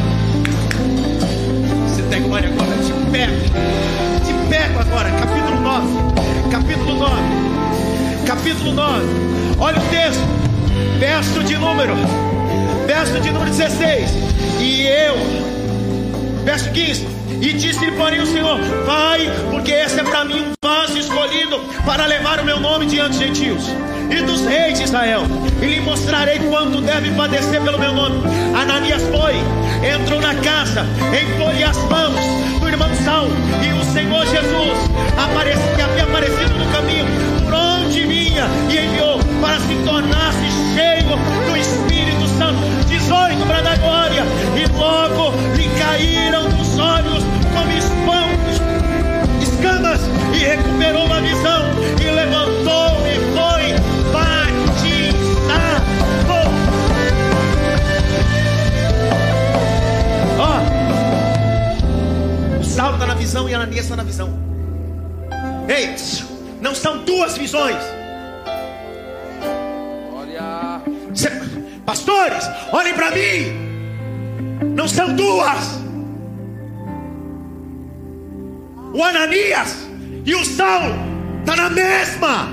Você 1.89 2.03
tem 2.03 2.23
glória 2.23 2.49
agora, 2.49 2.71
te 2.83 2.93
pego, 3.11 3.35
te 4.25 4.49
pego 4.51 4.79
agora, 4.79 5.11
capítulo 5.11 5.61
9, 5.61 5.87
capítulo 6.51 6.95
9, 6.95 7.23
capítulo 8.27 8.73
9, 8.73 9.05
olha 9.59 9.79
o 9.79 9.89
texto, 9.89 10.23
verso 10.99 11.43
de 11.45 11.57
número, 11.57 11.95
verso 12.87 13.21
de 13.21 13.31
número 13.31 13.51
16, 13.51 14.11
e 14.61 14.87
eu, 14.87 16.45
verso 16.45 16.71
15, 16.71 17.07
e 17.41 17.53
disse 17.53 17.79
para 17.93 17.97
porém, 17.97 18.21
o 18.21 18.27
Senhor: 18.27 18.59
Vai, 18.85 19.31
porque 19.51 19.73
esse 19.73 20.01
é 20.01 20.03
para 20.03 20.25
mim 20.25 20.41
um 20.41 20.53
vaso 20.63 20.99
escolhido 20.99 21.59
para 21.85 22.07
levar 22.07 22.41
o 22.41 22.45
meu 22.45 22.59
nome 22.59 22.87
diante 22.87 23.11
dos 23.11 23.19
gentios 23.19 23.65
e 24.11 24.23
dos 24.23 24.45
reis 24.47 24.79
de 24.79 24.85
Israel. 24.85 25.23
E 25.61 25.67
lhe 25.67 25.81
mostrarei 25.81 26.39
quanto 26.39 26.81
deve 26.81 27.11
padecer 27.13 27.61
pelo 27.63 27.79
meu 27.79 27.93
nome. 27.93 28.23
Ananias 28.55 29.03
foi, 29.03 29.35
entrou 29.87 30.21
na 30.21 30.35
casa, 30.37 30.87
impôs-lhe 31.11 31.65
as 31.65 31.77
mãos 31.77 32.61
do 32.61 32.69
irmão 32.69 32.95
Saul. 33.05 33.31
E 33.63 33.73
o 33.81 33.93
Senhor 33.93 34.27
Jesus, 34.27 34.79
apareceu, 35.17 35.75
que 35.75 35.83
havia 35.83 36.05
aparecido 36.05 36.55
no 36.55 36.67
caminho, 36.73 37.07
por 37.45 37.55
onde 37.55 38.07
vinha, 38.07 38.47
e 38.71 38.79
enviou 38.79 39.19
para 39.41 39.61
se 39.61 39.75
tornasse 39.85 40.47
cheio 40.75 41.17
do 41.49 41.57
Espírito. 41.57 42.16
Batista, 42.37 42.53
18 42.87 43.47
para 43.47 43.63
dar 43.63 43.79
glória, 43.79 44.23
e 44.57 44.67
logo 44.79 45.35
lhe 45.55 45.69
caíram 45.79 46.49
dos 46.51 46.79
olhos 46.79 47.25
como 47.55 47.73
espãos, 47.73 48.61
escamas, 49.43 50.01
e 50.35 50.39
recuperou 50.45 51.11
a 51.13 51.21
visão, 51.21 51.65
e 52.01 52.11
levantou 52.11 53.07
e 53.07 53.15
foi 53.35 53.75
batizado. 54.13 55.17
Ó, 60.39 60.61
oh, 62.61 62.65
salto 62.65 62.95
está 62.95 63.07
na 63.07 63.15
visão 63.15 63.49
e 63.49 63.55
Ananias 63.55 63.85
está 63.85 63.97
na 63.97 64.05
visão. 64.05 64.29
Ei, 65.69 65.95
não 66.61 66.75
são 66.75 66.99
duas 67.05 67.37
visões. 67.37 67.96
Pastores, 71.97 72.51
olhem 72.73 72.95
para 72.95 73.11
mim. 73.11 74.75
Não 74.75 74.87
são 74.87 75.15
duas. 75.15 75.81
O 78.93 79.03
Ananias 79.03 79.89
e 80.25 80.35
o 80.35 80.45
Saulo 80.45 80.95
tá 81.45 81.57
na 81.57 81.71
mesma. 81.71 82.49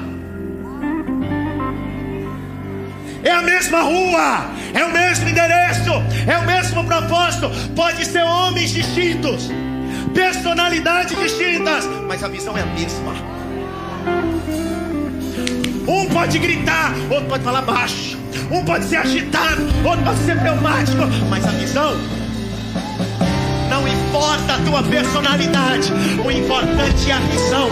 É 3.24 3.32
a 3.32 3.42
mesma 3.42 3.82
rua, 3.82 4.46
é 4.74 4.84
o 4.84 4.92
mesmo 4.92 5.30
endereço, 5.30 5.92
é 6.28 6.38
o 6.38 6.46
mesmo 6.46 6.84
propósito. 6.86 7.50
Pode 7.76 8.06
ser 8.06 8.24
homens 8.24 8.72
distintos, 8.72 9.50
personalidades 10.14 11.18
distintas, 11.18 11.86
mas 12.08 12.24
a 12.24 12.28
visão 12.28 12.58
é 12.58 12.62
a 12.62 12.66
mesma. 12.66 13.14
Um 15.88 16.06
pode 16.08 16.40
gritar, 16.40 16.94
outro 17.10 17.28
pode 17.28 17.44
falar 17.44 17.62
baixo. 17.62 18.23
Um 18.52 18.64
pode 18.66 18.86
ser 18.86 18.98
agitado, 18.98 19.64
outro 19.84 20.04
pode 20.04 20.20
ser 20.20 20.38
pneumático. 20.40 21.02
Mas 21.30 21.46
a 21.46 21.52
visão 21.52 21.98
não 23.74 23.88
importa 23.88 24.54
a 24.54 24.60
tua 24.60 24.84
personalidade. 24.84 25.92
O 26.24 26.30
importante 26.30 27.10
é 27.10 27.14
a 27.14 27.20
visão. 27.20 27.70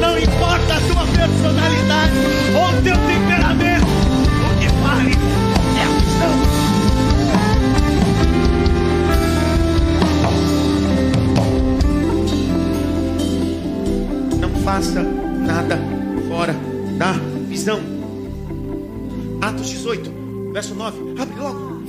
Não 0.00 0.16
importa 0.16 0.74
a 0.74 0.80
tua 0.80 1.04
personalidade 1.06 2.14
ou 2.54 2.68
teu 2.82 2.96
temperamento. 2.96 3.86
O 4.44 4.50
que 4.60 4.68
vale 4.80 5.12
é 5.76 5.82
a 5.82 5.88
visão. 5.98 6.34
Não 14.40 14.50
faça 14.62 15.02
nada 15.02 15.78
fora 16.28 16.54
da 16.96 17.12
visão. 17.48 17.97
Atos 19.58 19.70
18, 19.70 20.52
verso 20.52 20.74
9. 20.74 21.20
Abre 21.20 21.40
logo. 21.40 21.82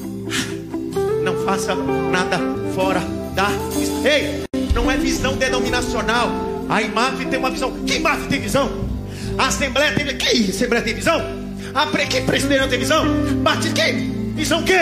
Não 1.23 1.45
faça 1.45 1.75
nada 1.75 2.39
fora 2.73 2.99
da 3.35 3.45
visão. 3.77 4.05
Ei, 4.05 4.43
não 4.73 4.89
é 4.89 4.97
visão 4.97 5.37
denominacional. 5.37 6.29
A 6.67 6.81
IMAF 6.81 7.25
tem 7.25 7.37
uma 7.37 7.51
visão. 7.51 7.71
Que 7.85 7.97
IMAF 7.97 8.27
tem 8.27 8.39
visão? 8.39 8.71
A 9.37 9.47
Assembleia 9.47 9.93
tem 9.93 10.17
Que 10.17 10.49
Assembleia 10.49 10.83
tem 10.83 10.95
visão? 10.95 11.21
A 11.75 11.85
pre... 11.85 12.07
Que 12.07 12.21
Presbiteriana 12.21 12.69
tem 12.69 12.79
visão? 12.79 13.05
Batista 13.43 13.83
que? 13.83 13.91
Visão 14.35 14.63
que? 14.63 14.73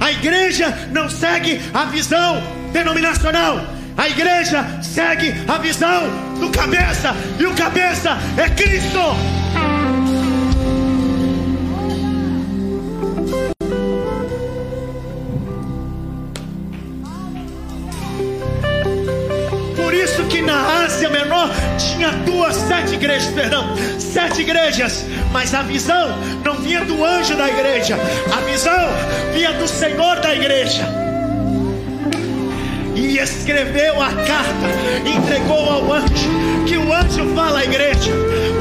A 0.00 0.10
igreja 0.10 0.76
não 0.90 1.08
segue 1.08 1.60
a 1.72 1.84
visão 1.84 2.42
denominacional. 2.72 3.64
A 3.96 4.08
igreja 4.08 4.82
segue 4.82 5.32
a 5.46 5.58
visão 5.58 6.08
do 6.40 6.50
cabeça. 6.50 7.14
E 7.38 7.46
o 7.46 7.54
cabeça 7.54 8.18
é 8.36 8.48
Cristo. 8.48 9.39
Sete 22.52 22.94
igrejas, 22.94 23.32
perdão, 23.32 23.64
sete 23.98 24.42
igrejas, 24.42 25.04
mas 25.32 25.54
a 25.54 25.62
visão 25.62 26.16
não 26.44 26.56
vinha 26.56 26.84
do 26.84 27.04
anjo 27.04 27.36
da 27.36 27.48
igreja, 27.48 27.96
a 28.32 28.40
visão 28.42 28.88
vinha 29.32 29.52
do 29.52 29.66
Senhor 29.66 30.20
da 30.20 30.34
igreja. 30.34 30.82
E 32.94 33.18
escreveu 33.18 34.00
a 34.02 34.08
carta, 34.08 34.68
entregou 35.06 35.70
ao 35.70 35.92
anjo, 35.92 36.30
que 36.66 36.76
o 36.76 36.92
anjo 36.92 37.34
fala 37.34 37.60
à 37.60 37.64
igreja, 37.64 38.12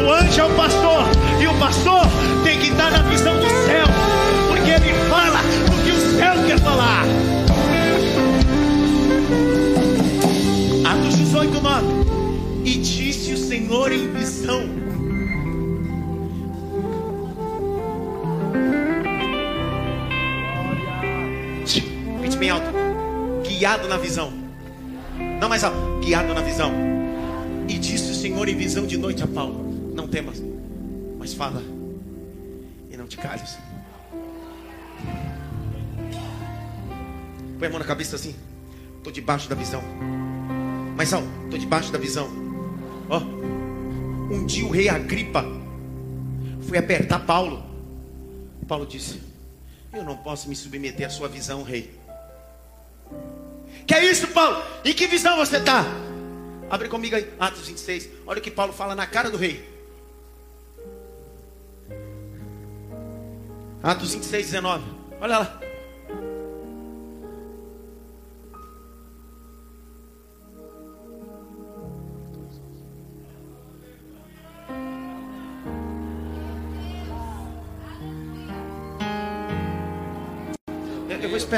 o 0.05 0.11
anjo 0.11 0.41
é 0.41 0.43
o 0.43 0.49
pastor, 0.55 1.03
e 1.41 1.47
o 1.47 1.53
pastor 1.55 2.05
tem 2.43 2.59
que 2.59 2.69
estar 2.69 2.91
na 2.91 2.99
visão 3.03 3.35
do 3.37 3.49
céu, 3.49 3.85
porque 4.47 4.71
ele 4.71 4.93
fala 5.09 5.39
o 5.67 5.83
que 5.83 5.91
o 5.91 6.17
céu 6.17 6.35
quer 6.47 6.59
falar. 6.59 7.18
Senhor 13.69 13.91
em 13.91 14.11
visão. 14.11 14.61
Grite 22.19 22.37
bem 22.37 22.49
alto. 22.49 22.65
Guiado 23.47 23.87
na 23.87 23.97
visão. 23.97 24.33
Não 25.39 25.47
mais 25.47 25.63
alto. 25.63 25.99
Guiado 26.03 26.33
na 26.33 26.41
visão. 26.41 26.71
E 27.67 27.77
disse 27.77 28.09
o 28.09 28.15
Senhor 28.15 28.49
em 28.49 28.55
visão 28.57 28.87
de 28.87 28.97
noite 28.97 29.21
a 29.21 29.27
Paulo: 29.27 29.93
Não 29.93 30.07
temas, 30.07 30.41
mas 31.19 31.35
fala 31.35 31.61
e 32.89 32.97
não 32.97 33.05
te 33.05 33.17
cales. 33.17 33.55
Põe 37.59 37.67
a 37.67 37.69
mão 37.69 37.77
na 37.77 37.85
cabeça 37.85 38.15
assim. 38.15 38.33
Estou 38.97 39.13
debaixo 39.13 39.47
da 39.47 39.53
visão. 39.53 39.83
Mas 40.97 41.13
ó, 41.13 41.21
estou 41.43 41.59
debaixo 41.59 41.91
da 41.91 41.99
visão. 41.99 42.27
Ó, 43.11 43.21
um 44.29 44.45
dia 44.45 44.65
o 44.65 44.69
rei 44.69 44.89
Agripa 44.89 45.43
foi 46.61 46.77
apertar 46.77 47.19
Paulo. 47.25 47.63
Paulo 48.67 48.85
disse: 48.85 49.21
Eu 49.91 50.03
não 50.03 50.17
posso 50.17 50.47
me 50.47 50.55
submeter 50.55 51.07
à 51.07 51.09
sua 51.09 51.27
visão, 51.27 51.63
rei. 51.63 51.97
Que 53.87 53.95
é 53.95 54.05
isso, 54.05 54.27
Paulo? 54.27 54.63
Em 54.85 54.93
que 54.93 55.07
visão 55.07 55.37
você 55.37 55.57
está? 55.57 55.83
Abre 56.69 56.87
comigo 56.87 57.15
aí, 57.15 57.27
Atos 57.39 57.67
26. 57.67 58.09
Olha 58.27 58.39
o 58.39 58.41
que 58.41 58.51
Paulo 58.51 58.71
fala 58.71 58.95
na 58.95 59.07
cara 59.07 59.31
do 59.31 59.37
rei. 59.37 59.67
Atos 63.81 64.13
26, 64.13 64.45
19. 64.51 64.83
Olha 65.19 65.39
lá. 65.39 65.58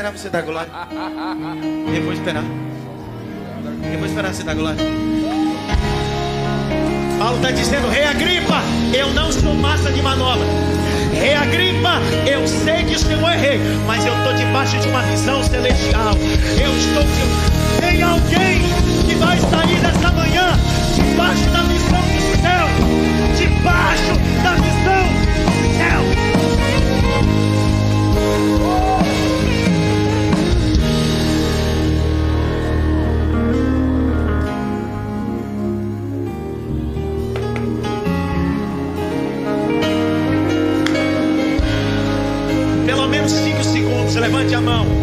Esperar 0.02 0.12
você 0.18 0.30
dar 0.30 0.42
glória. 0.42 0.72
Eu 1.96 2.04
vou 2.04 2.14
esperar. 2.14 2.44
Eu 3.94 4.00
vou 4.00 4.08
esperar 4.08 4.34
você 4.34 4.44
dar 4.44 4.56
glória. 4.56 4.84
Paulo 7.20 7.36
está 7.36 7.52
dizendo, 7.52 7.88
Rei 7.88 8.04
Agripa, 8.06 8.62
eu 8.98 9.14
não 9.14 9.32
sou 9.32 9.54
massa 9.54 9.92
de 9.92 10.02
manobra. 10.02 10.44
Rei 11.14 11.36
Agripa, 11.36 12.00
eu 12.26 12.48
sei 12.48 12.84
que 12.84 12.96
o 12.96 13.00
Senhor 13.00 13.30
é 13.30 13.38
rei, 13.38 13.60
mas 13.86 14.04
eu 14.04 14.18
estou 14.18 14.34
debaixo 14.34 14.80
de 14.80 14.88
uma 14.88 15.04
visão 15.04 15.44
celestial. 15.44 16.16
Eu 16.60 16.76
estou. 16.78 17.04
Tem 17.80 18.02
alguém 18.02 18.62
que 19.08 19.16
vai 19.16 19.38
sair 19.40 19.80
dessa 19.82 20.12
manhã 20.14 20.58
debaixo 20.96 21.48
da 21.52 21.62
visão 21.62 22.02
do 22.02 22.42
céu. 22.42 22.68
Debaixo 23.38 24.44
da 24.44 24.52
visão 24.56 24.71
levante 44.22 44.54
a 44.54 44.62
mão. 44.62 45.01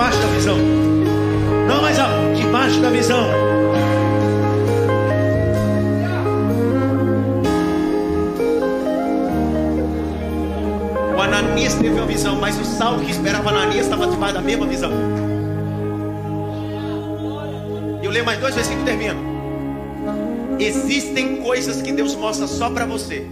Debaixo 0.00 0.18
da 0.18 0.28
visão. 0.28 0.56
Não 1.68 1.82
mais 1.82 1.98
alto, 1.98 2.34
debaixo 2.34 2.80
da 2.80 2.88
visão. 2.88 3.28
O 11.14 11.20
Ananias 11.20 11.74
teve 11.74 11.90
uma 11.90 12.06
visão, 12.06 12.40
mas 12.40 12.58
o 12.58 12.64
Saulo 12.64 13.04
que 13.04 13.10
esperava 13.10 13.50
Ananias 13.50 13.84
estava 13.84 14.06
debaixo 14.06 14.34
da 14.36 14.40
mesma 14.40 14.66
visão. 14.66 14.90
Eu 18.02 18.10
leio 18.10 18.24
mais 18.24 18.40
dois 18.40 18.54
versículos 18.54 18.82
e 18.84 18.86
termino. 18.86 19.20
Existem 20.58 21.42
coisas 21.42 21.82
que 21.82 21.92
Deus 21.92 22.14
mostra 22.14 22.46
só 22.46 22.70
para 22.70 22.86
você. 22.86 23.26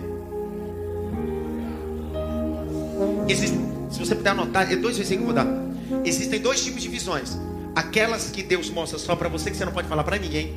Existem, 3.27 3.59
se 3.89 3.99
você 3.99 4.15
puder 4.15 4.31
anotar, 4.31 4.71
é 4.71 4.77
dois 4.77 4.99
versículos 4.99 5.33
que 5.33 5.39
eu 5.41 5.45
vou 5.47 5.55
dar. 5.55 5.68
Existem 6.05 6.41
dois 6.41 6.63
tipos 6.63 6.83
de 6.83 6.89
visões: 6.89 7.39
aquelas 7.75 8.31
que 8.31 8.43
Deus 8.43 8.71
mostra 8.71 8.99
só 8.99 9.17
para 9.17 9.29
você, 9.29 9.51
que 9.51 9.57
você 9.57 9.65
não 9.65 9.73
pode 9.73 9.89
falar 9.89 10.05
para 10.05 10.19
ninguém, 10.19 10.55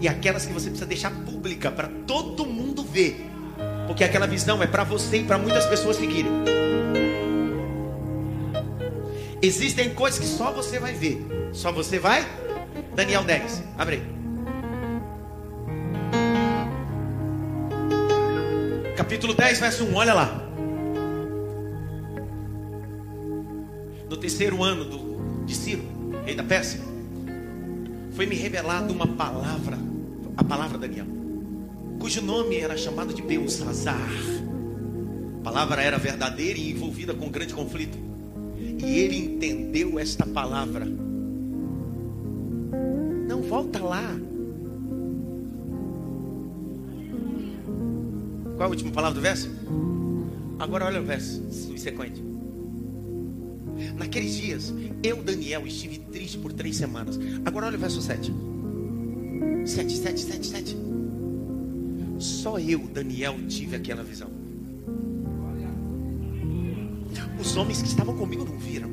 e 0.00 0.08
aquelas 0.08 0.44
que 0.46 0.52
você 0.52 0.68
precisa 0.68 0.86
deixar 0.86 1.10
pública 1.10 1.70
para 1.70 1.88
todo 2.06 2.44
mundo 2.44 2.82
ver, 2.82 3.30
porque 3.86 4.04
aquela 4.04 4.26
visão 4.26 4.62
é 4.62 4.66
para 4.66 4.84
você 4.84 5.18
e 5.18 5.24
para 5.24 5.38
muitas 5.38 5.66
pessoas 5.66 5.96
seguirem. 5.96 6.32
Existem 9.40 9.90
coisas 9.90 10.20
que 10.20 10.26
só 10.26 10.52
você 10.52 10.78
vai 10.78 10.92
ver, 10.92 11.26
só 11.52 11.72
você 11.72 11.98
vai. 11.98 12.24
Daniel 12.94 13.24
10, 13.24 13.62
abre 13.76 13.96
aí. 13.96 14.22
Capítulo 18.96 19.34
10, 19.34 19.58
verso 19.58 19.84
1, 19.84 19.94
olha 19.94 20.14
lá. 20.14 20.51
Terceiro 24.22 24.62
ano 24.62 24.84
do, 24.84 25.44
de 25.44 25.52
Ciro, 25.52 25.82
rei 26.24 26.36
da 26.36 26.44
Pérsia, 26.44 26.78
foi 28.12 28.24
me 28.24 28.36
revelada 28.36 28.92
uma 28.92 29.04
palavra, 29.04 29.76
a 30.36 30.44
palavra 30.44 30.78
Daniel, 30.78 31.06
cujo 31.98 32.22
nome 32.22 32.56
era 32.56 32.76
chamado 32.76 33.12
de 33.12 33.20
Belsazar. 33.20 33.98
A 35.40 35.42
palavra 35.42 35.82
era 35.82 35.98
verdadeira 35.98 36.56
e 36.56 36.70
envolvida 36.70 37.12
com 37.12 37.28
grande 37.28 37.52
conflito. 37.52 37.98
E 38.56 39.00
ele 39.00 39.16
entendeu 39.16 39.98
esta 39.98 40.24
palavra. 40.24 40.86
Não 43.26 43.42
volta 43.42 43.82
lá. 43.82 44.16
Qual 48.56 48.68
a 48.68 48.70
última 48.70 48.92
palavra 48.92 49.16
do 49.16 49.20
verso? 49.20 49.50
Agora 50.60 50.86
olha 50.86 51.00
o 51.00 51.04
verso 51.04 51.42
subsequente. 51.52 52.31
Naqueles 53.96 54.34
dias, 54.34 54.72
eu, 55.02 55.22
Daniel, 55.22 55.66
estive 55.66 55.98
triste 55.98 56.38
por 56.38 56.52
três 56.52 56.76
semanas. 56.76 57.18
Agora 57.44 57.66
olha 57.66 57.76
o 57.76 57.80
verso 57.80 58.00
7. 58.00 58.32
7, 59.64 59.96
7, 59.96 60.20
7, 60.20 60.46
7. 60.46 60.76
Só 62.18 62.58
eu, 62.58 62.80
Daniel, 62.88 63.36
tive 63.48 63.76
aquela 63.76 64.02
visão. 64.02 64.30
Os 67.40 67.56
homens 67.56 67.82
que 67.82 67.88
estavam 67.88 68.16
comigo 68.16 68.44
não 68.44 68.58
viram. 68.58 68.90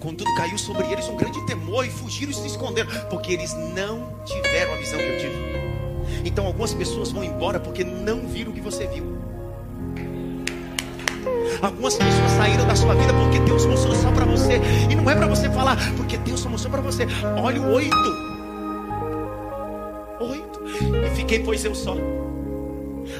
Quando 0.00 0.18
tudo 0.18 0.34
caiu 0.34 0.58
sobre 0.58 0.86
eles, 0.92 1.08
um 1.08 1.16
grande 1.16 1.44
temor 1.46 1.86
e 1.86 1.90
fugiram 1.90 2.32
e 2.32 2.34
se 2.34 2.46
esconderam, 2.46 2.90
porque 3.08 3.32
eles 3.32 3.54
não 3.74 4.18
tiveram 4.24 4.74
a 4.74 4.76
visão 4.76 4.98
que 4.98 5.04
eu 5.06 5.18
tive. 5.18 5.34
Então 6.24 6.46
algumas 6.46 6.74
pessoas 6.74 7.10
vão 7.10 7.24
embora 7.24 7.58
porque 7.58 7.84
não 7.84 8.26
viram 8.26 8.52
o 8.52 8.54
que 8.54 8.60
você 8.60 8.86
viu. 8.86 9.33
Algumas 11.64 11.96
pessoas 11.96 12.30
saíram 12.32 12.66
da 12.66 12.76
sua 12.76 12.94
vida 12.94 13.14
porque 13.14 13.40
Deus 13.40 13.64
mostrou 13.64 13.94
só 13.94 14.12
para 14.12 14.26
você. 14.26 14.60
E 14.90 14.94
não 14.94 15.08
é 15.08 15.14
para 15.14 15.26
você 15.26 15.48
falar, 15.48 15.78
porque 15.96 16.18
Deus 16.18 16.40
só 16.40 16.50
mostrou 16.50 16.70
para 16.70 16.82
você. 16.82 17.06
Olha 17.42 17.58
o 17.58 17.72
oito. 17.72 17.96
Oito. 20.20 20.62
E 21.06 21.16
fiquei, 21.16 21.40
pois 21.42 21.64
eu 21.64 21.74
só, 21.74 21.96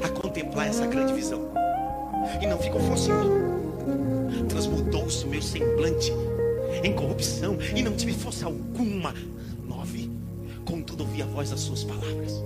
a 0.03 0.09
contemplar 0.11 0.67
essa 0.67 0.87
grande 0.87 1.15
visão. 1.15 1.41
E 2.43 2.47
não 2.47 2.59
ficou 2.59 2.83
mim. 2.83 4.45
Transmudou-se 4.47 5.25
o 5.25 5.29
meu 5.29 5.41
semblante 5.41 6.13
em 6.83 6.93
corrupção. 6.93 7.57
E 7.75 7.83
não 7.83 7.93
tive 7.93 8.13
força 8.13 8.45
alguma. 8.45 9.15
Nove. 9.67 10.11
Contudo, 10.67 11.05
ouvi 11.05 11.23
a 11.23 11.27
voz 11.27 11.49
das 11.49 11.61
suas 11.61 11.83
palavras. 11.83 12.43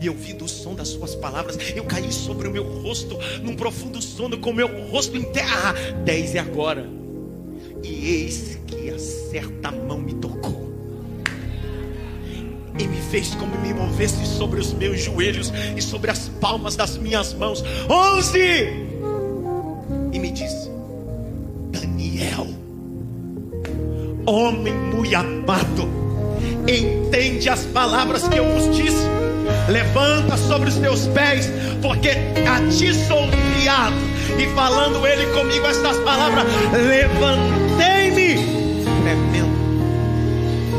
E 0.00 0.08
ouvindo 0.08 0.44
o 0.44 0.48
som 0.48 0.74
das 0.74 0.88
suas 0.88 1.14
palavras, 1.16 1.58
eu 1.74 1.84
caí 1.84 2.12
sobre 2.12 2.46
o 2.46 2.50
meu 2.50 2.62
rosto, 2.62 3.18
num 3.42 3.56
profundo 3.56 4.00
sono, 4.00 4.38
com 4.38 4.50
o 4.50 4.54
meu 4.54 4.68
rosto 4.88 5.16
em 5.16 5.24
terra. 5.24 5.74
Dez 6.04 6.34
e 6.34 6.38
agora. 6.38 6.88
E 7.82 8.22
eis 8.22 8.58
que 8.66 8.90
a 8.90 8.98
certa 8.98 9.72
mão 9.72 9.98
me 9.98 10.14
tocou. 10.14 10.68
E 12.78 12.86
me 12.86 13.00
fez 13.10 13.34
como 13.34 13.58
me 13.58 13.74
movesse 13.74 14.24
sobre 14.24 14.60
os 14.60 14.72
meus 14.72 15.02
joelhos 15.02 15.52
e 15.76 15.82
sobre 15.82 16.12
as 16.12 16.28
palmas 16.40 16.76
das 16.76 16.96
minhas 16.96 17.34
mãos. 17.34 17.64
Onze! 17.90 18.38
E 20.12 20.18
me 20.18 20.30
disse: 20.30 20.70
Daniel, 21.72 22.46
homem 24.24 24.74
muito 24.74 25.16
amado, 25.16 25.88
entende 26.68 27.48
as 27.48 27.64
palavras 27.66 28.28
que 28.28 28.36
eu 28.36 28.44
vos 28.44 28.76
disse 28.76 29.17
Levanta 29.68 30.36
sobre 30.38 30.70
os 30.70 30.76
teus 30.76 31.06
pés, 31.08 31.50
porque 31.82 32.08
a 32.08 32.60
ti 32.70 32.94
sou 32.94 33.24
enviado. 33.24 33.94
E 34.38 34.46
falando 34.54 35.06
ele 35.06 35.26
comigo 35.34 35.66
estas 35.66 35.98
palavras, 35.98 36.44
levantei-me 36.72 38.36
tremendo. 39.02 39.58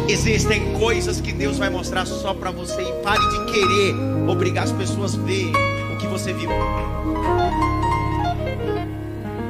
Existem 0.10 0.74
coisas 0.74 1.22
que 1.22 1.32
Deus 1.32 1.60
vai 1.60 1.70
mostrar 1.70 2.08
só 2.08 2.34
para 2.34 2.50
você 2.50 2.82
e 2.82 2.92
pare 3.04 3.22
de 3.30 3.52
querer 3.52 3.96
obrigar 4.28 4.64
as 4.64 4.72
pessoas 4.72 5.14
a 5.14 5.20
verem 5.20 5.54
o 5.94 5.98
que 5.98 6.08
você 6.08 6.34
viu. 6.34 6.50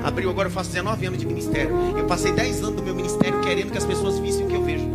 Abriu 0.03 0.29
agora, 0.31 0.49
eu 0.49 0.51
faço 0.51 0.69
19 0.71 1.05
anos 1.05 1.19
de 1.19 1.25
ministério. 1.25 1.71
Eu 1.97 2.05
passei 2.05 2.33
10 2.33 2.63
anos 2.63 2.75
do 2.75 2.83
meu 2.83 2.93
ministério 2.93 3.39
querendo 3.39 3.71
que 3.71 3.77
as 3.77 3.85
pessoas 3.85 4.19
vissem 4.19 4.45
o 4.45 4.49
que 4.49 4.55
eu 4.55 4.63
vejo. 4.63 4.89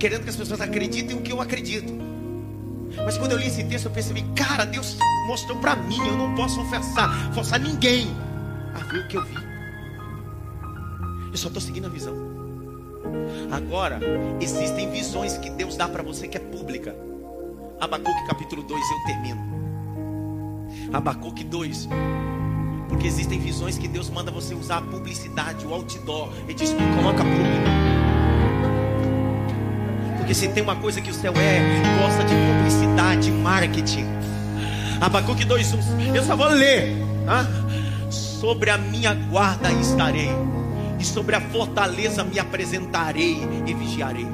Querendo 0.00 0.24
que 0.24 0.30
as 0.30 0.36
pessoas 0.36 0.60
acreditem 0.60 1.16
o 1.16 1.20
que 1.20 1.32
eu 1.32 1.40
acredito. 1.40 2.11
Mas 3.04 3.18
quando 3.18 3.32
eu 3.32 3.38
li 3.38 3.46
esse 3.46 3.64
texto, 3.64 3.86
eu 3.86 3.90
percebi, 3.90 4.22
cara, 4.34 4.64
Deus 4.64 4.96
mostrou 5.26 5.58
para 5.58 5.76
mim, 5.76 5.98
eu 5.98 6.16
não 6.16 6.34
posso 6.34 6.64
forçar, 6.64 7.32
forçar 7.32 7.60
ninguém 7.60 8.14
a 8.74 8.78
ver 8.78 9.00
o 9.00 9.08
que 9.08 9.16
eu 9.16 9.24
vi. 9.24 9.36
Eu 11.30 11.36
só 11.36 11.48
estou 11.48 11.60
seguindo 11.60 11.86
a 11.86 11.90
visão. 11.90 12.14
Agora, 13.50 14.00
existem 14.40 14.90
visões 14.90 15.36
que 15.38 15.50
Deus 15.50 15.76
dá 15.76 15.88
para 15.88 16.02
você 16.02 16.28
que 16.28 16.36
é 16.36 16.40
pública. 16.40 16.94
Abacuque 17.80 18.26
capítulo 18.26 18.62
2, 18.62 18.80
eu 18.80 19.04
termino. 19.06 19.40
Abacuque 20.92 21.44
2. 21.44 21.88
Porque 22.88 23.06
existem 23.06 23.40
visões 23.40 23.78
que 23.78 23.88
Deus 23.88 24.10
manda 24.10 24.30
você 24.30 24.54
usar 24.54 24.78
a 24.78 24.82
publicidade, 24.82 25.66
o 25.66 25.72
outdoor. 25.72 26.30
Ele 26.44 26.54
diz: 26.54 26.72
coloca 26.72 27.24
público. 27.24 27.81
Porque 30.22 30.34
se 30.34 30.46
tem 30.46 30.62
uma 30.62 30.76
coisa 30.76 31.00
que 31.00 31.10
o 31.10 31.14
céu 31.14 31.32
é, 31.36 31.98
gosta 32.00 32.22
de 32.22 32.32
publicidade, 32.32 33.28
marketing. 33.32 34.06
Abacuque 35.00 35.44
2:1. 35.44 36.14
Eu 36.14 36.22
só 36.22 36.36
vou 36.36 36.46
ler, 36.46 36.96
tá? 37.26 37.44
Sobre 38.08 38.70
a 38.70 38.78
minha 38.78 39.14
guarda 39.14 39.72
estarei, 39.72 40.30
e 41.00 41.04
sobre 41.04 41.34
a 41.34 41.40
fortaleza 41.40 42.22
me 42.22 42.38
apresentarei 42.38 43.42
e 43.66 43.74
vigiarei, 43.74 44.28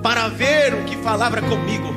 para 0.00 0.28
ver 0.28 0.74
o 0.74 0.84
que 0.84 0.96
palavra 0.98 1.42
comigo 1.42 1.92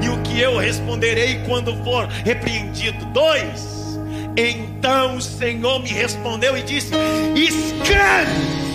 e 0.00 0.08
o 0.08 0.22
que 0.22 0.40
eu 0.40 0.56
responderei 0.56 1.42
quando 1.48 1.74
for 1.82 2.06
repreendido. 2.06 3.04
Dois. 3.06 3.98
Então 4.36 5.16
o 5.16 5.20
Senhor 5.20 5.80
me 5.80 5.88
respondeu 5.88 6.56
e 6.56 6.62
disse: 6.62 6.92
escreve 7.34 8.67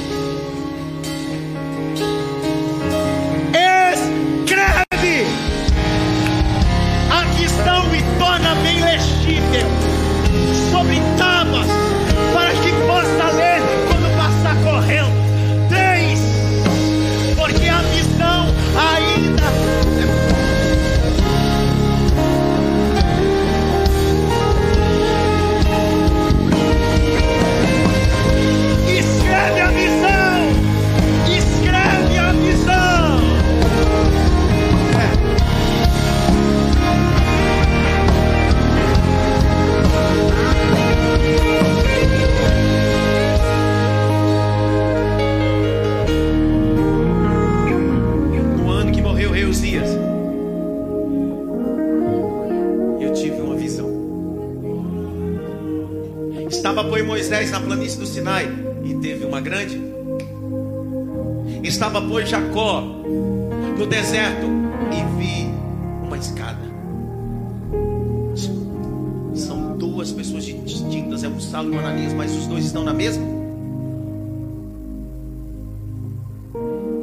na 57.53 57.59
planície 57.59 57.99
do 57.99 58.05
Sinai 58.05 58.51
e 58.83 58.95
teve 58.95 59.25
uma 59.25 59.39
grande. 59.39 59.79
Estava, 61.63 62.01
pois, 62.01 62.27
Jacó 62.27 62.81
no 62.81 63.85
deserto 63.85 64.47
e 64.91 65.17
vi 65.17 65.49
uma 66.03 66.17
escada. 66.17 66.61
São 69.35 69.77
duas 69.77 70.11
pessoas 70.11 70.45
distintas, 70.45 71.23
é 71.23 71.27
um 71.27 71.39
Saulo 71.39 71.73
e 71.73 71.75
um 71.75 71.79
Ananias, 71.79 72.13
mas 72.13 72.35
os 72.35 72.47
dois 72.47 72.65
estão 72.65 72.83
na 72.83 72.93
mesma. 72.93 73.23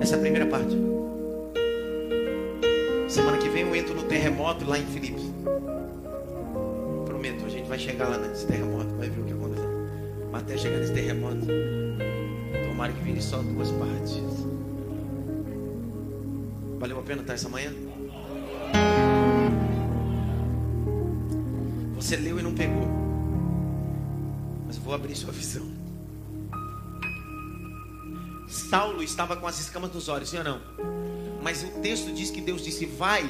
Essa 0.00 0.16
é 0.16 0.18
a 0.18 0.20
primeira 0.20 0.46
parte. 0.46 0.76
Semana 3.08 3.38
que 3.38 3.48
vem 3.48 3.62
eu 3.62 3.74
entro 3.74 3.94
no 3.94 4.02
terremoto 4.02 4.64
lá 4.64 4.78
em 4.78 4.86
Filipos. 4.86 5.22
Prometo, 7.04 7.44
a 7.44 7.48
gente 7.48 7.68
vai 7.68 7.78
chegar 7.78 8.08
lá 8.08 8.18
nesse 8.18 8.46
terremoto, 8.46 8.59
até 10.40 10.56
chegar 10.56 10.78
nesse 10.78 10.92
terremoto, 10.92 11.46
tomara 12.66 12.92
que 12.92 13.02
vire 13.02 13.22
só 13.22 13.42
duas 13.42 13.70
partes. 13.72 14.20
Valeu 16.78 16.98
a 16.98 17.02
pena 17.02 17.20
estar 17.20 17.34
essa 17.34 17.48
manhã? 17.48 17.72
Você 21.94 22.16
leu 22.16 22.40
e 22.40 22.42
não 22.42 22.54
pegou. 22.54 22.88
Mas 24.66 24.78
vou 24.78 24.94
abrir 24.94 25.14
sua 25.14 25.32
visão. 25.32 25.66
Saulo 28.48 29.02
estava 29.02 29.36
com 29.36 29.46
as 29.46 29.60
escamas 29.60 29.92
nos 29.92 30.08
olhos, 30.08 30.30
sim 30.30 30.38
ou 30.38 30.44
não? 30.44 30.60
Mas 31.42 31.62
o 31.62 31.80
texto 31.80 32.12
diz 32.12 32.30
que 32.30 32.40
Deus 32.40 32.64
disse: 32.64 32.86
Vai 32.86 33.28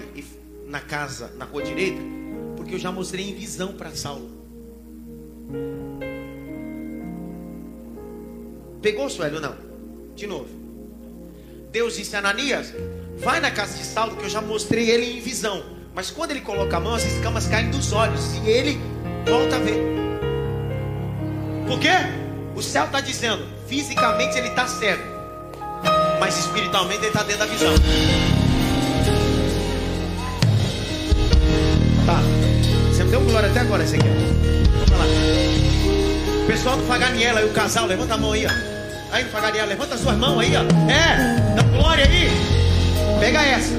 na 0.67 0.81
casa, 0.81 1.33
na 1.37 1.45
rua 1.45 1.63
direita, 1.63 2.01
porque 2.57 2.75
eu 2.75 2.79
já 2.79 2.93
mostrei 2.93 3.29
em 3.29 3.35
visão 3.35 3.73
para 3.73 3.95
Saulo. 3.97 4.31
Pegou, 8.83 9.09
Suélio? 9.11 9.41
Não. 9.41 9.55
De 10.14 10.26
novo. 10.26 10.49
Deus 11.70 11.97
disse 11.97 12.16
a 12.16 12.18
Ananias: 12.18 12.72
Vai 13.18 13.41
na 13.41 13.51
casa 13.51 13.76
de 13.76 13.85
Saulo, 13.85 14.16
que 14.16 14.24
eu 14.24 14.31
já 14.31 14.41
mostrei 14.41 14.91
ele 14.91 15.18
em 15.18 15.20
visão. 15.20 15.62
Mas 15.95 16.11
quando 16.11 16.31
ele 16.31 16.41
coloca 16.41 16.76
a 16.76 16.81
mão, 16.81 16.95
as 16.95 17.05
escamas 17.05 17.47
caem 17.47 17.70
dos 17.70 17.93
olhos. 17.93 18.35
E 18.37 18.49
ele 18.49 18.81
volta 19.26 19.57
a 19.57 19.59
ver. 19.59 19.78
Por 21.66 21.78
quê? 21.78 21.91
O 22.57 22.62
céu 22.62 22.87
está 22.87 23.01
dizendo: 23.01 23.47
fisicamente 23.68 24.39
ele 24.39 24.49
está 24.49 24.66
cego. 24.66 25.03
Mas 26.18 26.39
espiritualmente 26.39 27.01
ele 27.01 27.09
está 27.09 27.22
dentro 27.22 27.41
da 27.41 27.47
visão. 27.47 27.74
Tá. 32.07 32.20
Você 32.91 33.05
não 33.05 33.11
deu 33.11 33.20
glória 33.20 33.51
até 33.51 33.61
agora, 33.61 33.83
aqui. 33.83 33.97
Vamos 33.99 34.91
lá. 34.91 35.05
O 36.43 36.47
pessoal 36.47 36.76
do 36.76 36.83
Faganiela 36.85 37.43
e 37.43 37.45
o 37.45 37.53
casal, 37.53 37.87
levanta 37.87 38.14
a 38.14 38.18
mão 38.18 38.33
aí, 38.33 38.47
ó. 38.47 38.70
Aí 39.13 39.25
Faganiela, 39.25 39.67
levanta 39.67 39.97
as 39.97 40.01
suas 40.01 40.17
mãos 40.17 40.39
aí, 40.39 40.53
ó. 40.57 40.61
É, 40.91 41.55
dá 41.57 41.63
glória 41.63 42.05
aí. 42.05 42.31
Pega 43.19 43.43
essa. 43.43 43.75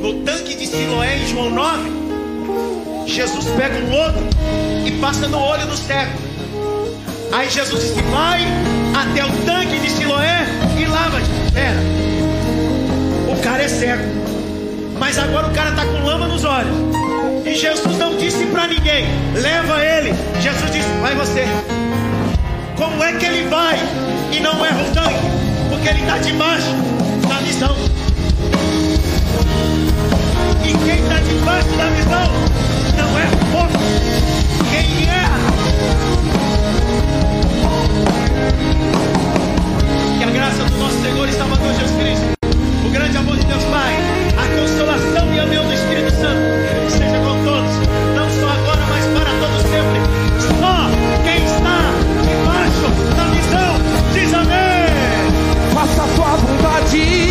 No 0.00 0.14
tanque 0.24 0.54
de 0.54 0.66
Siloé, 0.66 1.18
em 1.18 1.26
João 1.26 1.50
9, 1.50 1.90
Jesus 3.06 3.46
pega 3.56 3.78
um 3.78 3.92
outro 3.92 4.22
e 4.86 4.90
passa 5.00 5.26
no 5.26 5.38
olho 5.38 5.66
do 5.66 5.76
cego. 5.76 6.12
Aí 7.32 7.50
Jesus 7.50 7.82
disse: 7.82 8.02
Vai 8.02 8.42
até 8.94 9.24
o 9.24 9.30
tanque 9.44 9.78
de 9.80 9.90
Siloé 9.90 10.46
e 10.78 10.84
lava-te. 10.86 11.28
Pera, 11.52 11.80
o 13.28 13.42
cara 13.42 13.62
é 13.64 13.68
cego, 13.68 14.04
mas 14.98 15.18
agora 15.18 15.48
o 15.48 15.52
cara 15.52 15.70
está 15.70 15.84
com 15.84 16.04
lama 16.04 16.28
nos 16.28 16.44
olhos. 16.44 16.76
E 17.44 17.54
Jesus 17.56 17.98
não 17.98 18.16
disse 18.16 18.46
para 18.46 18.68
ninguém: 18.68 19.04
Leva 19.34 19.84
ele. 19.84 20.14
Jesus 20.40 20.70
disse: 20.70 20.88
Vai 21.00 21.14
você. 21.16 21.44
Como 22.82 23.00
é 23.04 23.12
que 23.12 23.26
ele 23.26 23.48
vai 23.48 23.78
e 24.32 24.40
não 24.40 24.66
erra 24.66 24.82
o 24.82 24.92
tanque? 24.92 25.14
Porque 25.70 25.88
ele 25.88 26.00
está 26.00 26.18
debaixo 26.18 26.74
da 27.28 27.36
visão. 27.36 27.76
E 30.64 30.72
quem 30.84 30.98
está 30.98 31.20
debaixo 31.20 31.68
da 31.76 31.86
visão 31.90 32.32
não 32.98 33.18
erra 33.20 33.34
o 33.34 33.46
povo. 33.52 33.78
Quem 34.68 35.08
erra. 35.08 35.38
Que 40.18 40.24
a 40.24 40.30
graça 40.30 40.64
do 40.64 40.78
nosso 40.78 41.02
Senhor 41.02 41.28
e 41.28 41.32
Salvador 41.34 41.74
Jesus 41.74 41.92
Cristo, 41.92 42.26
o 42.84 42.90
grande 42.90 43.16
amor 43.16 43.36
de 43.36 43.46
Deus 43.46 43.62
Pai, 43.62 43.94
a 44.36 44.60
consolação 44.60 45.32
e 45.32 45.38
a 45.38 45.44
humildade. 45.44 45.71
vontade. 56.36 57.21